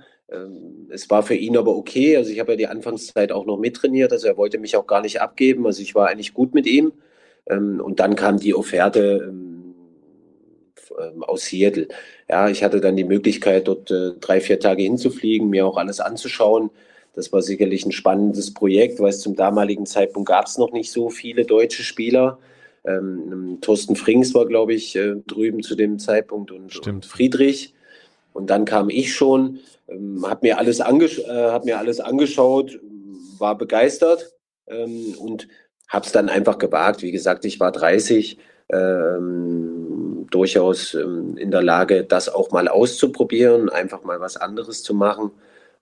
es 0.89 1.09
war 1.09 1.23
für 1.23 1.35
ihn 1.35 1.57
aber 1.57 1.75
okay. 1.75 2.17
Also 2.17 2.31
ich 2.31 2.39
habe 2.39 2.51
ja 2.51 2.57
die 2.57 2.67
Anfangszeit 2.67 3.31
auch 3.31 3.45
noch 3.45 3.57
mittrainiert. 3.57 4.11
Also 4.11 4.27
er 4.27 4.37
wollte 4.37 4.59
mich 4.59 4.75
auch 4.75 4.87
gar 4.87 5.01
nicht 5.01 5.21
abgeben. 5.21 5.65
Also 5.65 5.81
ich 5.81 5.95
war 5.95 6.07
eigentlich 6.07 6.33
gut 6.33 6.53
mit 6.53 6.67
ihm. 6.67 6.93
Ähm, 7.47 7.81
und 7.81 7.99
dann 7.99 8.15
kam 8.15 8.39
die 8.39 8.53
Offerte 8.53 9.27
ähm, 9.29 9.73
aus 11.21 11.45
Seattle. 11.45 11.87
Ja, 12.29 12.49
ich 12.49 12.63
hatte 12.63 12.81
dann 12.81 12.95
die 12.95 13.03
Möglichkeit, 13.03 13.67
dort 13.67 13.89
äh, 13.91 14.11
drei, 14.19 14.41
vier 14.41 14.59
Tage 14.59 14.83
hinzufliegen, 14.83 15.49
mir 15.49 15.65
auch 15.65 15.77
alles 15.77 15.99
anzuschauen. 15.99 16.69
Das 17.15 17.33
war 17.33 17.41
sicherlich 17.41 17.85
ein 17.85 17.91
spannendes 17.91 18.53
Projekt, 18.53 18.99
weil 18.99 19.09
es 19.09 19.21
zum 19.21 19.35
damaligen 19.35 19.85
Zeitpunkt 19.85 20.29
gab 20.29 20.45
es 20.45 20.57
noch 20.57 20.71
nicht 20.71 20.91
so 20.91 21.09
viele 21.09 21.45
deutsche 21.45 21.83
Spieler. 21.83 22.39
Ähm, 22.85 23.57
Thorsten 23.61 23.95
Frings 23.95 24.33
war, 24.33 24.45
glaube 24.45 24.73
ich, 24.73 24.95
äh, 24.95 25.15
drüben 25.27 25.63
zu 25.63 25.75
dem 25.75 25.99
Zeitpunkt 25.99 26.51
und, 26.51 26.87
und 26.87 27.05
Friedrich. 27.05 27.73
Und 28.39 28.49
dann 28.49 28.65
kam 28.65 28.89
ich 28.89 29.13
schon, 29.13 29.59
ähm, 29.87 30.25
habe 30.27 30.47
mir, 30.47 30.57
alles 30.57 30.79
äh, 30.79 30.83
hab 30.85 31.65
mir 31.65 31.77
alles 31.77 31.99
angeschaut, 31.99 32.79
war 33.37 33.57
begeistert 33.57 34.33
ähm, 34.67 35.15
und 35.19 35.47
habe 35.87 36.05
es 36.05 36.11
dann 36.11 36.29
einfach 36.29 36.57
gewagt. 36.57 37.01
Wie 37.01 37.11
gesagt, 37.11 37.45
ich 37.45 37.59
war 37.59 37.71
30, 37.71 38.37
ähm, 38.71 40.27
durchaus 40.29 40.93
ähm, 40.93 41.35
in 41.37 41.51
der 41.51 41.63
Lage, 41.63 42.03
das 42.03 42.29
auch 42.29 42.51
mal 42.51 42.67
auszuprobieren, 42.67 43.69
einfach 43.69 44.03
mal 44.03 44.19
was 44.19 44.37
anderes 44.37 44.83
zu 44.83 44.93
machen. 44.93 45.31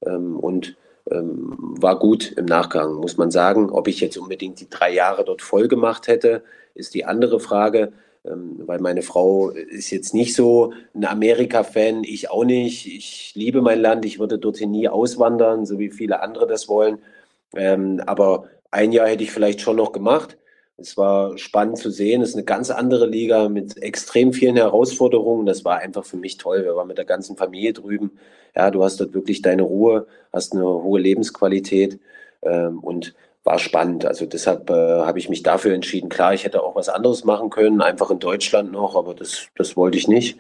Ähm, 0.06 0.38
und 0.38 0.76
ähm, 1.12 1.56
war 1.58 2.00
gut 2.00 2.32
im 2.34 2.46
Nachgang, 2.46 2.96
muss 2.96 3.18
man 3.18 3.32
sagen. 3.32 3.70
Ob 3.70 3.88
ich 3.88 4.00
jetzt 4.00 4.18
unbedingt 4.18 4.60
die 4.60 4.70
drei 4.70 4.94
Jahre 4.94 5.26
dort 5.26 5.42
voll 5.42 5.68
gemacht 5.68 6.08
hätte, 6.08 6.44
ist 6.74 6.94
die 6.94 7.06
andere 7.06 7.40
Frage. 7.40 7.92
Ähm, 8.26 8.62
weil 8.66 8.80
meine 8.80 9.02
Frau 9.02 9.50
ist 9.50 9.92
jetzt 9.92 10.14
nicht 10.14 10.36
so 10.36 10.74
ein 10.94 11.06
Amerika-Fan, 11.06 12.04
ich 12.04 12.30
auch 12.30 12.44
nicht. 12.46 12.88
Ich 12.88 13.32
liebe 13.36 13.62
mein 13.62 13.80
Land, 13.80 14.06
ich 14.06 14.20
würde 14.20 14.40
dorthin 14.40 14.72
nie 14.72 14.88
auswandern, 14.90 15.66
so 15.66 15.80
wie 15.80 15.90
viele 15.90 16.22
andere 16.22 16.48
das 16.48 16.68
wollen. 16.68 17.00
Ähm, 17.56 18.02
aber 18.06 18.46
ein 18.72 18.92
Jahr 18.92 19.08
hätte 19.08 19.24
ich 19.24 19.32
vielleicht 19.32 19.62
schon 19.62 19.78
noch 19.78 19.92
gemacht. 19.92 20.38
Es 20.78 20.96
war 20.96 21.38
spannend 21.38 21.80
zu 21.80 21.90
sehen. 21.90 22.22
Es 22.22 22.30
ist 22.30 22.36
eine 22.36 22.44
ganz 22.44 22.70
andere 22.70 23.08
Liga 23.08 23.50
mit 23.50 23.82
extrem 23.82 24.32
vielen 24.32 24.56
Herausforderungen. 24.58 25.46
Das 25.48 25.66
war 25.66 25.80
einfach 25.80 26.06
für 26.06 26.18
mich 26.18 26.38
toll. 26.38 26.64
Wir 26.64 26.76
waren 26.76 26.88
mit 26.88 27.00
der 27.00 27.06
ganzen 27.06 27.36
Familie 27.36 27.74
drüben. 27.74 28.12
Ja, 28.56 28.70
du 28.70 28.84
hast 28.84 29.00
dort 29.00 29.14
wirklich 29.14 29.42
deine 29.42 29.64
Ruhe, 29.64 30.08
hast 30.32 30.54
eine 30.54 30.66
hohe 30.66 31.00
Lebensqualität. 31.00 32.00
Ähm, 32.44 32.80
und 32.80 33.16
war 33.48 33.58
spannend. 33.60 34.06
Also 34.06 34.26
deshalb 34.26 34.70
äh, 34.70 34.74
habe 34.74 35.18
ich 35.20 35.30
mich 35.30 35.42
dafür 35.42 35.74
entschieden. 35.74 36.10
Klar, 36.10 36.34
ich 36.34 36.44
hätte 36.44 36.62
auch 36.62 36.76
was 36.76 36.90
anderes 36.90 37.24
machen 37.24 37.50
können, 37.50 37.82
einfach 37.82 38.12
in 38.12 38.20
Deutschland 38.20 38.74
noch, 38.74 38.96
aber 38.96 39.16
das, 39.16 39.48
das 39.56 39.78
wollte 39.78 39.98
ich 39.98 40.10
nicht. 40.10 40.38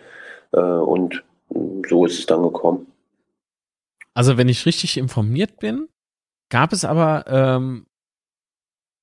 Äh, 0.51 0.59
und 0.59 1.23
so 1.87 2.05
ist 2.05 2.19
es 2.19 2.25
dann 2.25 2.43
gekommen. 2.43 2.87
Also 4.13 4.37
wenn 4.37 4.49
ich 4.49 4.65
richtig 4.65 4.97
informiert 4.97 5.57
bin, 5.59 5.87
gab 6.49 6.73
es 6.73 6.83
aber 6.83 7.23
ähm, 7.27 7.85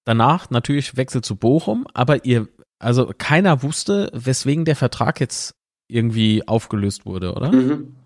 danach 0.05 0.51
natürlich 0.51 0.99
Wechsel 0.99 1.23
zu 1.23 1.37
Bochum, 1.37 1.87
aber 1.95 2.27
ihr, 2.27 2.49
also 2.79 3.11
keiner 3.17 3.63
wusste, 3.63 4.11
weswegen 4.13 4.67
der 4.67 4.77
Vertrag 4.77 5.19
jetzt 5.19 5.55
irgendwie 5.89 6.47
aufgelöst 6.47 7.07
wurde, 7.07 7.33
oder? 7.33 7.51
Mhm. 7.53 7.97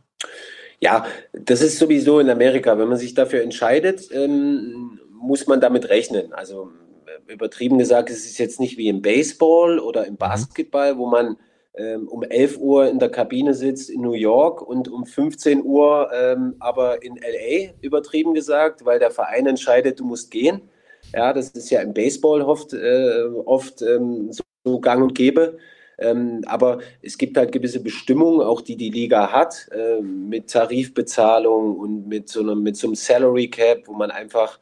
Ja, 0.80 1.06
das 1.32 1.60
ist 1.60 1.78
sowieso 1.78 2.20
in 2.20 2.30
Amerika. 2.30 2.78
Wenn 2.78 2.88
man 2.88 2.98
sich 2.98 3.14
dafür 3.14 3.42
entscheidet, 3.42 4.08
ähm, 4.12 5.00
muss 5.20 5.46
man 5.46 5.60
damit 5.60 5.88
rechnen. 5.88 6.32
Also 6.32 6.70
äh, 7.06 7.32
übertrieben 7.32 7.78
gesagt, 7.78 8.10
es 8.10 8.26
ist 8.26 8.38
jetzt 8.38 8.60
nicht 8.60 8.78
wie 8.78 8.88
im 8.88 9.02
Baseball 9.02 9.78
oder 9.78 10.06
im 10.06 10.14
mhm. 10.14 10.18
Basketball, 10.18 10.98
wo 10.98 11.06
man 11.06 11.36
ähm, 11.74 12.08
um 12.08 12.22
11 12.22 12.58
Uhr 12.58 12.88
in 12.88 12.98
der 12.98 13.10
Kabine 13.10 13.54
sitzt 13.54 13.90
in 13.90 14.00
New 14.00 14.14
York 14.14 14.62
und 14.62 14.88
um 14.88 15.06
15 15.06 15.62
Uhr 15.64 16.10
ähm, 16.12 16.56
aber 16.58 17.02
in 17.02 17.16
LA, 17.16 17.72
übertrieben 17.80 18.34
gesagt, 18.34 18.84
weil 18.84 18.98
der 18.98 19.10
Verein 19.10 19.46
entscheidet, 19.46 20.00
du 20.00 20.04
musst 20.04 20.30
gehen. 20.30 20.62
Ja, 21.14 21.32
das 21.32 21.50
ist 21.50 21.70
ja 21.70 21.80
im 21.80 21.94
Baseball 21.94 22.42
oft, 22.42 22.72
äh, 22.72 23.22
oft 23.44 23.80
ähm, 23.82 24.30
so 24.64 24.80
gang 24.80 25.02
und 25.02 25.14
gäbe. 25.14 25.58
Ähm, 25.98 26.42
aber 26.46 26.78
es 27.02 27.18
gibt 27.18 27.36
halt 27.36 27.50
gewisse 27.50 27.80
Bestimmungen, 27.80 28.40
auch 28.40 28.60
die 28.60 28.76
die 28.76 28.90
Liga 28.90 29.32
hat, 29.32 29.68
äh, 29.72 30.00
mit 30.00 30.50
Tarifbezahlung 30.50 31.76
und 31.76 32.06
mit 32.06 32.28
so, 32.28 32.40
einem, 32.40 32.62
mit 32.62 32.76
so 32.76 32.86
einem 32.86 32.94
Salary 32.94 33.48
Cap, 33.48 33.82
wo 33.86 33.94
man 33.94 34.10
einfach 34.10 34.60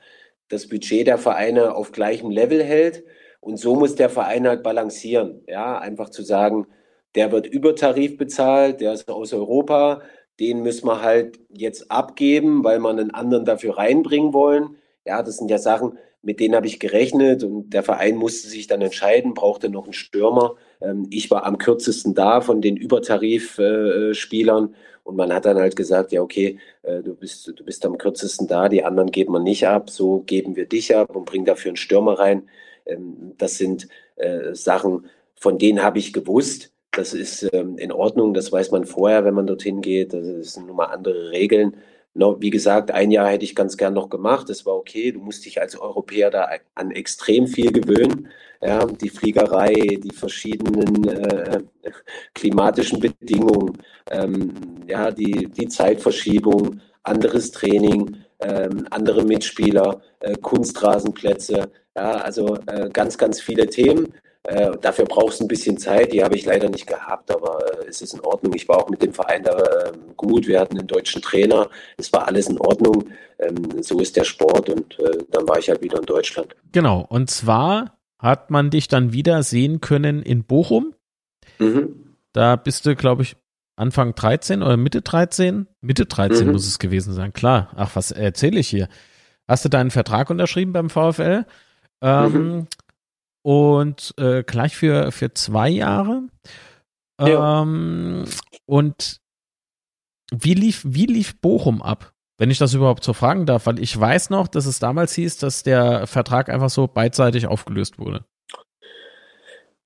das 0.48 0.68
Budget 0.68 1.06
der 1.06 1.18
Vereine 1.18 1.74
auf 1.74 1.92
gleichem 1.92 2.30
Level 2.30 2.62
hält. 2.62 3.04
Und 3.40 3.58
so 3.58 3.76
muss 3.76 3.94
der 3.94 4.10
Verein 4.10 4.46
halt 4.46 4.62
balancieren. 4.62 5.42
Ja, 5.46 5.78
einfach 5.78 6.10
zu 6.10 6.22
sagen, 6.22 6.66
der 7.14 7.32
wird 7.32 7.46
über 7.46 7.74
Tarif 7.74 8.16
bezahlt, 8.18 8.80
der 8.80 8.92
ist 8.92 9.08
aus 9.08 9.32
Europa, 9.32 10.02
den 10.38 10.62
müssen 10.62 10.86
wir 10.86 11.02
halt 11.02 11.38
jetzt 11.48 11.90
abgeben, 11.90 12.62
weil 12.62 12.78
wir 12.78 12.90
einen 12.90 13.12
anderen 13.12 13.44
dafür 13.44 13.78
reinbringen 13.78 14.34
wollen. 14.34 14.76
Ja, 15.06 15.22
das 15.22 15.38
sind 15.38 15.50
ja 15.50 15.58
Sachen, 15.58 15.98
mit 16.22 16.40
denen 16.40 16.56
habe 16.56 16.66
ich 16.66 16.80
gerechnet 16.80 17.44
und 17.44 17.70
der 17.70 17.82
Verein 17.84 18.16
musste 18.16 18.48
sich 18.48 18.66
dann 18.66 18.82
entscheiden, 18.82 19.34
brauchte 19.34 19.68
noch 19.70 19.84
einen 19.84 19.92
Stürmer. 19.92 20.56
Ähm, 20.80 21.06
ich 21.10 21.30
war 21.30 21.46
am 21.46 21.56
kürzesten 21.56 22.14
da 22.14 22.40
von 22.40 22.60
den 22.60 22.76
Übertarifspielern 22.76 24.74
und 25.06 25.14
man 25.14 25.32
hat 25.32 25.44
dann 25.44 25.58
halt 25.58 25.76
gesagt, 25.76 26.10
ja 26.10 26.20
okay, 26.20 26.58
äh, 26.82 27.00
du 27.00 27.14
bist, 27.14 27.46
du 27.46 27.64
bist 27.64 27.86
am 27.86 27.96
kürzesten 27.96 28.48
da, 28.48 28.68
die 28.68 28.82
anderen 28.84 29.12
geben 29.12 29.32
wir 29.32 29.38
nicht 29.38 29.66
ab, 29.66 29.88
so 29.88 30.20
geben 30.26 30.56
wir 30.56 30.66
dich 30.66 30.96
ab 30.96 31.14
und 31.14 31.26
bringen 31.26 31.44
dafür 31.44 31.70
einen 31.70 31.76
Stürmer 31.76 32.18
rein. 32.18 32.48
Ähm, 32.86 33.32
das 33.38 33.56
sind 33.56 33.88
äh, 34.16 34.52
Sachen, 34.54 35.06
von 35.36 35.58
denen 35.58 35.82
habe 35.82 36.00
ich 36.00 36.12
gewusst. 36.12 36.72
Das 36.90 37.14
ist 37.14 37.48
ähm, 37.52 37.78
in 37.78 37.92
Ordnung, 37.92 38.34
das 38.34 38.50
weiß 38.50 38.72
man 38.72 38.84
vorher, 38.84 39.24
wenn 39.24 39.34
man 39.34 39.46
dorthin 39.46 39.80
geht. 39.80 40.12
Das 40.12 40.54
sind 40.54 40.66
nun 40.66 40.76
mal 40.76 40.86
andere 40.86 41.30
Regeln. 41.30 41.76
Wie 42.40 42.50
gesagt, 42.50 42.90
ein 42.90 43.10
Jahr 43.10 43.28
hätte 43.28 43.44
ich 43.44 43.54
ganz 43.54 43.76
gern 43.76 43.92
noch 43.94 44.08
gemacht. 44.08 44.48
Das 44.48 44.64
war 44.64 44.74
okay. 44.74 45.12
Du 45.12 45.20
musst 45.20 45.44
dich 45.44 45.60
als 45.60 45.78
Europäer 45.78 46.30
da 46.30 46.48
an 46.74 46.90
extrem 46.90 47.46
viel 47.46 47.72
gewöhnen. 47.72 48.28
Ja, 48.62 48.86
die 48.86 49.10
Fliegerei, 49.10 49.74
die 49.74 50.14
verschiedenen 50.14 51.06
äh, 51.08 51.62
klimatischen 52.34 53.00
Bedingungen, 53.00 53.76
ähm, 54.10 54.54
ja, 54.86 55.10
die, 55.10 55.48
die 55.48 55.68
Zeitverschiebung, 55.68 56.80
anderes 57.02 57.50
Training, 57.50 58.16
ähm, 58.40 58.86
andere 58.90 59.24
Mitspieler, 59.24 60.00
äh, 60.20 60.36
Kunstrasenplätze. 60.38 61.70
Ja, 61.94 62.12
also 62.12 62.56
äh, 62.66 62.88
ganz, 62.90 63.18
ganz 63.18 63.42
viele 63.42 63.66
Themen. 63.66 64.14
Äh, 64.46 64.78
dafür 64.80 65.06
brauchst 65.06 65.40
du 65.40 65.44
ein 65.44 65.48
bisschen 65.48 65.76
Zeit, 65.76 66.12
die 66.12 66.22
habe 66.22 66.36
ich 66.36 66.44
leider 66.44 66.68
nicht 66.68 66.86
gehabt, 66.86 67.32
aber 67.32 67.58
äh, 67.80 67.88
es 67.88 68.00
ist 68.00 68.14
in 68.14 68.20
Ordnung. 68.20 68.54
Ich 68.54 68.68
war 68.68 68.78
auch 68.78 68.88
mit 68.88 69.02
dem 69.02 69.12
Verein 69.12 69.42
da 69.42 69.58
äh, 69.58 69.92
gut, 70.16 70.46
wir 70.46 70.60
hatten 70.60 70.78
einen 70.78 70.86
deutschen 70.86 71.20
Trainer, 71.20 71.68
es 71.96 72.12
war 72.12 72.28
alles 72.28 72.48
in 72.48 72.58
Ordnung. 72.60 73.10
Ähm, 73.40 73.82
so 73.82 73.98
ist 73.98 74.16
der 74.16 74.24
Sport 74.24 74.68
und 74.68 74.98
äh, 75.00 75.18
dann 75.32 75.48
war 75.48 75.58
ich 75.58 75.68
halt 75.68 75.82
wieder 75.82 75.98
in 75.98 76.06
Deutschland. 76.06 76.54
Genau, 76.70 77.04
und 77.08 77.28
zwar 77.28 77.98
hat 78.20 78.50
man 78.50 78.70
dich 78.70 78.86
dann 78.86 79.12
wieder 79.12 79.42
sehen 79.42 79.80
können 79.80 80.22
in 80.22 80.44
Bochum. 80.44 80.94
Mhm. 81.58 82.14
Da 82.32 82.54
bist 82.54 82.86
du, 82.86 82.94
glaube 82.94 83.22
ich, 83.22 83.36
Anfang 83.74 84.14
13 84.14 84.62
oder 84.62 84.76
Mitte 84.76 85.02
13? 85.02 85.66
Mitte 85.80 86.06
13 86.06 86.46
mhm. 86.46 86.52
muss 86.52 86.68
es 86.68 86.78
gewesen 86.78 87.14
sein, 87.14 87.32
klar. 87.32 87.72
Ach, 87.74 87.96
was 87.96 88.12
erzähle 88.12 88.60
ich 88.60 88.68
hier? 88.68 88.88
Hast 89.48 89.64
du 89.64 89.68
deinen 89.68 89.90
Vertrag 89.90 90.30
unterschrieben 90.30 90.72
beim 90.72 90.88
VfL? 90.88 91.46
Ähm, 92.00 92.32
mhm 92.32 92.66
und 93.46 94.12
äh, 94.18 94.42
gleich 94.42 94.76
für, 94.76 95.12
für 95.12 95.32
zwei 95.32 95.68
Jahre. 95.68 96.22
Ähm, 97.20 98.24
und 98.66 99.20
wie 100.32 100.54
lief, 100.54 100.82
wie 100.84 101.06
lief 101.06 101.40
Bochum 101.40 101.80
ab? 101.80 102.12
Wenn 102.38 102.50
ich 102.50 102.58
das 102.58 102.74
überhaupt 102.74 103.04
so 103.04 103.12
fragen 103.12 103.46
darf, 103.46 103.66
weil 103.66 103.78
ich 103.78 103.98
weiß 103.98 104.30
noch, 104.30 104.48
dass 104.48 104.66
es 104.66 104.80
damals 104.80 105.14
hieß, 105.14 105.38
dass 105.38 105.62
der 105.62 106.08
Vertrag 106.08 106.48
einfach 106.48 106.70
so 106.70 106.88
beidseitig 106.88 107.46
aufgelöst 107.46 108.00
wurde. 108.00 108.24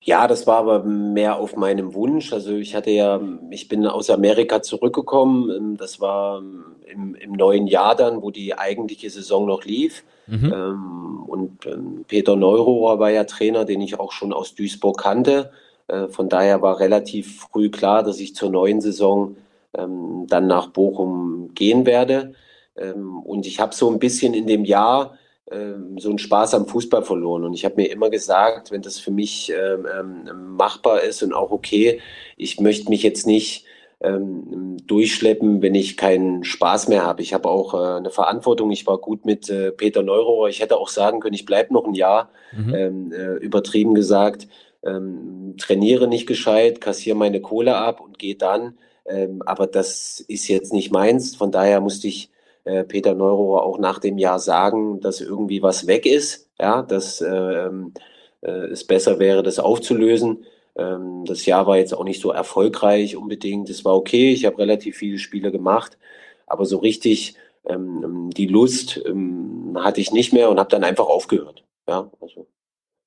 Ja, 0.03 0.27
das 0.27 0.47
war 0.47 0.57
aber 0.59 0.83
mehr 0.83 1.39
auf 1.39 1.57
meinem 1.57 1.93
Wunsch. 1.95 2.33
Also 2.33 2.53
ich 2.55 2.75
hatte 2.75 2.91
ja, 2.91 3.21
ich 3.51 3.69
bin 3.69 3.87
aus 3.87 4.09
Amerika 4.09 4.63
zurückgekommen. 4.63 5.51
Ähm, 5.51 5.77
das 5.77 6.01
war 6.01 6.43
im, 6.87 7.15
im 7.15 7.33
neuen 7.33 7.67
Jahr 7.67 7.95
dann, 7.95 8.23
wo 8.23 8.31
die 8.31 8.57
eigentliche 8.57 9.11
Saison 9.11 9.47
noch 9.47 9.65
lief. 9.65 10.05
Mhm. 10.27 10.53
Ähm, 10.53 11.23
und 11.27 11.67
ähm, 11.67 12.05
Peter 12.09 12.35
Neurohrer 12.35 12.99
war 12.99 13.11
ja 13.11 13.25
Trainer, 13.25 13.65
den 13.65 13.83
ich 13.83 14.01
auch 14.01 14.13
schon 14.13 14.33
aus 14.33 14.55
Duisburg 14.55 14.99
kannte. 14.99 15.51
Äh, 15.87 16.09
von 16.09 16.31
daher 16.31 16.63
war 16.63 16.81
relativ 16.81 17.41
früh 17.41 17.71
klar, 17.71 18.03
dass 18.03 18.21
ich 18.21 18.35
zur 18.35 18.51
neuen 18.51 18.81
Saison 18.81 19.37
ähm, 19.77 20.27
dann 20.29 20.47
nach 20.47 20.69
Bochum 20.69 21.51
gehen 21.55 21.85
werde. 21.85 22.33
Ähm, 22.75 23.21
und 23.21 23.47
ich 23.47 23.61
habe 23.61 23.75
so 23.75 23.91
ein 23.91 23.99
bisschen 23.99 24.33
in 24.33 24.47
dem 24.47 24.65
Jahr 24.65 25.13
ähm, 25.13 25.19
so 25.49 26.09
einen 26.09 26.19
Spaß 26.19 26.55
am 26.55 26.67
Fußball 26.67 27.03
verloren. 27.03 27.45
Und 27.45 27.55
ich 27.55 27.65
habe 27.65 27.77
mir 27.77 27.91
immer 27.91 28.09
gesagt, 28.09 28.71
wenn 28.71 28.83
das 28.83 28.99
für 28.99 29.11
mich 29.11 29.51
ähm, 29.51 29.87
ähm, 29.93 30.55
machbar 30.57 31.03
ist 31.03 31.23
und 31.23 31.33
auch 31.33 31.51
okay, 31.51 32.01
ich 32.37 32.61
möchte 32.61 32.89
mich 32.89 33.03
jetzt 33.03 33.27
nicht 33.27 33.65
ähm, 34.01 34.77
durchschleppen, 34.87 35.61
wenn 35.61 35.75
ich 35.75 35.97
keinen 35.97 36.45
Spaß 36.45 36.89
mehr 36.89 37.05
habe. 37.05 37.23
Ich 37.23 37.35
habe 37.35 37.49
auch 37.49 37.75
äh, 37.75 37.99
eine 37.99 38.11
Verantwortung. 38.11 38.71
Ich 38.71 38.87
war 38.87 38.99
gut 38.99 39.27
mit 39.27 39.51
äh, 39.51 39.73
Peter 39.73 40.03
Neurohr. 40.03 40.49
Ich 40.49 40.61
hätte 40.61 40.79
auch 40.79 40.89
sagen 40.89 41.21
können, 41.21 41.35
ich 41.35 41.47
bleibe 41.47 41.75
noch 41.75 41.85
ein 41.85 41.95
Jahr, 41.95 42.31
mhm. 42.53 42.75
ähm, 42.75 43.13
äh, 43.13 43.35
übertrieben 43.37 43.95
gesagt, 43.95 44.49
ähm, 44.83 45.57
trainiere 45.59 46.09
nicht 46.09 46.27
gescheit, 46.27 46.81
kassiere 46.81 47.17
meine 47.17 47.41
Kohle 47.41 47.77
ab 47.77 48.01
und 48.01 48.19
gehe 48.19 48.37
dann. 48.37 48.79
Ähm, 49.07 49.43
aber 49.45 49.67
das 49.67 50.21
ist 50.21 50.49
jetzt 50.49 50.73
nicht 50.73 50.93
meins. 50.93 51.37
Von 51.37 51.53
daher 51.53 51.81
musste 51.81 52.09
ich 52.09 52.31
äh, 52.65 52.85
Peter 52.85 53.15
Neurohr 53.15 53.65
auch 53.65 53.79
nach 53.79 53.99
dem 53.99 54.19
Jahr 54.19 54.39
sagen, 54.39 55.01
dass 55.01 55.21
irgendwie 55.21 55.63
was 55.63 55.87
weg 55.87 56.07
ist, 56.07 56.51
ja, 56.61 56.83
dass 56.83 57.21
ähm, 57.21 57.95
äh, 58.43 58.51
es 58.51 58.87
besser 58.87 59.19
wäre, 59.19 59.43
das 59.43 59.59
aufzulösen. 59.59 60.45
Ähm, 60.77 61.25
das 61.27 61.47
Jahr 61.47 61.67
war 61.67 61.77
jetzt 61.77 61.95
auch 61.95 62.05
nicht 62.05 62.21
so 62.21 62.31
erfolgreich 62.31 63.17
unbedingt. 63.17 63.71
Es 63.71 63.85
war 63.85 63.97
okay, 63.97 64.33
ich 64.33 64.45
habe 64.45 64.59
relativ 64.59 64.97
viele 64.97 65.19
Spiele 65.19 65.51
gemacht, 65.51 65.99
aber 66.47 66.65
so 66.65 66.79
richtig 66.79 67.35
ähm, 67.69 68.31
die 68.37 68.47
Lust 68.47 69.01
ähm, 69.07 69.77
hatte 69.81 70.01
ich 70.01 70.13
nicht 70.13 70.33
mehr 70.33 70.51
und 70.51 70.59
habe 70.59 70.71
dann 70.71 70.85
einfach 70.85 71.07
aufgehört. 71.07 71.65
Ja, 71.89 72.11
also 72.21 72.47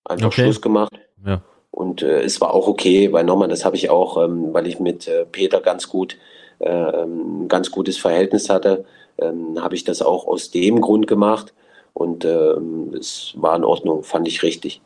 einfach 0.06 0.28
okay. 0.28 0.44
Schluss 0.44 0.62
gemacht. 0.62 1.00
Ja. 1.26 1.42
Und 1.72 2.04
äh, 2.04 2.22
es 2.22 2.40
war 2.42 2.54
auch 2.54 2.68
okay, 2.68 3.12
weil 3.14 3.24
nochmal, 3.24 3.48
das 3.48 3.66
habe 3.66 3.76
ich 3.76 3.90
auch, 3.90 4.24
ähm, 4.24 4.54
weil 4.54 4.68
ich 4.68 4.80
mit 4.80 5.08
äh, 5.08 5.26
Peter 5.26 5.60
ganz 5.62 5.90
gut, 5.90 6.18
äh, 6.60 6.70
ähm, 6.70 7.48
ganz 7.48 7.72
gutes 7.72 7.98
Verhältnis 7.98 8.50
hatte 8.50 8.86
ähm, 9.18 9.62
habe 9.62 9.76
ich 9.76 9.84
das 9.84 10.02
auch 10.02 10.28
aus 10.28 10.52
dem 10.52 10.82
Grund 10.82 11.08
gemacht 11.08 11.54
und 11.94 12.26
ähm, 12.26 12.94
es 12.98 13.34
war 13.36 13.56
in 13.56 13.64
Ordnung, 13.64 14.04
fand 14.04 14.28
ich 14.28 14.44
richtig. 14.44 14.82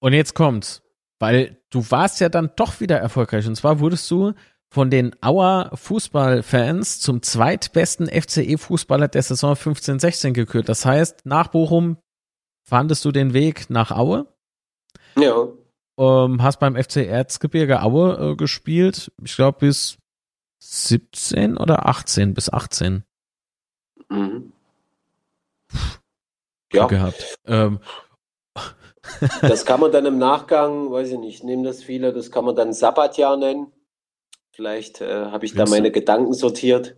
Und 0.00 0.12
jetzt 0.12 0.34
kommt's, 0.34 0.82
weil 1.18 1.56
du 1.70 1.84
warst 1.90 2.20
ja 2.20 2.28
dann 2.28 2.50
doch 2.56 2.80
wieder 2.80 2.98
erfolgreich 2.98 3.46
und 3.46 3.56
zwar 3.56 3.80
wurdest 3.80 4.10
du 4.10 4.32
von 4.68 4.90
den 4.90 5.14
Auer 5.22 5.70
Fußballfans 5.74 7.00
zum 7.00 7.22
zweitbesten 7.22 8.08
FCE-Fußballer 8.08 9.08
der 9.08 9.22
Saison 9.22 9.54
15-16 9.54 10.32
gekürt. 10.32 10.68
Das 10.68 10.84
heißt, 10.84 11.24
nach 11.24 11.48
Bochum 11.48 11.98
fandest 12.68 13.04
du 13.04 13.12
den 13.12 13.32
Weg 13.32 13.70
nach 13.70 13.90
Aue. 13.90 14.26
Ja. 15.16 15.48
Ähm, 15.98 16.42
hast 16.42 16.58
beim 16.58 16.76
FC 16.76 16.96
Erzgebirge 17.06 17.82
Aue 17.82 18.32
äh, 18.32 18.36
gespielt. 18.36 19.12
Ich 19.22 19.36
glaube, 19.36 19.58
bis 19.60 19.98
17 20.68 21.56
oder 21.56 21.86
18 21.86 22.34
bis 22.34 22.52
18. 22.52 23.04
Mhm. 24.08 24.52
Ja. 26.72 26.86
Gehabt. 26.86 27.38
Ähm. 27.46 27.80
Das 29.40 29.64
kann 29.64 29.78
man 29.78 29.92
dann 29.92 30.04
im 30.04 30.18
Nachgang, 30.18 30.90
weiß 30.90 31.12
ich 31.12 31.18
nicht, 31.18 31.44
nehmen 31.44 31.62
das 31.62 31.80
viele, 31.80 32.12
das 32.12 32.32
kann 32.32 32.44
man 32.44 32.56
dann 32.56 32.72
Sabbatjahr 32.72 33.36
nennen. 33.36 33.68
Vielleicht 34.50 35.00
äh, 35.00 35.26
habe 35.26 35.46
ich 35.46 35.54
da 35.54 35.64
meine 35.64 35.92
Gedanken 35.92 36.32
sortiert. 36.32 36.96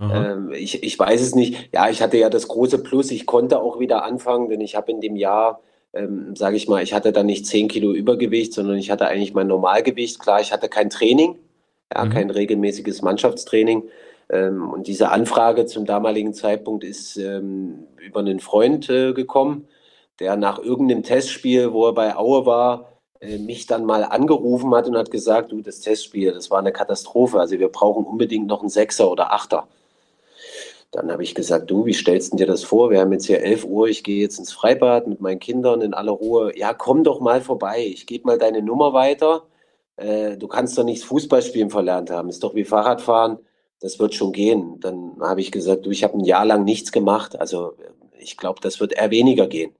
Ähm, 0.00 0.52
ich, 0.52 0.82
ich 0.82 0.98
weiß 0.98 1.20
es 1.20 1.34
nicht. 1.34 1.68
Ja, 1.74 1.90
ich 1.90 2.00
hatte 2.00 2.16
ja 2.16 2.30
das 2.30 2.48
große 2.48 2.82
Plus, 2.82 3.10
ich 3.10 3.26
konnte 3.26 3.60
auch 3.60 3.78
wieder 3.78 4.04
anfangen, 4.04 4.48
denn 4.48 4.62
ich 4.62 4.74
habe 4.74 4.90
in 4.90 5.02
dem 5.02 5.16
Jahr, 5.16 5.60
ähm, 5.92 6.34
sage 6.34 6.56
ich 6.56 6.66
mal, 6.66 6.82
ich 6.82 6.94
hatte 6.94 7.12
dann 7.12 7.26
nicht 7.26 7.44
10 7.44 7.68
Kilo 7.68 7.92
Übergewicht, 7.92 8.54
sondern 8.54 8.78
ich 8.78 8.90
hatte 8.90 9.06
eigentlich 9.06 9.34
mein 9.34 9.46
Normalgewicht. 9.48 10.18
Klar, 10.18 10.40
ich 10.40 10.52
hatte 10.52 10.70
kein 10.70 10.88
Training 10.88 11.38
ja, 11.94 12.04
mhm. 12.04 12.10
kein 12.10 12.30
regelmäßiges 12.30 13.02
Mannschaftstraining. 13.02 13.84
Ähm, 14.30 14.70
und 14.70 14.86
diese 14.86 15.10
Anfrage 15.10 15.66
zum 15.66 15.86
damaligen 15.86 16.34
Zeitpunkt 16.34 16.84
ist 16.84 17.16
ähm, 17.16 17.86
über 17.98 18.20
einen 18.20 18.40
Freund 18.40 18.88
äh, 18.88 19.12
gekommen, 19.12 19.68
der 20.20 20.36
nach 20.36 20.58
irgendeinem 20.58 21.02
Testspiel, 21.02 21.72
wo 21.72 21.86
er 21.86 21.94
bei 21.94 22.16
Aue 22.16 22.46
war, 22.46 22.92
äh, 23.20 23.38
mich 23.38 23.66
dann 23.66 23.84
mal 23.84 24.04
angerufen 24.04 24.74
hat 24.74 24.86
und 24.86 24.96
hat 24.96 25.10
gesagt, 25.10 25.52
du, 25.52 25.60
das 25.60 25.80
Testspiel, 25.80 26.32
das 26.32 26.50
war 26.50 26.58
eine 26.58 26.72
Katastrophe. 26.72 27.40
Also 27.40 27.58
wir 27.58 27.68
brauchen 27.68 28.04
unbedingt 28.04 28.46
noch 28.46 28.60
einen 28.60 28.70
Sechser 28.70 29.10
oder 29.10 29.32
Achter. 29.32 29.66
Dann 30.92 31.12
habe 31.12 31.22
ich 31.22 31.34
gesagt, 31.36 31.70
du, 31.70 31.86
wie 31.86 31.92
stellst 31.92 32.32
du 32.32 32.36
dir 32.36 32.46
das 32.46 32.64
vor? 32.64 32.90
Wir 32.90 33.00
haben 33.00 33.12
jetzt 33.12 33.26
hier 33.26 33.42
11 33.42 33.64
Uhr, 33.64 33.88
ich 33.88 34.02
gehe 34.02 34.20
jetzt 34.20 34.38
ins 34.38 34.52
Freibad 34.52 35.06
mit 35.06 35.20
meinen 35.20 35.38
Kindern 35.38 35.82
in 35.82 35.94
aller 35.94 36.12
Ruhe. 36.12 36.52
Ja, 36.58 36.74
komm 36.74 37.04
doch 37.04 37.20
mal 37.20 37.40
vorbei, 37.40 37.84
ich 37.86 38.06
gebe 38.06 38.26
mal 38.26 38.38
deine 38.38 38.60
Nummer 38.60 38.92
weiter. 38.92 39.44
Äh, 40.00 40.38
du 40.38 40.48
kannst 40.48 40.78
doch 40.78 40.84
nicht 40.84 41.04
Fußballspielen 41.04 41.70
verlernt 41.70 42.10
haben, 42.10 42.30
ist 42.30 42.42
doch 42.42 42.54
wie 42.54 42.64
Fahrradfahren, 42.64 43.38
das 43.80 43.98
wird 43.98 44.14
schon 44.14 44.32
gehen. 44.32 44.80
Dann 44.80 45.16
habe 45.20 45.40
ich 45.40 45.52
gesagt, 45.52 45.86
du, 45.86 45.90
ich 45.90 46.04
habe 46.04 46.18
ein 46.18 46.24
Jahr 46.24 46.44
lang 46.46 46.64
nichts 46.64 46.90
gemacht, 46.92 47.38
also 47.38 47.74
ich 48.18 48.36
glaube, 48.36 48.60
das 48.62 48.80
wird 48.80 48.92
eher 48.92 49.10
weniger 49.10 49.46
gehen. 49.46 49.74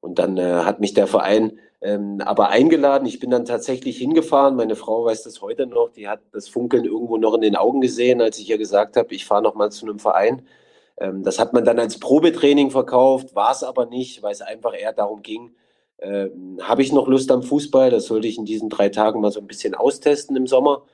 Und 0.00 0.18
dann 0.18 0.36
äh, 0.38 0.62
hat 0.64 0.80
mich 0.80 0.94
der 0.94 1.06
Verein 1.06 1.58
ähm, 1.80 2.20
aber 2.20 2.48
eingeladen. 2.50 3.06
Ich 3.06 3.20
bin 3.20 3.30
dann 3.30 3.44
tatsächlich 3.44 3.98
hingefahren. 3.98 4.56
Meine 4.56 4.76
Frau 4.76 5.04
weiß 5.04 5.22
das 5.22 5.40
heute 5.40 5.66
noch. 5.66 5.90
Die 5.90 6.08
hat 6.08 6.20
das 6.32 6.48
Funkeln 6.48 6.84
irgendwo 6.84 7.16
noch 7.16 7.34
in 7.34 7.40
den 7.42 7.56
Augen 7.56 7.80
gesehen, 7.80 8.20
als 8.20 8.38
ich 8.38 8.50
ihr 8.50 8.58
gesagt 8.58 8.96
habe, 8.96 9.14
ich 9.14 9.24
fahre 9.26 9.42
noch 9.42 9.54
mal 9.54 9.70
zu 9.70 9.86
einem 9.86 9.98
Verein. 9.98 10.46
Ähm, 10.98 11.22
das 11.22 11.38
hat 11.38 11.52
man 11.52 11.64
dann 11.64 11.78
als 11.78 11.98
Probetraining 11.98 12.70
verkauft, 12.70 13.34
war 13.34 13.52
es 13.52 13.62
aber 13.62 13.86
nicht, 13.86 14.22
weil 14.22 14.32
es 14.32 14.42
einfach 14.42 14.74
eher 14.78 14.92
darum 14.92 15.22
ging, 15.22 15.54
ähm, 16.04 16.58
habe 16.62 16.82
ich 16.82 16.92
noch 16.92 17.08
Lust 17.08 17.30
am 17.30 17.42
Fußball? 17.42 17.90
Das 17.90 18.06
sollte 18.06 18.28
ich 18.28 18.38
in 18.38 18.44
diesen 18.44 18.68
drei 18.68 18.88
Tagen 18.90 19.20
mal 19.20 19.32
so 19.32 19.40
ein 19.40 19.46
bisschen 19.46 19.74
austesten 19.74 20.36
im 20.36 20.46
Sommer. 20.46 20.84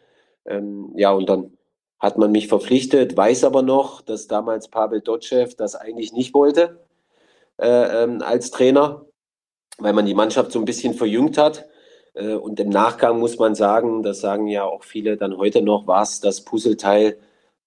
Ähm, 0.47 0.93
ja, 0.97 1.13
und 1.13 1.29
dann 1.29 1.53
hat 1.99 2.17
man 2.19 2.33
mich 2.33 2.49
verpflichtet, 2.49 3.17
weiß 3.17 3.45
aber 3.45 3.63
noch, 3.63 4.01
dass 4.01 4.27
damals 4.27 4.69
Pavel 4.69 5.03
Dotschew 5.03 5.49
das 5.57 5.75
eigentlich 5.75 6.13
nicht 6.13 6.33
wollte 6.35 6.81
äh, 7.59 8.05
ähm, 8.05 8.23
als 8.23 8.51
Trainer 8.51 9.05
weil 9.81 9.93
man 9.93 10.07
die 10.07 10.15
Mannschaft 10.15 10.53
so 10.53 10.59
ein 10.59 10.65
bisschen 10.65 10.95
verjüngt 10.95 11.39
hat. 11.39 11.67
Äh, 12.15 12.35
und 12.35 12.61
im 12.61 12.69
Nachgang 12.69 13.19
muss 13.19 13.39
man 13.39 13.55
sagen, 13.55 14.03
das 14.03 14.21
sagen 14.21 14.47
ja 14.47 14.65
auch 14.65 14.85
viele 14.85 15.17
dann 15.17 15.37
heute 15.37 15.63
noch, 15.63 15.87
war 15.87 16.03
es 16.03 16.21
das 16.21 16.45
Puzzleteil, 16.45 17.19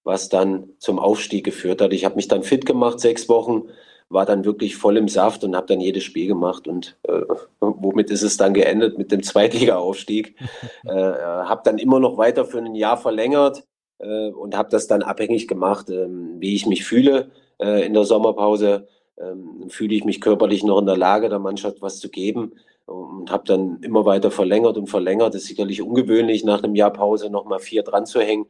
was 0.04 0.28
dann 0.28 0.70
zum 0.78 0.98
Aufstieg 0.98 1.44
geführt 1.44 1.80
hat. 1.80 1.92
Ich 1.92 2.04
habe 2.04 2.16
mich 2.16 2.28
dann 2.28 2.42
fit 2.42 2.66
gemacht, 2.66 3.00
sechs 3.00 3.28
Wochen, 3.28 3.68
war 4.08 4.26
dann 4.26 4.44
wirklich 4.44 4.76
voll 4.76 4.96
im 4.96 5.08
Saft 5.08 5.44
und 5.44 5.56
habe 5.56 5.66
dann 5.66 5.80
jedes 5.80 6.04
Spiel 6.04 6.28
gemacht. 6.28 6.68
Und 6.68 6.96
äh, 7.04 7.22
womit 7.60 8.10
ist 8.10 8.22
es 8.22 8.36
dann 8.36 8.54
geendet? 8.54 8.98
Mit 8.98 9.10
dem 9.12 9.22
Zweitliga-Aufstieg. 9.22 10.36
äh, 10.84 10.90
habe 10.90 11.62
dann 11.64 11.78
immer 11.78 12.00
noch 12.00 12.16
weiter 12.16 12.44
für 12.44 12.58
ein 12.58 12.74
Jahr 12.74 12.96
verlängert 12.96 13.64
äh, 13.98 14.28
und 14.28 14.56
habe 14.56 14.68
das 14.70 14.86
dann 14.86 15.02
abhängig 15.02 15.48
gemacht, 15.48 15.90
ähm, 15.90 16.36
wie 16.38 16.54
ich 16.54 16.66
mich 16.66 16.84
fühle 16.84 17.30
äh, 17.58 17.86
in 17.86 17.94
der 17.94 18.04
Sommerpause 18.04 18.88
ähm, 19.18 19.68
fühle 19.68 19.94
ich 19.94 20.04
mich 20.04 20.20
körperlich 20.20 20.64
noch 20.64 20.78
in 20.78 20.86
der 20.86 20.96
Lage, 20.96 21.28
der 21.28 21.38
Mannschaft 21.38 21.82
was 21.82 21.98
zu 21.98 22.08
geben 22.08 22.52
und 22.86 23.30
habe 23.30 23.44
dann 23.46 23.78
immer 23.82 24.04
weiter 24.04 24.30
verlängert 24.30 24.76
und 24.76 24.88
verlängert. 24.88 25.34
Das 25.34 25.42
ist 25.42 25.48
sicherlich 25.48 25.82
ungewöhnlich, 25.82 26.44
nach 26.44 26.62
einem 26.62 26.74
Jahr 26.74 26.92
Pause 26.92 27.30
nochmal 27.30 27.60
vier 27.60 27.82
dran 27.82 28.06
zu 28.06 28.20
hängen. 28.20 28.46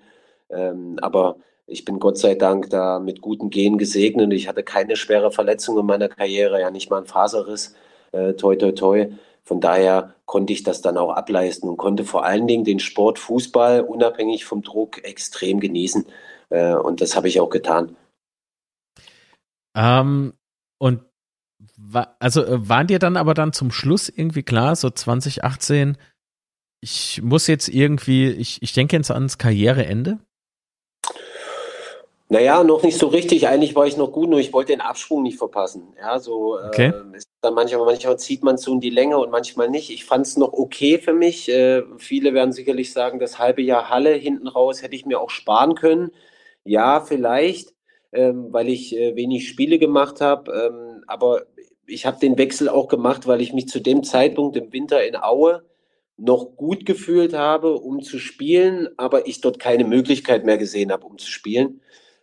Ähm, 0.51 0.99
aber 1.01 1.37
ich 1.67 1.85
bin 1.85 1.99
Gott 1.99 2.19
sei 2.19 2.35
Dank 2.35 2.71
da 2.71 2.99
mit 2.99 3.21
guten 3.21 3.51
Genen 3.51 3.79
gesegnet. 3.79 4.33
Ich 4.33 4.49
hatte 4.49 4.63
keine 4.63 4.97
schwere 4.97 5.31
Verletzung 5.31 5.79
in 5.79 5.87
meiner 5.87 6.09
Karriere, 6.09 6.61
ja 6.61 6.71
nicht 6.71 6.91
mal 6.91 6.99
ein 6.99 7.07
Faserriss. 7.07 7.75
Äh, 8.13 8.35
toi, 8.35 8.57
toi, 8.57 8.73
toi. 8.73 9.09
Von 9.43 9.61
daher 9.61 10.15
konnte 10.25 10.53
ich 10.53 10.63
das 10.63 10.81
dann 10.81 10.97
auch 10.97 11.11
ableisten 11.11 11.69
und 11.69 11.77
konnte 11.77 12.05
vor 12.05 12.25
allen 12.25 12.47
Dingen 12.47 12.65
den 12.65 12.79
Sport 12.81 13.19
Fußball 13.19 13.83
unabhängig 13.83 14.45
vom 14.45 14.63
Druck 14.63 15.05
extrem 15.05 15.61
genießen. 15.61 16.07
Äh, 16.51 16.75
und 16.75 17.01
das 17.01 17.17
habe 17.17 17.29
ich 17.29 17.41
auch 17.41 17.51
getan. 17.51 17.97
Ähm, 19.77 20.35
und 20.79 21.03
war, 21.77 22.17
also 22.21 22.45
äh, 22.45 22.69
waren 22.69 22.87
dir 22.87 22.99
dann 22.99 23.17
aber 23.17 23.35
dann 23.35 23.53
zum 23.53 23.71
Schluss 23.71 24.09
irgendwie 24.09 24.43
klar, 24.43 24.77
so 24.77 24.91
2018, 24.91 25.99
ich 26.81 27.23
muss 27.23 27.47
jetzt 27.47 27.69
irgendwie, 27.69 28.29
ich, 28.29 28.63
ich 28.63 28.73
denke 28.73 28.97
jetzt 28.97 29.11
ans 29.11 29.39
Karriereende? 29.39 30.19
Naja, 32.29 32.65
noch 32.65 32.83
nicht 32.83 32.99
so 32.99 33.09
richtig. 33.09 33.49
Eigentlich 33.49 33.77
war 33.77 33.87
ich 33.87 33.97
noch 33.97 34.11
gut, 34.11 34.31
nur 34.31 34.41
ich 34.41 34.53
wollte 34.53 34.73
den 34.73 34.81
Absprung 34.81 35.23
nicht 35.23 35.39
verpassen. 35.39 35.95
Ja, 36.01 36.19
so 36.19 36.59
okay. 36.59 36.89
äh, 36.89 37.17
ist 37.17 37.29
dann 37.43 37.55
manchmal, 37.55 37.85
manchmal 37.85 38.19
zieht 38.19 38.43
man 38.43 38.57
so 38.57 38.73
in 38.73 38.81
die 38.81 38.91
Länge 38.91 39.19
und 39.19 39.31
manchmal 39.31 39.69
nicht. 39.69 39.91
Ich 39.91 40.05
fand 40.05 40.27
es 40.27 40.37
noch 40.37 40.53
okay 40.53 40.99
für 40.99 41.13
mich. 41.13 41.49
Äh, 41.51 41.83
viele 41.99 42.33
werden 42.33 42.53
sicherlich 42.53 42.93
sagen, 42.93 43.19
das 43.19 43.39
halbe 43.39 43.63
Jahr 43.63 43.91
Halle 43.91 44.15
hinten 44.15 44.49
raus 44.49 44.83
hätte 44.83 44.97
ich 44.97 45.07
mir 45.07 45.21
auch 45.21 45.31
sparen 45.31 45.75
können. 45.75 46.11
Ja, 46.65 47.01
vielleicht 47.01 47.75
ähm, 48.15 48.53
weil 48.53 48.69
ich 48.69 48.97
äh, 48.97 49.15
wenig 49.17 49.49
Spiele 49.49 49.79
gemacht 49.79 50.21
habe. 50.21 50.51
Ähm, 50.53 51.05
aber 51.07 51.43
ich 51.87 52.07
habe 52.07 52.19
den 52.21 52.39
Wechsel 52.39 52.69
auch 52.69 52.89
gemacht, 52.89 53.27
weil 53.27 53.41
ich 53.43 53.53
mich 53.53 53.69
zu 53.69 53.81
dem 53.81 54.05
Zeitpunkt 54.05 54.57
im 54.57 54.73
Winter 54.73 55.05
in 55.05 55.17
Aue 55.17 55.65
noch 56.17 56.57
gut 56.57 56.87
gefühlt 56.87 57.35
habe, 57.35 57.75
um 57.75 58.01
zu 58.01 58.19
spielen, 58.19 58.89
aber 58.97 59.27
ich 59.27 59.41
dort 59.41 59.59
keine 59.59 59.85
Möglichkeit 59.85 60.45
mehr 60.45 60.59
gesehen 60.59 60.93
habe, 60.93 61.05
um 61.07 61.19
zu 61.19 61.29
spielen. 61.29 61.81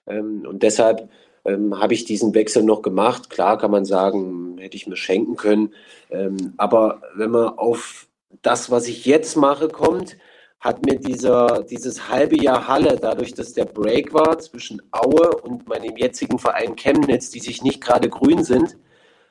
Ähm, 0.08 0.45
und 0.47 0.64
deshalb 0.64 1.10
ähm, 1.45 1.80
habe 1.80 1.93
ich 1.93 2.06
diesen 2.06 2.34
Wechsel 2.34 2.64
noch 2.64 2.82
gemacht. 2.82 3.30
Klar 3.30 3.58
kann 3.58 3.72
man 3.72 3.86
sagen, 3.86 4.58
hätte 4.60 4.78
ich 4.78 4.88
mir 4.88 4.95
schenken 4.95 5.36
können. 5.36 5.74
Ähm, 6.10 6.54
aber 6.58 7.02
wenn 7.16 7.32
man 7.32 7.58
auf 7.58 8.08
das, 8.41 8.72
was 8.72 8.88
ich 8.88 9.06
jetzt 9.06 9.36
mache, 9.36 9.68
kommt, 9.68 10.18
hat 10.60 10.86
mir 10.86 10.99
dieser, 10.99 11.64
dieses 11.64 12.10
halbe 12.10 12.41
Jahr 12.41 12.68
Halle, 12.68 12.97
dadurch, 13.02 13.34
dass 13.34 13.54
der 13.54 13.66
Break 13.66 14.14
war 14.14 14.38
zwischen 14.39 14.82
Aue 14.91 15.36
und 15.38 15.68
meinem 15.68 15.97
jetzigen 15.97 16.38
Verein 16.38 16.76
Chemnitz, 16.76 17.32
die 17.32 17.39
sich 17.39 17.64
nicht 17.64 17.82
gerade 17.82 18.10
grün 18.10 18.43
sind, 18.43 18.78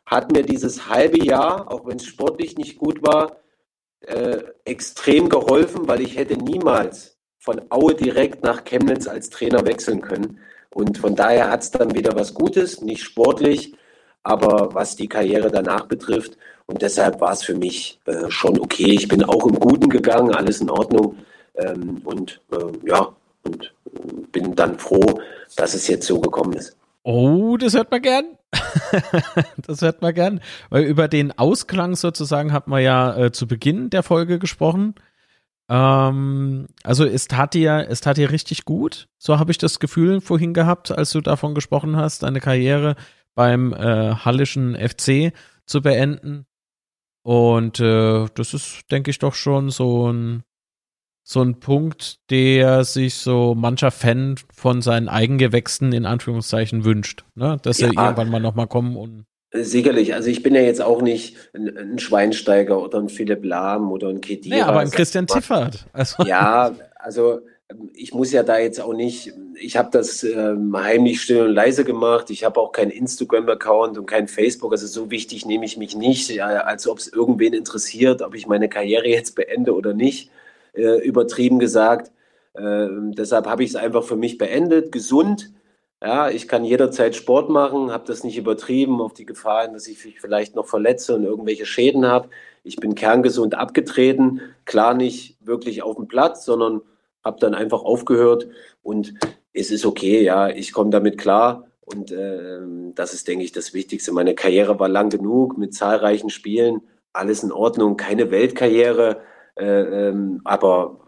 hat 0.04 0.32
mir 0.32 0.42
dieses 0.42 0.88
halbe 0.88 1.24
Jahr, 1.24 1.72
auch 1.72 1.86
wenn 1.86 1.98
es 1.98 2.06
sportlich 2.06 2.58
nicht 2.58 2.78
gut 2.78 3.00
war, 3.02 3.36
äh, 4.00 4.38
extrem 4.64 5.28
geholfen, 5.28 5.86
weil 5.86 6.00
ich 6.00 6.16
hätte 6.16 6.36
niemals 6.36 7.18
von 7.38 7.62
Aue 7.70 7.94
direkt 7.94 8.42
nach 8.42 8.64
Chemnitz 8.64 9.06
als 9.06 9.30
Trainer 9.30 9.64
wechseln 9.64 10.00
können. 10.00 10.40
Und 10.70 10.98
von 10.98 11.16
daher 11.16 11.50
hat 11.50 11.62
es 11.62 11.70
dann 11.70 11.94
wieder 11.94 12.14
was 12.14 12.34
Gutes, 12.34 12.80
nicht 12.80 13.02
sportlich, 13.02 13.74
aber 14.22 14.74
was 14.74 14.96
die 14.96 15.08
Karriere 15.08 15.50
danach 15.50 15.86
betrifft. 15.86 16.36
Und 16.66 16.82
deshalb 16.82 17.20
war 17.20 17.32
es 17.32 17.42
für 17.42 17.56
mich 17.56 17.98
äh, 18.06 18.30
schon 18.30 18.58
okay. 18.60 18.92
Ich 18.92 19.08
bin 19.08 19.24
auch 19.24 19.46
im 19.46 19.58
Guten 19.58 19.88
gegangen, 19.88 20.34
alles 20.34 20.60
in 20.60 20.70
Ordnung. 20.70 21.16
Ähm, 21.56 22.00
und 22.04 22.40
äh, 22.52 22.88
ja, 22.88 23.08
und 23.42 23.74
äh, 23.86 23.98
bin 24.30 24.54
dann 24.54 24.78
froh, 24.78 25.20
dass 25.56 25.74
es 25.74 25.88
jetzt 25.88 26.06
so 26.06 26.20
gekommen 26.20 26.52
ist. 26.52 26.76
Oh, 27.02 27.56
das 27.56 27.74
hört 27.74 27.90
man 27.90 28.02
gern. 28.02 28.24
das 29.66 29.80
hört 29.82 30.02
man 30.02 30.14
gern. 30.14 30.40
Weil 30.68 30.84
über 30.84 31.08
den 31.08 31.36
Ausklang 31.36 31.96
sozusagen 31.96 32.52
hat 32.52 32.68
man 32.68 32.82
ja 32.82 33.16
äh, 33.16 33.32
zu 33.32 33.48
Beginn 33.48 33.90
der 33.90 34.02
Folge 34.02 34.38
gesprochen. 34.38 34.94
Ähm, 35.70 36.66
also 36.82 37.04
es 37.04 37.28
tat 37.28 37.54
dir, 37.54 37.86
es 37.88 38.00
tat 38.00 38.16
dir 38.16 38.30
richtig 38.32 38.64
gut. 38.64 39.08
So 39.18 39.38
habe 39.38 39.52
ich 39.52 39.58
das 39.58 39.78
Gefühl 39.78 40.20
vorhin 40.20 40.52
gehabt, 40.52 40.90
als 40.90 41.12
du 41.12 41.20
davon 41.20 41.54
gesprochen 41.54 41.96
hast, 41.96 42.24
deine 42.24 42.40
Karriere 42.40 42.96
beim 43.36 43.72
äh, 43.72 44.14
Hallischen 44.16 44.76
FC 44.76 45.32
zu 45.66 45.80
beenden. 45.80 46.46
Und 47.22 47.78
äh, 47.78 48.26
das 48.34 48.52
ist, 48.52 48.90
denke 48.90 49.10
ich, 49.10 49.20
doch 49.20 49.34
schon 49.34 49.70
so 49.70 50.10
ein, 50.10 50.42
so 51.22 51.40
ein 51.42 51.60
Punkt, 51.60 52.18
der 52.30 52.82
sich 52.82 53.14
so 53.14 53.54
mancher 53.54 53.92
Fan 53.92 54.36
von 54.52 54.82
seinen 54.82 55.08
Eigengewächsen 55.08 55.92
in 55.92 56.06
Anführungszeichen 56.06 56.84
wünscht, 56.84 57.24
ne? 57.36 57.58
dass 57.62 57.78
ja, 57.78 57.88
sie 57.88 57.94
irgendwann 57.94 58.30
mal 58.30 58.40
nochmal 58.40 58.66
kommen 58.66 58.96
und. 58.96 59.26
Sicherlich, 59.52 60.14
also 60.14 60.30
ich 60.30 60.42
bin 60.42 60.54
ja 60.54 60.60
jetzt 60.60 60.80
auch 60.80 61.02
nicht 61.02 61.36
ein, 61.54 61.76
ein 61.76 61.98
Schweinsteiger 61.98 62.80
oder 62.80 62.98
ein 62.98 63.08
Philipp 63.08 63.44
Lahm 63.44 63.90
oder 63.90 64.08
ein 64.08 64.20
Kedira. 64.20 64.56
Ja, 64.56 64.66
aber 64.66 64.80
ein 64.80 64.90
Christian 64.90 65.26
Ziffert. 65.26 65.86
Also. 65.92 66.22
Ja, 66.22 66.72
also 66.94 67.40
ich 67.94 68.14
muss 68.14 68.32
ja 68.32 68.42
da 68.42 68.58
jetzt 68.58 68.80
auch 68.80 68.94
nicht, 68.94 69.32
ich 69.54 69.76
habe 69.76 69.90
das 69.92 70.22
ähm, 70.22 70.76
heimlich 70.76 71.20
still 71.20 71.42
und 71.42 71.54
leise 71.54 71.84
gemacht. 71.84 72.30
Ich 72.30 72.44
habe 72.44 72.60
auch 72.60 72.72
keinen 72.72 72.90
Instagram-Account 72.90 73.98
und 73.98 74.06
kein 74.06 74.28
Facebook. 74.28 74.72
Also 74.72 74.86
so 74.86 75.10
wichtig 75.10 75.46
nehme 75.46 75.64
ich 75.64 75.76
mich 75.76 75.96
nicht, 75.96 76.30
ja, 76.30 76.46
als 76.46 76.86
ob 76.88 76.98
es 76.98 77.08
irgendwen 77.08 77.52
interessiert, 77.52 78.22
ob 78.22 78.34
ich 78.34 78.46
meine 78.46 78.68
Karriere 78.68 79.08
jetzt 79.08 79.34
beende 79.34 79.74
oder 79.74 79.94
nicht. 79.94 80.30
Äh, 80.72 81.00
übertrieben 81.04 81.58
gesagt. 81.58 82.12
Äh, 82.54 82.86
deshalb 83.16 83.46
habe 83.46 83.64
ich 83.64 83.70
es 83.70 83.76
einfach 83.76 84.04
für 84.04 84.16
mich 84.16 84.38
beendet, 84.38 84.92
gesund. 84.92 85.50
Ja, 86.02 86.30
ich 86.30 86.48
kann 86.48 86.64
jederzeit 86.64 87.14
Sport 87.14 87.50
machen, 87.50 87.92
habe 87.92 88.06
das 88.06 88.24
nicht 88.24 88.38
übertrieben 88.38 89.02
auf 89.02 89.12
die 89.12 89.26
Gefahr 89.26 89.68
dass 89.68 89.86
ich 89.86 90.02
mich 90.02 90.18
vielleicht 90.18 90.56
noch 90.56 90.66
verletze 90.66 91.14
und 91.14 91.24
irgendwelche 91.24 91.66
Schäden 91.66 92.06
habe. 92.06 92.30
Ich 92.64 92.76
bin 92.76 92.94
kerngesund 92.94 93.54
abgetreten, 93.54 94.40
klar 94.64 94.94
nicht 94.94 95.36
wirklich 95.40 95.82
auf 95.82 95.96
dem 95.96 96.08
Platz, 96.08 96.44
sondern 96.46 96.80
habe 97.22 97.38
dann 97.40 97.54
einfach 97.54 97.82
aufgehört 97.82 98.48
und 98.82 99.14
es 99.52 99.70
ist 99.70 99.84
okay, 99.84 100.22
ja, 100.22 100.48
ich 100.48 100.72
komme 100.72 100.90
damit 100.90 101.18
klar 101.18 101.66
und 101.84 102.12
äh, 102.12 102.60
das 102.94 103.12
ist, 103.12 103.28
denke 103.28 103.44
ich, 103.44 103.52
das 103.52 103.74
Wichtigste. 103.74 104.12
Meine 104.12 104.34
Karriere 104.34 104.78
war 104.78 104.88
lang 104.88 105.10
genug 105.10 105.58
mit 105.58 105.74
zahlreichen 105.74 106.30
Spielen, 106.30 106.80
alles 107.12 107.42
in 107.42 107.52
Ordnung, 107.52 107.96
keine 107.98 108.30
Weltkarriere, 108.30 109.20
äh, 109.56 109.64
ähm, 110.08 110.40
aber 110.44 111.00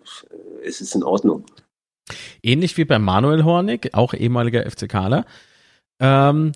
es 0.62 0.80
ist 0.82 0.94
in 0.94 1.02
Ordnung. 1.02 1.44
Ähnlich 2.42 2.76
wie 2.76 2.84
bei 2.84 2.98
Manuel 2.98 3.44
Hornig, 3.44 3.94
auch 3.94 4.14
ehemaliger 4.14 4.68
FCKler, 4.68 5.24
ähm, 6.00 6.52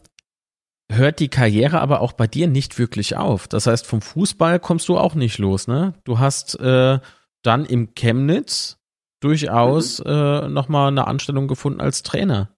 hört 0.90 1.20
die 1.20 1.28
Karriere 1.28 1.80
aber 1.80 2.00
auch 2.00 2.12
bei 2.12 2.26
dir 2.26 2.46
nicht 2.46 2.78
wirklich 2.78 3.16
auf. 3.16 3.48
Das 3.48 3.66
heißt, 3.66 3.86
vom 3.86 4.00
Fußball 4.00 4.60
kommst 4.60 4.88
du 4.88 4.98
auch 4.98 5.14
nicht 5.14 5.38
los, 5.38 5.68
ne? 5.68 5.94
Du 6.04 6.18
hast 6.18 6.58
äh, 6.60 6.98
dann 7.42 7.64
im 7.64 7.94
Chemnitz 7.94 8.78
durchaus 9.20 9.98
mhm. 10.00 10.10
äh, 10.10 10.48
nochmal 10.48 10.88
eine 10.88 11.06
Anstellung 11.06 11.48
gefunden 11.48 11.80
als 11.80 12.02
Trainer. 12.02 12.50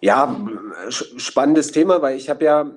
Ja, 0.00 0.36
spannendes 0.88 1.72
Thema, 1.72 2.02
weil 2.02 2.16
ich 2.16 2.30
habe 2.30 2.44
ja 2.44 2.70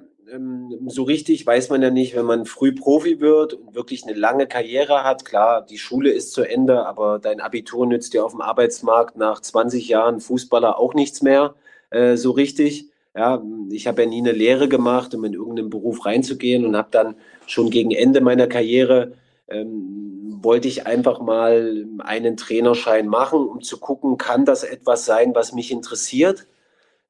so 0.87 1.03
richtig 1.03 1.45
weiß 1.45 1.69
man 1.69 1.81
ja 1.81 1.89
nicht, 1.89 2.15
wenn 2.15 2.25
man 2.25 2.45
früh 2.45 2.73
Profi 2.73 3.19
wird 3.19 3.53
und 3.53 3.75
wirklich 3.75 4.03
eine 4.03 4.13
lange 4.13 4.47
Karriere 4.47 5.03
hat. 5.03 5.25
Klar, 5.25 5.65
die 5.65 5.77
Schule 5.77 6.11
ist 6.11 6.31
zu 6.33 6.43
Ende, 6.43 6.85
aber 6.85 7.19
dein 7.19 7.41
Abitur 7.41 7.85
nützt 7.85 8.13
dir 8.13 8.25
auf 8.25 8.31
dem 8.31 8.41
Arbeitsmarkt 8.41 9.17
nach 9.17 9.41
20 9.41 9.87
Jahren 9.89 10.19
Fußballer 10.19 10.79
auch 10.79 10.93
nichts 10.93 11.21
mehr 11.21 11.55
äh, 11.89 12.15
so 12.15 12.31
richtig. 12.31 12.89
Ja, 13.15 13.43
ich 13.69 13.87
habe 13.87 14.03
ja 14.03 14.07
nie 14.07 14.19
eine 14.19 14.31
Lehre 14.31 14.69
gemacht, 14.69 15.13
um 15.13 15.25
in 15.25 15.33
irgendeinen 15.33 15.69
Beruf 15.69 16.05
reinzugehen 16.05 16.65
und 16.65 16.77
habe 16.77 16.87
dann 16.91 17.15
schon 17.45 17.69
gegen 17.69 17.91
Ende 17.91 18.21
meiner 18.21 18.47
Karriere 18.47 19.13
ähm, 19.49 20.39
wollte 20.41 20.69
ich 20.69 20.87
einfach 20.87 21.19
mal 21.19 21.85
einen 21.99 22.37
Trainerschein 22.37 23.07
machen, 23.07 23.39
um 23.47 23.61
zu 23.61 23.79
gucken, 23.79 24.17
kann 24.17 24.45
das 24.45 24.63
etwas 24.63 25.05
sein, 25.05 25.35
was 25.35 25.53
mich 25.53 25.71
interessiert. 25.71 26.47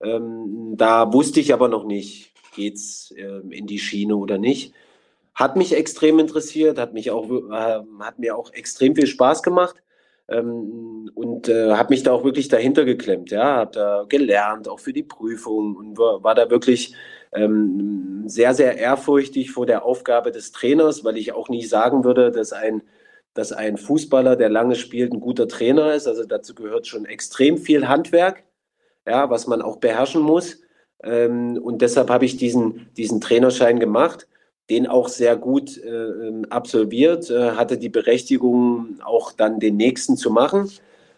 Ähm, 0.02 0.74
da 0.76 1.14
wusste 1.14 1.40
ich 1.40 1.54
aber 1.54 1.68
noch 1.68 1.86
nicht, 1.86 2.31
geht's 2.52 3.12
äh, 3.12 3.42
in 3.50 3.68
die 3.68 3.80
Schiene 3.80 4.16
oder 4.16 4.38
nicht. 4.38 4.74
Hat 5.34 5.56
mich 5.56 5.76
extrem 5.76 6.20
interessiert, 6.20 6.78
hat 6.78 6.94
mich 6.94 7.12
auch, 7.12 7.30
äh, 7.30 7.82
hat 8.00 8.20
mir 8.20 8.38
auch 8.38 8.54
extrem 8.54 8.96
viel 8.96 9.08
Spaß 9.08 9.44
gemacht 9.44 9.82
ähm, 10.28 11.10
und 11.16 11.50
äh, 11.50 11.72
habe 11.72 11.94
mich 11.94 12.04
da 12.04 12.12
auch 12.12 12.24
wirklich 12.24 12.48
dahinter 12.48 12.86
geklemmt, 12.86 13.32
ja, 13.32 13.58
habe 13.58 13.72
da 13.74 14.06
gelernt, 14.08 14.68
auch 14.68 14.80
für 14.80 14.94
die 14.94 15.04
Prüfung 15.04 15.76
und 15.76 15.98
war, 15.98 16.24
war 16.24 16.36
da 16.36 16.50
wirklich 16.50 16.96
ähm, 17.34 18.24
sehr, 18.28 18.54
sehr 18.54 18.78
ehrfurchtig 18.78 19.52
vor 19.52 19.66
der 19.66 19.86
Aufgabe 19.86 20.32
des 20.32 20.52
Trainers, 20.52 21.04
weil 21.04 21.18
ich 21.18 21.34
auch 21.34 21.50
nie 21.50 21.66
sagen 21.66 22.04
würde, 22.04 22.32
dass 22.32 22.54
ein, 22.54 22.84
dass 23.34 23.52
ein 23.52 23.78
Fußballer, 23.78 24.36
der 24.36 24.50
lange 24.50 24.76
spielt, 24.76 25.14
ein 25.14 25.20
guter 25.22 25.48
Trainer 25.48 25.94
ist. 25.94 26.08
Also 26.08 26.26
dazu 26.26 26.56
gehört 26.56 26.88
schon 26.88 27.06
extrem 27.06 27.58
viel 27.58 27.88
Handwerk, 27.88 28.44
ja, 29.08 29.30
was 29.30 29.48
man 29.48 29.62
auch 29.62 29.78
beherrschen 29.78 30.22
muss. 30.22 30.61
Ähm, 31.04 31.58
und 31.62 31.82
deshalb 31.82 32.10
habe 32.10 32.26
ich 32.26 32.38
diesen, 32.38 32.90
diesen 32.96 33.22
Trainerschein 33.22 33.80
gemacht 33.80 34.28
den 34.72 34.88
auch 34.88 35.10
sehr 35.10 35.36
gut 35.36 35.78
äh, 35.78 35.90
ähm, 35.90 36.46
absolviert, 36.50 37.30
äh, 37.30 37.52
hatte 37.52 37.78
die 37.78 37.90
Berechtigung, 37.90 39.00
auch 39.04 39.34
dann 39.34 39.60
den 39.60 39.76
nächsten 39.76 40.16
zu 40.16 40.32
machen. 40.32 40.72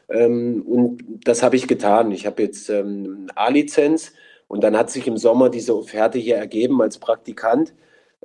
Ähm, 0.09 0.63
und 0.63 1.03
das 1.23 1.43
habe 1.43 1.55
ich 1.55 1.67
getan. 1.67 2.11
Ich 2.11 2.25
habe 2.25 2.41
jetzt 2.41 2.69
ähm, 2.71 3.27
A-Lizenz 3.35 4.11
und 4.47 4.63
dann 4.63 4.75
hat 4.75 4.89
sich 4.89 5.07
im 5.07 5.17
Sommer 5.17 5.49
diese 5.49 5.77
Offerte 5.77 6.17
hier 6.17 6.37
ergeben 6.37 6.81
als 6.81 6.97
Praktikant 6.97 7.75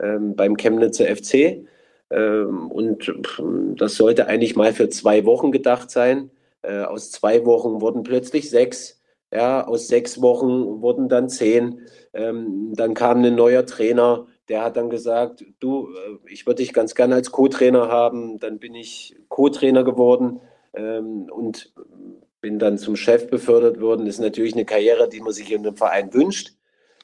ähm, 0.01 0.35
beim 0.35 0.57
Chemnitzer 0.57 1.05
FC. 1.05 1.67
Ähm, 2.11 2.71
und 2.71 3.13
das 3.77 3.97
sollte 3.97 4.29
eigentlich 4.29 4.57
mal 4.57 4.73
für 4.73 4.89
zwei 4.89 5.27
Wochen 5.27 5.53
gedacht 5.53 5.91
sein. 5.91 6.31
Äh, 6.63 6.85
aus 6.85 7.11
zwei 7.11 7.45
Wochen 7.45 7.83
wurden 7.83 8.03
plötzlich 8.03 8.49
sechs. 8.49 8.98
Ja, 9.33 9.67
aus 9.67 9.89
sechs 9.89 10.23
Wochen 10.23 10.81
wurden 10.81 11.09
dann 11.09 11.29
zehn. 11.29 11.83
Ähm, 12.15 12.73
dann 12.75 12.95
kam 12.95 13.23
ein 13.23 13.35
neuer 13.35 13.67
Trainer 13.67 14.27
der 14.49 14.65
hat 14.65 14.77
dann 14.77 14.91
gesagt, 14.91 15.45
du, 15.61 15.89
äh, 15.89 16.33
ich 16.33 16.47
würde 16.47 16.63
dich 16.63 16.73
ganz 16.73 16.95
gerne 16.95 17.15
als 17.15 17.31
Co-Trainer 17.31 17.89
haben. 17.89 18.39
Dann 18.39 18.59
bin 18.59 18.75
ich 18.75 19.17
Co-Trainer 19.29 19.85
geworden 19.85 20.41
ähm, 20.75 21.29
und 21.31 21.73
bin 22.41 22.59
dann 22.59 22.79
zum 22.79 22.97
Chef 22.97 23.29
befördert 23.29 23.81
worden. 23.81 24.07
Das 24.07 24.17
ist 24.17 24.21
natürlich 24.21 24.55
eine 24.55 24.65
Karriere, 24.65 25.09
die 25.09 25.21
man 25.21 25.33
sich 25.33 25.53
in 25.53 25.67
einem 25.67 25.77
Verein 25.77 26.13
wünscht. 26.15 26.55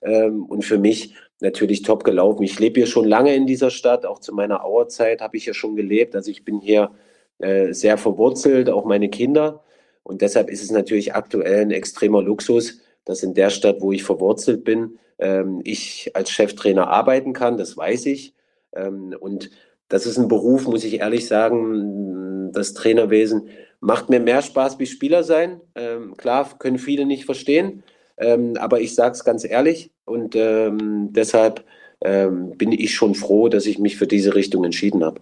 Ähm, 0.02 0.44
und 0.46 0.64
für 0.64 0.78
mich 0.78 1.14
natürlich 1.40 1.82
top 1.82 2.04
gelaufen. 2.04 2.42
Ich 2.42 2.58
lebe 2.58 2.80
hier 2.80 2.86
schon 2.86 3.06
lange 3.06 3.34
in 3.34 3.46
dieser 3.46 3.70
Stadt. 3.70 4.06
Auch 4.06 4.20
zu 4.20 4.34
meiner 4.34 4.64
Auerzeit 4.64 5.20
habe 5.20 5.36
ich 5.36 5.44
hier 5.44 5.54
schon 5.54 5.76
gelebt. 5.76 6.14
Also 6.14 6.30
ich 6.30 6.44
bin 6.44 6.60
hier 6.60 6.92
äh, 7.38 7.72
sehr 7.72 7.98
verwurzelt, 7.98 8.70
auch 8.70 8.84
meine 8.84 9.10
Kinder. 9.10 9.62
Und 10.04 10.20
deshalb 10.22 10.50
ist 10.50 10.62
es 10.62 10.70
natürlich 10.70 11.14
aktuell 11.14 11.62
ein 11.62 11.70
extremer 11.70 12.22
Luxus, 12.22 12.80
dass 13.04 13.22
in 13.22 13.34
der 13.34 13.50
Stadt, 13.50 13.80
wo 13.80 13.90
ich 13.90 14.04
verwurzelt 14.04 14.62
bin, 14.62 14.98
ähm, 15.18 15.60
ich 15.64 16.10
als 16.14 16.30
Cheftrainer 16.30 16.88
arbeiten 16.88 17.32
kann, 17.32 17.56
das 17.56 17.76
weiß 17.76 18.06
ich. 18.06 18.34
Ähm, 18.74 19.16
und 19.18 19.50
das 19.88 20.06
ist 20.06 20.18
ein 20.18 20.28
Beruf, 20.28 20.66
muss 20.66 20.84
ich 20.84 21.00
ehrlich 21.00 21.26
sagen, 21.26 22.52
das 22.52 22.74
Trainerwesen 22.74 23.48
macht 23.80 24.08
mir 24.08 24.20
mehr 24.20 24.42
Spaß 24.42 24.78
wie 24.78 24.86
Spieler 24.86 25.24
sein. 25.24 25.60
Ähm, 25.74 26.16
klar, 26.16 26.48
können 26.58 26.78
viele 26.78 27.06
nicht 27.06 27.24
verstehen, 27.24 27.82
aber 28.16 28.80
ich 28.80 28.94
sage 28.94 29.12
es 29.12 29.24
ganz 29.24 29.44
ehrlich 29.44 29.90
und 30.04 30.34
deshalb 30.34 31.64
bin 32.00 32.72
ich 32.72 32.94
schon 32.94 33.16
froh, 33.16 33.48
dass 33.48 33.66
ich 33.66 33.80
mich 33.80 33.96
für 33.96 34.06
diese 34.06 34.36
Richtung 34.36 34.64
entschieden 34.64 35.04
habe. 35.04 35.20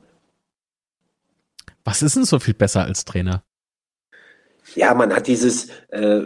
Was 1.85 2.03
ist 2.03 2.17
denn 2.17 2.27
so 2.27 2.39
viel 2.39 2.53
besser 2.53 2.85
als 2.85 3.07
Trainer? 3.07 3.43
Ja, 4.75 4.95
man 4.95 5.15
hat 5.15 5.27
dieses, 5.27 5.69
äh, 5.89 6.21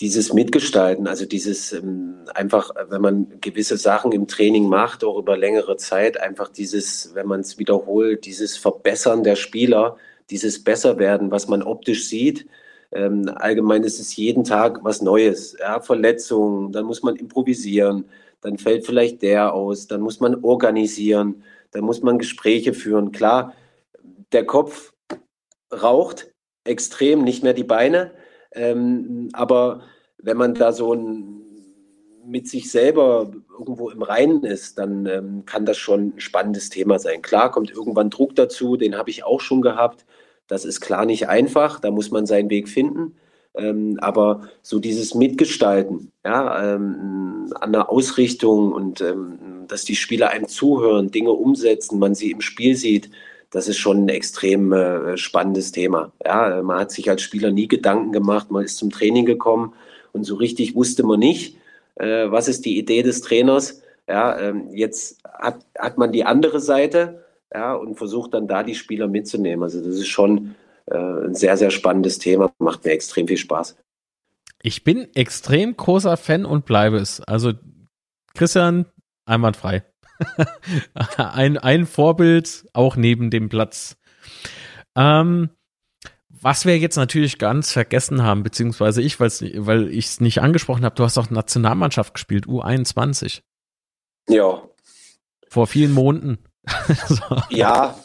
dieses 0.00 0.32
Mitgestalten, 0.32 1.06
also 1.06 1.26
dieses 1.26 1.72
ähm, 1.72 2.24
einfach, 2.34 2.70
wenn 2.88 3.02
man 3.02 3.40
gewisse 3.40 3.76
Sachen 3.76 4.12
im 4.12 4.26
Training 4.26 4.68
macht, 4.68 5.04
auch 5.04 5.18
über 5.18 5.36
längere 5.36 5.76
Zeit, 5.76 6.18
einfach 6.20 6.48
dieses, 6.48 7.14
wenn 7.14 7.26
man 7.26 7.40
es 7.40 7.58
wiederholt, 7.58 8.24
dieses 8.24 8.56
Verbessern 8.56 9.22
der 9.22 9.36
Spieler, 9.36 9.96
dieses 10.30 10.64
Besserwerden, 10.64 11.30
was 11.30 11.48
man 11.48 11.62
optisch 11.62 12.08
sieht. 12.08 12.46
Ähm, 12.92 13.30
allgemein 13.36 13.84
ist 13.84 14.00
es 14.00 14.16
jeden 14.16 14.44
Tag 14.44 14.80
was 14.82 15.02
Neues. 15.02 15.56
Ja, 15.60 15.80
Verletzungen, 15.80 16.72
dann 16.72 16.86
muss 16.86 17.02
man 17.02 17.16
improvisieren, 17.16 18.06
dann 18.40 18.58
fällt 18.58 18.86
vielleicht 18.86 19.22
der 19.22 19.52
aus, 19.52 19.86
dann 19.86 20.00
muss 20.00 20.20
man 20.20 20.42
organisieren, 20.42 21.42
dann 21.72 21.84
muss 21.84 22.02
man 22.02 22.18
Gespräche 22.18 22.72
führen. 22.74 23.12
Klar, 23.12 23.54
der 24.32 24.46
Kopf 24.46 24.92
raucht 25.72 26.33
extrem, 26.64 27.22
nicht 27.22 27.42
mehr 27.42 27.54
die 27.54 27.64
Beine 27.64 28.12
ähm, 28.54 29.28
aber 29.32 29.82
wenn 30.18 30.36
man 30.36 30.54
da 30.54 30.72
so 30.72 30.94
ein, 30.94 31.40
mit 32.26 32.48
sich 32.48 32.70
selber 32.70 33.30
irgendwo 33.58 33.90
im 33.90 34.02
Reinen 34.02 34.44
ist, 34.44 34.78
dann 34.78 35.06
ähm, 35.06 35.44
kann 35.44 35.66
das 35.66 35.76
schon 35.76 36.14
ein 36.16 36.20
spannendes 36.20 36.70
Thema 36.70 36.98
sein. 36.98 37.20
Klar 37.20 37.50
kommt 37.50 37.70
irgendwann 37.70 38.10
Druck 38.10 38.34
dazu, 38.34 38.76
den 38.76 38.96
habe 38.96 39.10
ich 39.10 39.24
auch 39.24 39.40
schon 39.40 39.60
gehabt. 39.60 40.06
Das 40.46 40.64
ist 40.64 40.80
klar 40.80 41.04
nicht 41.04 41.28
einfach, 41.28 41.80
da 41.80 41.90
muss 41.90 42.10
man 42.10 42.26
seinen 42.26 42.48
Weg 42.48 42.68
finden. 42.68 43.16
Ähm, 43.56 43.98
aber 44.00 44.48
so 44.62 44.78
dieses 44.78 45.14
Mitgestalten, 45.14 46.10
ja, 46.24 46.74
ähm, 46.74 47.52
an 47.60 47.72
der 47.72 47.90
Ausrichtung 47.90 48.72
und 48.72 49.00
ähm, 49.00 49.66
dass 49.68 49.84
die 49.84 49.94
Spieler 49.94 50.30
einem 50.30 50.48
zuhören, 50.48 51.10
Dinge 51.10 51.32
umsetzen, 51.32 51.98
man 51.98 52.14
sie 52.14 52.30
im 52.30 52.40
Spiel 52.40 52.74
sieht, 52.74 53.10
das 53.54 53.68
ist 53.68 53.78
schon 53.78 54.04
ein 54.04 54.08
extrem 54.08 54.72
äh, 54.72 55.16
spannendes 55.16 55.70
Thema. 55.70 56.12
Ja, 56.24 56.60
man 56.62 56.80
hat 56.80 56.90
sich 56.90 57.08
als 57.08 57.22
Spieler 57.22 57.52
nie 57.52 57.68
Gedanken 57.68 58.10
gemacht, 58.10 58.50
man 58.50 58.64
ist 58.64 58.78
zum 58.78 58.90
Training 58.90 59.26
gekommen 59.26 59.74
und 60.12 60.24
so 60.24 60.34
richtig 60.34 60.74
wusste 60.74 61.04
man 61.04 61.20
nicht, 61.20 61.56
äh, 61.94 62.28
was 62.30 62.48
ist 62.48 62.64
die 62.64 62.76
Idee 62.76 63.04
des 63.04 63.20
Trainers. 63.20 63.80
Ja, 64.08 64.36
ähm, 64.40 64.70
jetzt 64.72 65.22
hat, 65.24 65.64
hat 65.78 65.98
man 65.98 66.10
die 66.10 66.24
andere 66.24 66.58
Seite 66.58 67.24
ja, 67.54 67.74
und 67.74 67.94
versucht 67.94 68.34
dann 68.34 68.48
da 68.48 68.64
die 68.64 68.74
Spieler 68.74 69.06
mitzunehmen. 69.06 69.62
Also 69.62 69.78
das 69.78 69.94
ist 69.94 70.08
schon 70.08 70.56
äh, 70.86 70.96
ein 70.96 71.36
sehr, 71.36 71.56
sehr 71.56 71.70
spannendes 71.70 72.18
Thema, 72.18 72.52
macht 72.58 72.84
mir 72.84 72.90
extrem 72.90 73.28
viel 73.28 73.36
Spaß. 73.36 73.76
Ich 74.62 74.82
bin 74.82 75.06
extrem 75.14 75.76
großer 75.76 76.16
Fan 76.16 76.44
und 76.44 76.64
bleibe 76.64 76.96
es. 76.96 77.20
Also 77.20 77.52
Christian, 78.34 78.86
einwandfrei. 79.26 79.84
ein, 81.16 81.58
ein 81.58 81.86
Vorbild 81.86 82.66
auch 82.72 82.96
neben 82.96 83.30
dem 83.30 83.48
Platz. 83.48 83.96
Ähm, 84.96 85.50
was 86.28 86.66
wir 86.66 86.78
jetzt 86.78 86.96
natürlich 86.96 87.38
ganz 87.38 87.72
vergessen 87.72 88.22
haben, 88.22 88.42
beziehungsweise 88.42 89.00
ich, 89.00 89.18
weil 89.18 89.88
ich 89.88 90.06
es 90.06 90.20
nicht 90.20 90.42
angesprochen 90.42 90.84
habe, 90.84 90.94
du 90.94 91.04
hast 91.04 91.16
auch 91.16 91.30
Nationalmannschaft 91.30 92.14
gespielt, 92.14 92.46
U21. 92.46 93.40
Ja. 94.28 94.62
Vor 95.48 95.66
vielen 95.66 95.92
Monaten. 95.92 96.38
so. 97.08 97.22
Ja, 97.50 97.98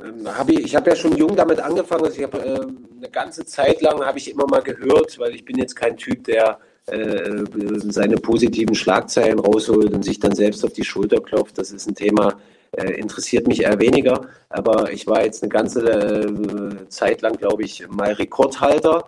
ähm, 0.00 0.26
hab 0.26 0.48
ich, 0.48 0.60
ich 0.60 0.76
habe 0.76 0.90
ja 0.90 0.96
schon 0.96 1.16
jung 1.16 1.36
damit 1.36 1.60
angefangen. 1.60 2.04
Also 2.04 2.16
ich 2.16 2.24
habe 2.24 2.38
äh, 2.38 2.60
eine 2.96 3.10
ganze 3.10 3.44
Zeit 3.44 3.80
lang 3.80 4.04
habe 4.04 4.18
ich 4.18 4.30
immer 4.30 4.46
mal 4.46 4.62
gehört, 4.62 5.18
weil 5.18 5.34
ich 5.34 5.44
bin 5.44 5.58
jetzt 5.58 5.76
kein 5.76 5.96
Typ, 5.96 6.24
der 6.24 6.58
äh, 6.90 7.44
seine 7.90 8.16
positiven 8.16 8.74
Schlagzeilen 8.74 9.38
rausholt 9.38 9.92
und 9.92 10.04
sich 10.04 10.18
dann 10.20 10.34
selbst 10.34 10.64
auf 10.64 10.72
die 10.72 10.84
Schulter 10.84 11.20
klopft. 11.20 11.58
Das 11.58 11.70
ist 11.70 11.86
ein 11.86 11.94
Thema, 11.94 12.38
äh, 12.72 12.92
interessiert 12.92 13.46
mich 13.46 13.62
eher 13.62 13.78
weniger. 13.78 14.28
Aber 14.48 14.92
ich 14.92 15.06
war 15.06 15.24
jetzt 15.24 15.42
eine 15.42 15.50
ganze 15.50 15.84
äh, 15.90 16.88
Zeit 16.88 17.22
lang, 17.22 17.36
glaube 17.36 17.62
ich, 17.62 17.88
mal 17.88 18.12
Rekordhalter, 18.12 19.04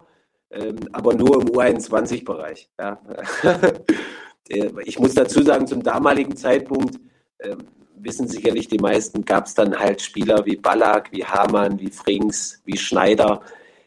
ähm, 0.51 0.77
aber 0.93 1.15
nur 1.15 1.41
im 1.41 1.49
U21-Bereich. 1.49 2.69
Ja. 2.79 3.01
ich 4.85 4.99
muss 4.99 5.15
dazu 5.15 5.43
sagen, 5.43 5.67
zum 5.67 5.83
damaligen 5.83 6.37
Zeitpunkt, 6.37 6.99
ähm, 7.41 7.59
wissen 8.03 8.27
sicherlich 8.29 8.69
die 8.69 8.79
meisten, 8.79 9.25
gab 9.25 9.47
es 9.47 9.55
dann 9.55 9.79
halt 9.79 10.01
Spieler 10.01 10.45
wie 10.47 10.57
Ballack, 10.57 11.13
wie 11.13 11.25
Hamann, 11.25 11.79
wie 11.79 11.91
Frings, 11.91 12.61
wie 12.65 12.77
Schneider, 12.77 13.43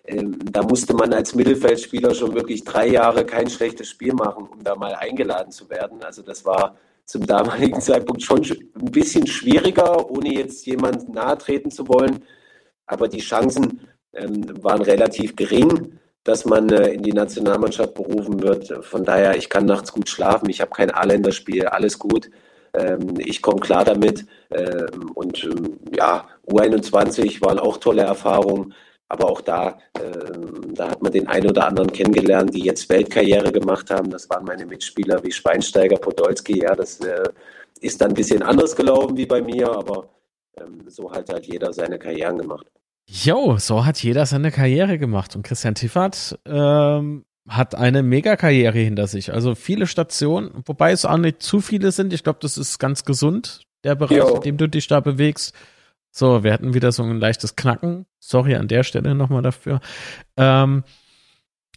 da 0.05 0.63
musste 0.63 0.93
man 0.93 1.13
als 1.13 1.33
Mittelfeldspieler 1.33 2.13
schon 2.13 2.35
wirklich 2.35 2.63
drei 2.63 2.87
Jahre 2.87 3.25
kein 3.25 3.49
schlechtes 3.49 3.89
Spiel 3.89 4.13
machen, 4.13 4.49
um 4.51 4.63
da 4.63 4.75
mal 4.75 4.95
eingeladen 4.95 5.51
zu 5.51 5.69
werden. 5.69 6.03
Also 6.03 6.21
das 6.21 6.43
war 6.45 6.75
zum 7.05 7.25
damaligen 7.25 7.79
Zeitpunkt 7.81 8.21
schon 8.21 8.41
ein 8.41 8.91
bisschen 8.91 9.27
schwieriger, 9.27 10.09
ohne 10.09 10.33
jetzt 10.33 10.65
jemand 10.65 11.13
nahe 11.13 11.37
treten 11.37 11.71
zu 11.71 11.87
wollen. 11.87 12.23
Aber 12.85 13.07
die 13.07 13.19
Chancen 13.21 13.87
ähm, 14.13 14.61
waren 14.61 14.81
relativ 14.81 15.35
gering, 15.37 15.99
dass 16.23 16.45
man 16.45 16.69
äh, 16.69 16.89
in 16.93 17.03
die 17.03 17.13
Nationalmannschaft 17.13 17.93
berufen 17.93 18.41
wird. 18.41 18.85
Von 18.85 19.05
daher, 19.05 19.37
ich 19.37 19.49
kann 19.49 19.65
nachts 19.65 19.93
gut 19.93 20.09
schlafen, 20.09 20.49
ich 20.49 20.61
habe 20.61 20.71
kein 20.71 20.91
A-Länderspiel, 20.91 21.67
alles 21.67 21.97
gut. 21.97 22.29
Ähm, 22.73 23.15
ich 23.19 23.41
komme 23.41 23.59
klar 23.59 23.85
damit. 23.85 24.25
Ähm, 24.51 25.11
und 25.13 25.43
ähm, 25.43 25.79
ja, 25.95 26.27
U21 26.47 27.41
waren 27.41 27.59
auch 27.59 27.77
tolle 27.77 28.03
Erfahrungen. 28.03 28.73
Aber 29.13 29.29
auch 29.29 29.41
da, 29.41 29.77
äh, 29.93 30.01
da 30.73 30.89
hat 30.89 31.03
man 31.03 31.11
den 31.11 31.27
einen 31.27 31.51
oder 31.51 31.67
anderen 31.67 31.91
kennengelernt, 31.91 32.51
die 32.55 32.63
jetzt 32.63 32.89
Weltkarriere 32.89 33.51
gemacht 33.51 33.91
haben. 33.91 34.09
Das 34.09 34.27
waren 34.27 34.43
meine 34.43 34.65
Mitspieler 34.65 35.23
wie 35.23 35.31
Schweinsteiger, 35.31 35.97
Podolski. 35.97 36.63
Ja, 36.63 36.73
das 36.73 36.99
äh, 37.01 37.29
ist 37.79 38.01
dann 38.01 38.09
ein 38.09 38.15
bisschen 38.15 38.41
anders 38.41 38.75
gelaufen 38.75 39.15
wie 39.15 39.27
bei 39.27 39.39
mir, 39.39 39.71
aber 39.71 40.09
ähm, 40.59 40.85
so 40.87 41.11
hat 41.11 41.29
halt 41.29 41.45
jeder 41.45 41.71
seine 41.73 41.99
Karrieren 41.99 42.39
gemacht. 42.39 42.65
Jo, 43.05 43.57
so 43.59 43.85
hat 43.85 44.01
jeder 44.01 44.25
seine 44.25 44.49
Karriere 44.49 44.97
gemacht. 44.97 45.35
Und 45.35 45.43
Christian 45.43 45.75
Tiffert 45.75 46.39
ähm, 46.47 47.23
hat 47.47 47.75
eine 47.75 48.01
Megakarriere 48.01 48.79
hinter 48.79 49.05
sich. 49.05 49.31
Also 49.31 49.53
viele 49.53 49.85
Stationen, 49.85 50.63
wobei 50.65 50.91
es 50.91 51.05
auch 51.05 51.17
nicht 51.17 51.43
zu 51.43 51.61
viele 51.61 51.91
sind. 51.91 52.13
Ich 52.13 52.23
glaube, 52.23 52.39
das 52.41 52.57
ist 52.57 52.79
ganz 52.79 53.05
gesund, 53.05 53.61
der 53.83 53.93
Bereich, 53.93 54.17
jo. 54.17 54.37
in 54.37 54.41
dem 54.41 54.57
du 54.57 54.67
dich 54.67 54.87
da 54.87 55.01
bewegst. 55.01 55.53
So, 56.15 56.43
wir 56.43 56.53
hatten 56.53 56.75
wieder 56.75 56.91
so 56.91 57.01
ein 57.01 57.19
leichtes 57.19 57.55
Knacken. 57.55 58.05
Sorry 58.19 58.53
an 58.53 58.67
der 58.67 58.83
Stelle 58.83 59.15
nochmal 59.15 59.41
dafür. 59.41 59.81
Ähm, 60.37 60.83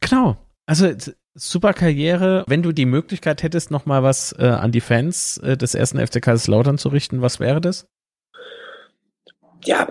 genau. 0.03 0.37
Also 0.67 0.93
super 1.33 1.73
Karriere. 1.73 2.45
Wenn 2.47 2.63
du 2.63 2.73
die 2.73 2.85
Möglichkeit 2.85 3.43
hättest, 3.43 3.71
nochmal 3.71 4.03
was 4.03 4.33
äh, 4.39 4.45
an 4.45 4.73
die 4.73 4.83
Fans 4.83 5.39
äh, 5.39 5.57
des 5.57 5.75
ersten 5.75 6.07
FC 6.07 6.21
Kaiserslautern 6.21 6.77
zu 6.77 6.91
richten, 6.91 7.23
was 7.23 7.41
wäre 7.41 7.63
das? 7.63 7.89
Ja, 9.65 9.89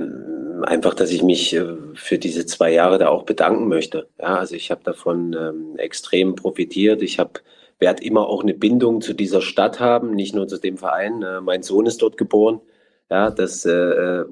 einfach, 0.62 0.94
dass 0.94 1.10
ich 1.10 1.24
mich 1.24 1.56
äh, 1.56 1.66
für 1.96 2.20
diese 2.20 2.46
zwei 2.46 2.72
Jahre 2.72 3.00
da 3.00 3.08
auch 3.08 3.24
bedanken 3.24 3.68
möchte. 3.68 4.10
Ja, 4.20 4.38
also 4.38 4.54
ich 4.54 4.70
habe 4.70 4.84
davon 4.84 5.34
ähm, 5.34 5.80
extrem 5.80 6.36
profitiert. 6.36 7.02
Ich 7.02 7.18
habe 7.18 7.42
werde 7.80 8.04
immer 8.04 8.28
auch 8.28 8.44
eine 8.44 8.54
Bindung 8.54 9.02
zu 9.02 9.14
dieser 9.14 9.42
Stadt 9.42 9.80
haben, 9.80 10.12
nicht 10.12 10.36
nur 10.36 10.48
zu 10.48 10.60
dem 10.60 10.78
Verein. 10.78 11.24
Äh, 11.24 11.42
mein 11.42 11.64
Sohn 11.64 11.88
ist 11.88 12.04
dort 12.04 12.18
geboren. 12.18 12.62
Ja, 13.10 13.30
das 13.30 13.66
äh, 13.66 13.72
äh 13.72 14.26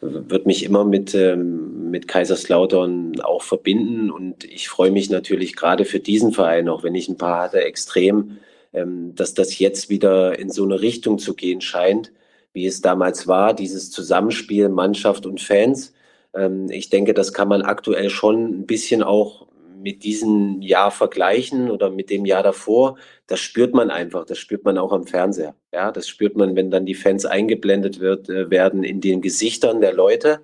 wird 0.00 0.46
mich 0.46 0.64
immer 0.64 0.84
mit, 0.84 1.14
ähm, 1.14 1.90
mit 1.90 2.08
Kaiserslautern 2.08 3.20
auch 3.20 3.42
verbinden 3.42 4.10
und 4.10 4.44
ich 4.44 4.68
freue 4.68 4.90
mich 4.90 5.10
natürlich 5.10 5.54
gerade 5.54 5.84
für 5.84 6.00
diesen 6.00 6.32
Verein, 6.32 6.68
auch 6.68 6.82
wenn 6.82 6.94
ich 6.94 7.08
ein 7.08 7.18
paar 7.18 7.42
hatte, 7.42 7.62
extrem, 7.62 8.38
ähm, 8.72 9.14
dass 9.14 9.34
das 9.34 9.58
jetzt 9.58 9.90
wieder 9.90 10.38
in 10.38 10.50
so 10.50 10.64
eine 10.64 10.80
Richtung 10.80 11.18
zu 11.18 11.34
gehen 11.34 11.60
scheint 11.60 12.12
wie 12.52 12.66
es 12.66 12.80
damals 12.80 13.26
war, 13.26 13.54
dieses 13.54 13.90
Zusammenspiel 13.90 14.68
Mannschaft 14.68 15.26
und 15.26 15.40
Fans. 15.40 15.94
Ähm, 16.34 16.68
ich 16.70 16.90
denke, 16.90 17.14
das 17.14 17.32
kann 17.32 17.48
man 17.48 17.62
aktuell 17.62 18.10
schon 18.10 18.60
ein 18.60 18.66
bisschen 18.66 19.02
auch 19.02 19.46
mit 19.80 20.04
diesem 20.04 20.60
Jahr 20.62 20.90
vergleichen 20.90 21.70
oder 21.70 21.90
mit 21.90 22.10
dem 22.10 22.24
Jahr 22.24 22.42
davor. 22.42 22.96
Das 23.26 23.40
spürt 23.40 23.74
man 23.74 23.90
einfach, 23.90 24.24
das 24.24 24.38
spürt 24.38 24.64
man 24.64 24.78
auch 24.78 24.92
am 24.92 25.06
Fernseher. 25.06 25.54
Ja, 25.72 25.92
das 25.92 26.08
spürt 26.08 26.36
man, 26.36 26.56
wenn 26.56 26.70
dann 26.70 26.86
die 26.86 26.94
Fans 26.94 27.26
eingeblendet 27.26 28.00
wird, 28.00 28.28
äh, 28.28 28.50
werden 28.50 28.84
in 28.84 29.00
den 29.00 29.20
Gesichtern 29.20 29.80
der 29.80 29.92
Leute 29.92 30.40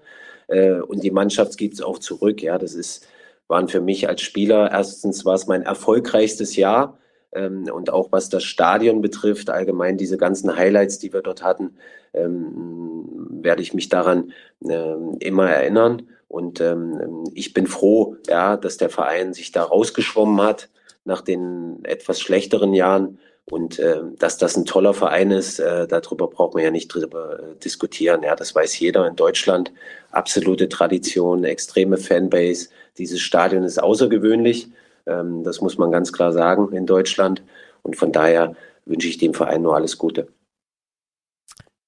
äh, 0.49 0.80
und 0.80 1.03
die 1.03 1.11
Mannschaft 1.11 1.59
gibt 1.59 1.74
es 1.74 1.82
auch 1.82 1.99
zurück. 1.99 2.43
Ja, 2.43 2.59
das 2.59 2.74
ist, 2.74 3.07
waren 3.49 3.68
für 3.68 3.80
mich 3.80 4.09
als 4.09 4.22
Spieler 4.22 4.70
erstens 4.70 5.24
war 5.24 5.34
es 5.34 5.47
mein 5.47 5.62
erfolgreichstes 5.62 6.57
Jahr 6.57 6.99
ähm, 7.32 7.64
und 7.72 7.91
auch 7.91 8.12
was 8.12 8.28
das 8.28 8.45
Stadion 8.45 9.01
betrifft, 9.03 9.51
allgemein 9.51 9.99
diese 9.99 10.16
ganzen 10.16 10.57
Highlights, 10.57 10.99
die 10.99 11.12
wir 11.12 11.22
dort 11.22 11.43
hatten, 11.43 11.76
ähm, 12.14 13.05
werde 13.30 13.62
ich 13.62 13.74
mich 13.74 13.89
daran 13.89 14.32
ähm, 14.64 15.16
immer 15.20 15.51
erinnern. 15.51 16.09
Und 16.29 16.61
ähm, 16.61 17.24
ich 17.35 17.55
bin 17.55 17.66
froh, 17.66 18.16
ja, 18.27 18.57
dass 18.57 18.77
der 18.77 18.91
Verein 18.91 19.33
sich 19.33 19.53
da 19.53 19.62
rausgeschwommen 19.62 20.41
hat 20.45 20.68
nach 21.05 21.20
den 21.20 21.85
etwas 21.85 22.20
schlechteren 22.20 22.74
Jahren 22.74 23.18
und 23.49 23.79
äh, 23.79 24.01
dass 24.18 24.39
das 24.39 24.57
ein 24.57 24.64
toller 24.64 24.93
Verein 24.93 25.31
ist, 25.31 25.61
äh, 25.61 25.87
darüber 25.87 26.27
braucht 26.27 26.55
man 26.55 26.64
ja 26.64 26.72
nicht 26.72 26.89
drüber 26.89 27.39
äh, 27.39 27.57
diskutieren. 27.62 28.24
Ja, 28.24 28.35
das 28.35 28.53
weiß 28.55 28.79
jeder 28.81 29.07
in 29.07 29.14
Deutschland. 29.14 29.72
Absolute 30.11 30.68
Tradition, 30.68 31.45
extreme 31.45 31.97
Fanbase. 31.97 32.70
Dieses 32.99 33.20
Stadion 33.20 33.62
ist 33.62 33.81
außergewöhnlich. 33.81 34.68
Ähm, 35.07 35.45
das 35.45 35.61
muss 35.61 35.79
man 35.79 35.93
ganz 35.93 36.12
klar 36.12 36.33
sagen 36.33 36.72
in 36.74 36.87
Deutschland. 36.87 37.45
Und 37.83 37.95
von 37.95 38.11
daher 38.11 38.57
wünsche 38.85 39.07
ich 39.07 39.18
dem 39.18 39.33
Verein 39.33 39.62
nur 39.62 39.77
alles 39.77 39.97
Gute. 39.97 40.27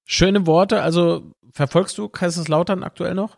Schöne 0.05 0.47
Worte. 0.47 0.81
Also 0.81 1.23
verfolgst 1.51 1.97
du 1.97 2.07
Kaiserslautern 2.07 2.83
aktuell 2.83 3.15
noch? 3.15 3.37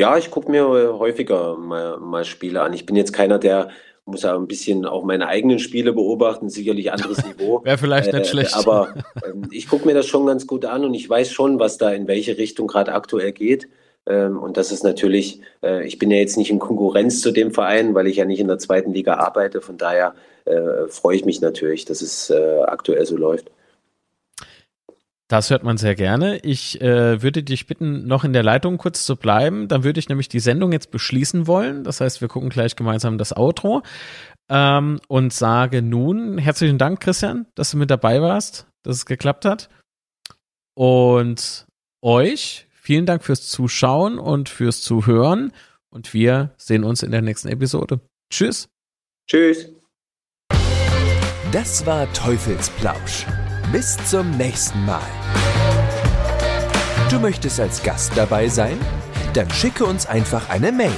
Ja, 0.00 0.16
ich 0.16 0.30
gucke 0.30 0.50
mir 0.50 0.64
häufiger 0.98 1.58
mal, 1.58 1.98
mal 1.98 2.24
Spiele 2.24 2.62
an. 2.62 2.72
Ich 2.72 2.86
bin 2.86 2.96
jetzt 2.96 3.12
keiner, 3.12 3.38
der 3.38 3.68
muss 4.06 4.22
ja 4.22 4.34
ein 4.34 4.46
bisschen 4.46 4.86
auch 4.86 5.04
meine 5.04 5.28
eigenen 5.28 5.58
Spiele 5.58 5.92
beobachten, 5.92 6.48
sicherlich 6.48 6.90
anderes 6.90 7.22
Niveau. 7.26 7.62
Wäre 7.64 7.76
vielleicht 7.76 8.10
nicht 8.10 8.22
äh, 8.22 8.24
schlecht. 8.24 8.56
Aber 8.56 8.94
äh, 9.22 9.32
ich 9.50 9.68
gucke 9.68 9.86
mir 9.86 9.92
das 9.92 10.06
schon 10.06 10.24
ganz 10.24 10.46
gut 10.46 10.64
an 10.64 10.86
und 10.86 10.94
ich 10.94 11.08
weiß 11.10 11.30
schon, 11.30 11.58
was 11.58 11.76
da 11.76 11.90
in 11.90 12.08
welche 12.08 12.38
Richtung 12.38 12.66
gerade 12.66 12.94
aktuell 12.94 13.32
geht. 13.32 13.68
Ähm, 14.06 14.38
und 14.38 14.56
das 14.56 14.72
ist 14.72 14.84
natürlich, 14.84 15.42
äh, 15.62 15.86
ich 15.86 15.98
bin 15.98 16.10
ja 16.10 16.16
jetzt 16.16 16.38
nicht 16.38 16.50
in 16.50 16.60
Konkurrenz 16.60 17.20
zu 17.20 17.30
dem 17.30 17.52
Verein, 17.52 17.94
weil 17.94 18.06
ich 18.06 18.16
ja 18.16 18.24
nicht 18.24 18.40
in 18.40 18.48
der 18.48 18.56
zweiten 18.56 18.94
Liga 18.94 19.16
arbeite. 19.16 19.60
Von 19.60 19.76
daher 19.76 20.14
äh, 20.46 20.88
freue 20.88 21.16
ich 21.16 21.26
mich 21.26 21.42
natürlich, 21.42 21.84
dass 21.84 22.00
es 22.00 22.30
äh, 22.30 22.62
aktuell 22.62 23.04
so 23.04 23.18
läuft. 23.18 23.50
Das 25.30 25.50
hört 25.50 25.62
man 25.62 25.76
sehr 25.76 25.94
gerne. 25.94 26.38
Ich 26.38 26.80
äh, 26.80 27.22
würde 27.22 27.42
dich 27.42 27.66
bitten, 27.66 28.06
noch 28.06 28.24
in 28.24 28.32
der 28.32 28.42
Leitung 28.42 28.78
kurz 28.78 29.06
zu 29.06 29.16
bleiben. 29.16 29.68
Dann 29.68 29.84
würde 29.84 30.00
ich 30.00 30.08
nämlich 30.08 30.28
die 30.28 30.40
Sendung 30.40 30.72
jetzt 30.72 30.90
beschließen 30.90 31.46
wollen. 31.46 31.84
Das 31.84 32.00
heißt, 32.00 32.20
wir 32.20 32.28
gucken 32.28 32.50
gleich 32.50 32.74
gemeinsam 32.74 33.16
das 33.16 33.36
Outro 33.36 33.82
ähm, 34.48 34.98
und 35.06 35.32
sage 35.32 35.82
nun 35.82 36.38
herzlichen 36.38 36.78
Dank, 36.78 37.00
Christian, 37.00 37.46
dass 37.54 37.70
du 37.70 37.76
mit 37.76 37.90
dabei 37.90 38.20
warst, 38.20 38.66
dass 38.82 38.96
es 38.96 39.06
geklappt 39.06 39.44
hat. 39.44 39.70
Und 40.74 41.66
euch 42.02 42.66
Vielen 42.90 43.06
Dank 43.06 43.22
fürs 43.22 43.46
Zuschauen 43.46 44.18
und 44.18 44.48
fürs 44.48 44.80
Zuhören. 44.82 45.52
Und 45.90 46.12
wir 46.14 46.54
sehen 46.56 46.82
uns 46.82 47.04
in 47.04 47.12
der 47.12 47.22
nächsten 47.22 47.46
Episode. 47.46 48.00
Tschüss. 48.32 48.68
Tschüss. 49.28 49.68
Das 51.52 51.84
war 51.84 52.12
Teufelsplausch. 52.12 53.26
Bis 53.72 53.96
zum 54.08 54.36
nächsten 54.36 54.84
Mal. 54.84 55.00
Du 57.08 57.20
möchtest 57.20 57.60
als 57.60 57.80
Gast 57.84 58.10
dabei 58.16 58.48
sein? 58.48 58.76
Dann 59.34 59.48
schicke 59.50 59.84
uns 59.84 60.06
einfach 60.06 60.48
eine 60.48 60.72
Mail 60.72 60.90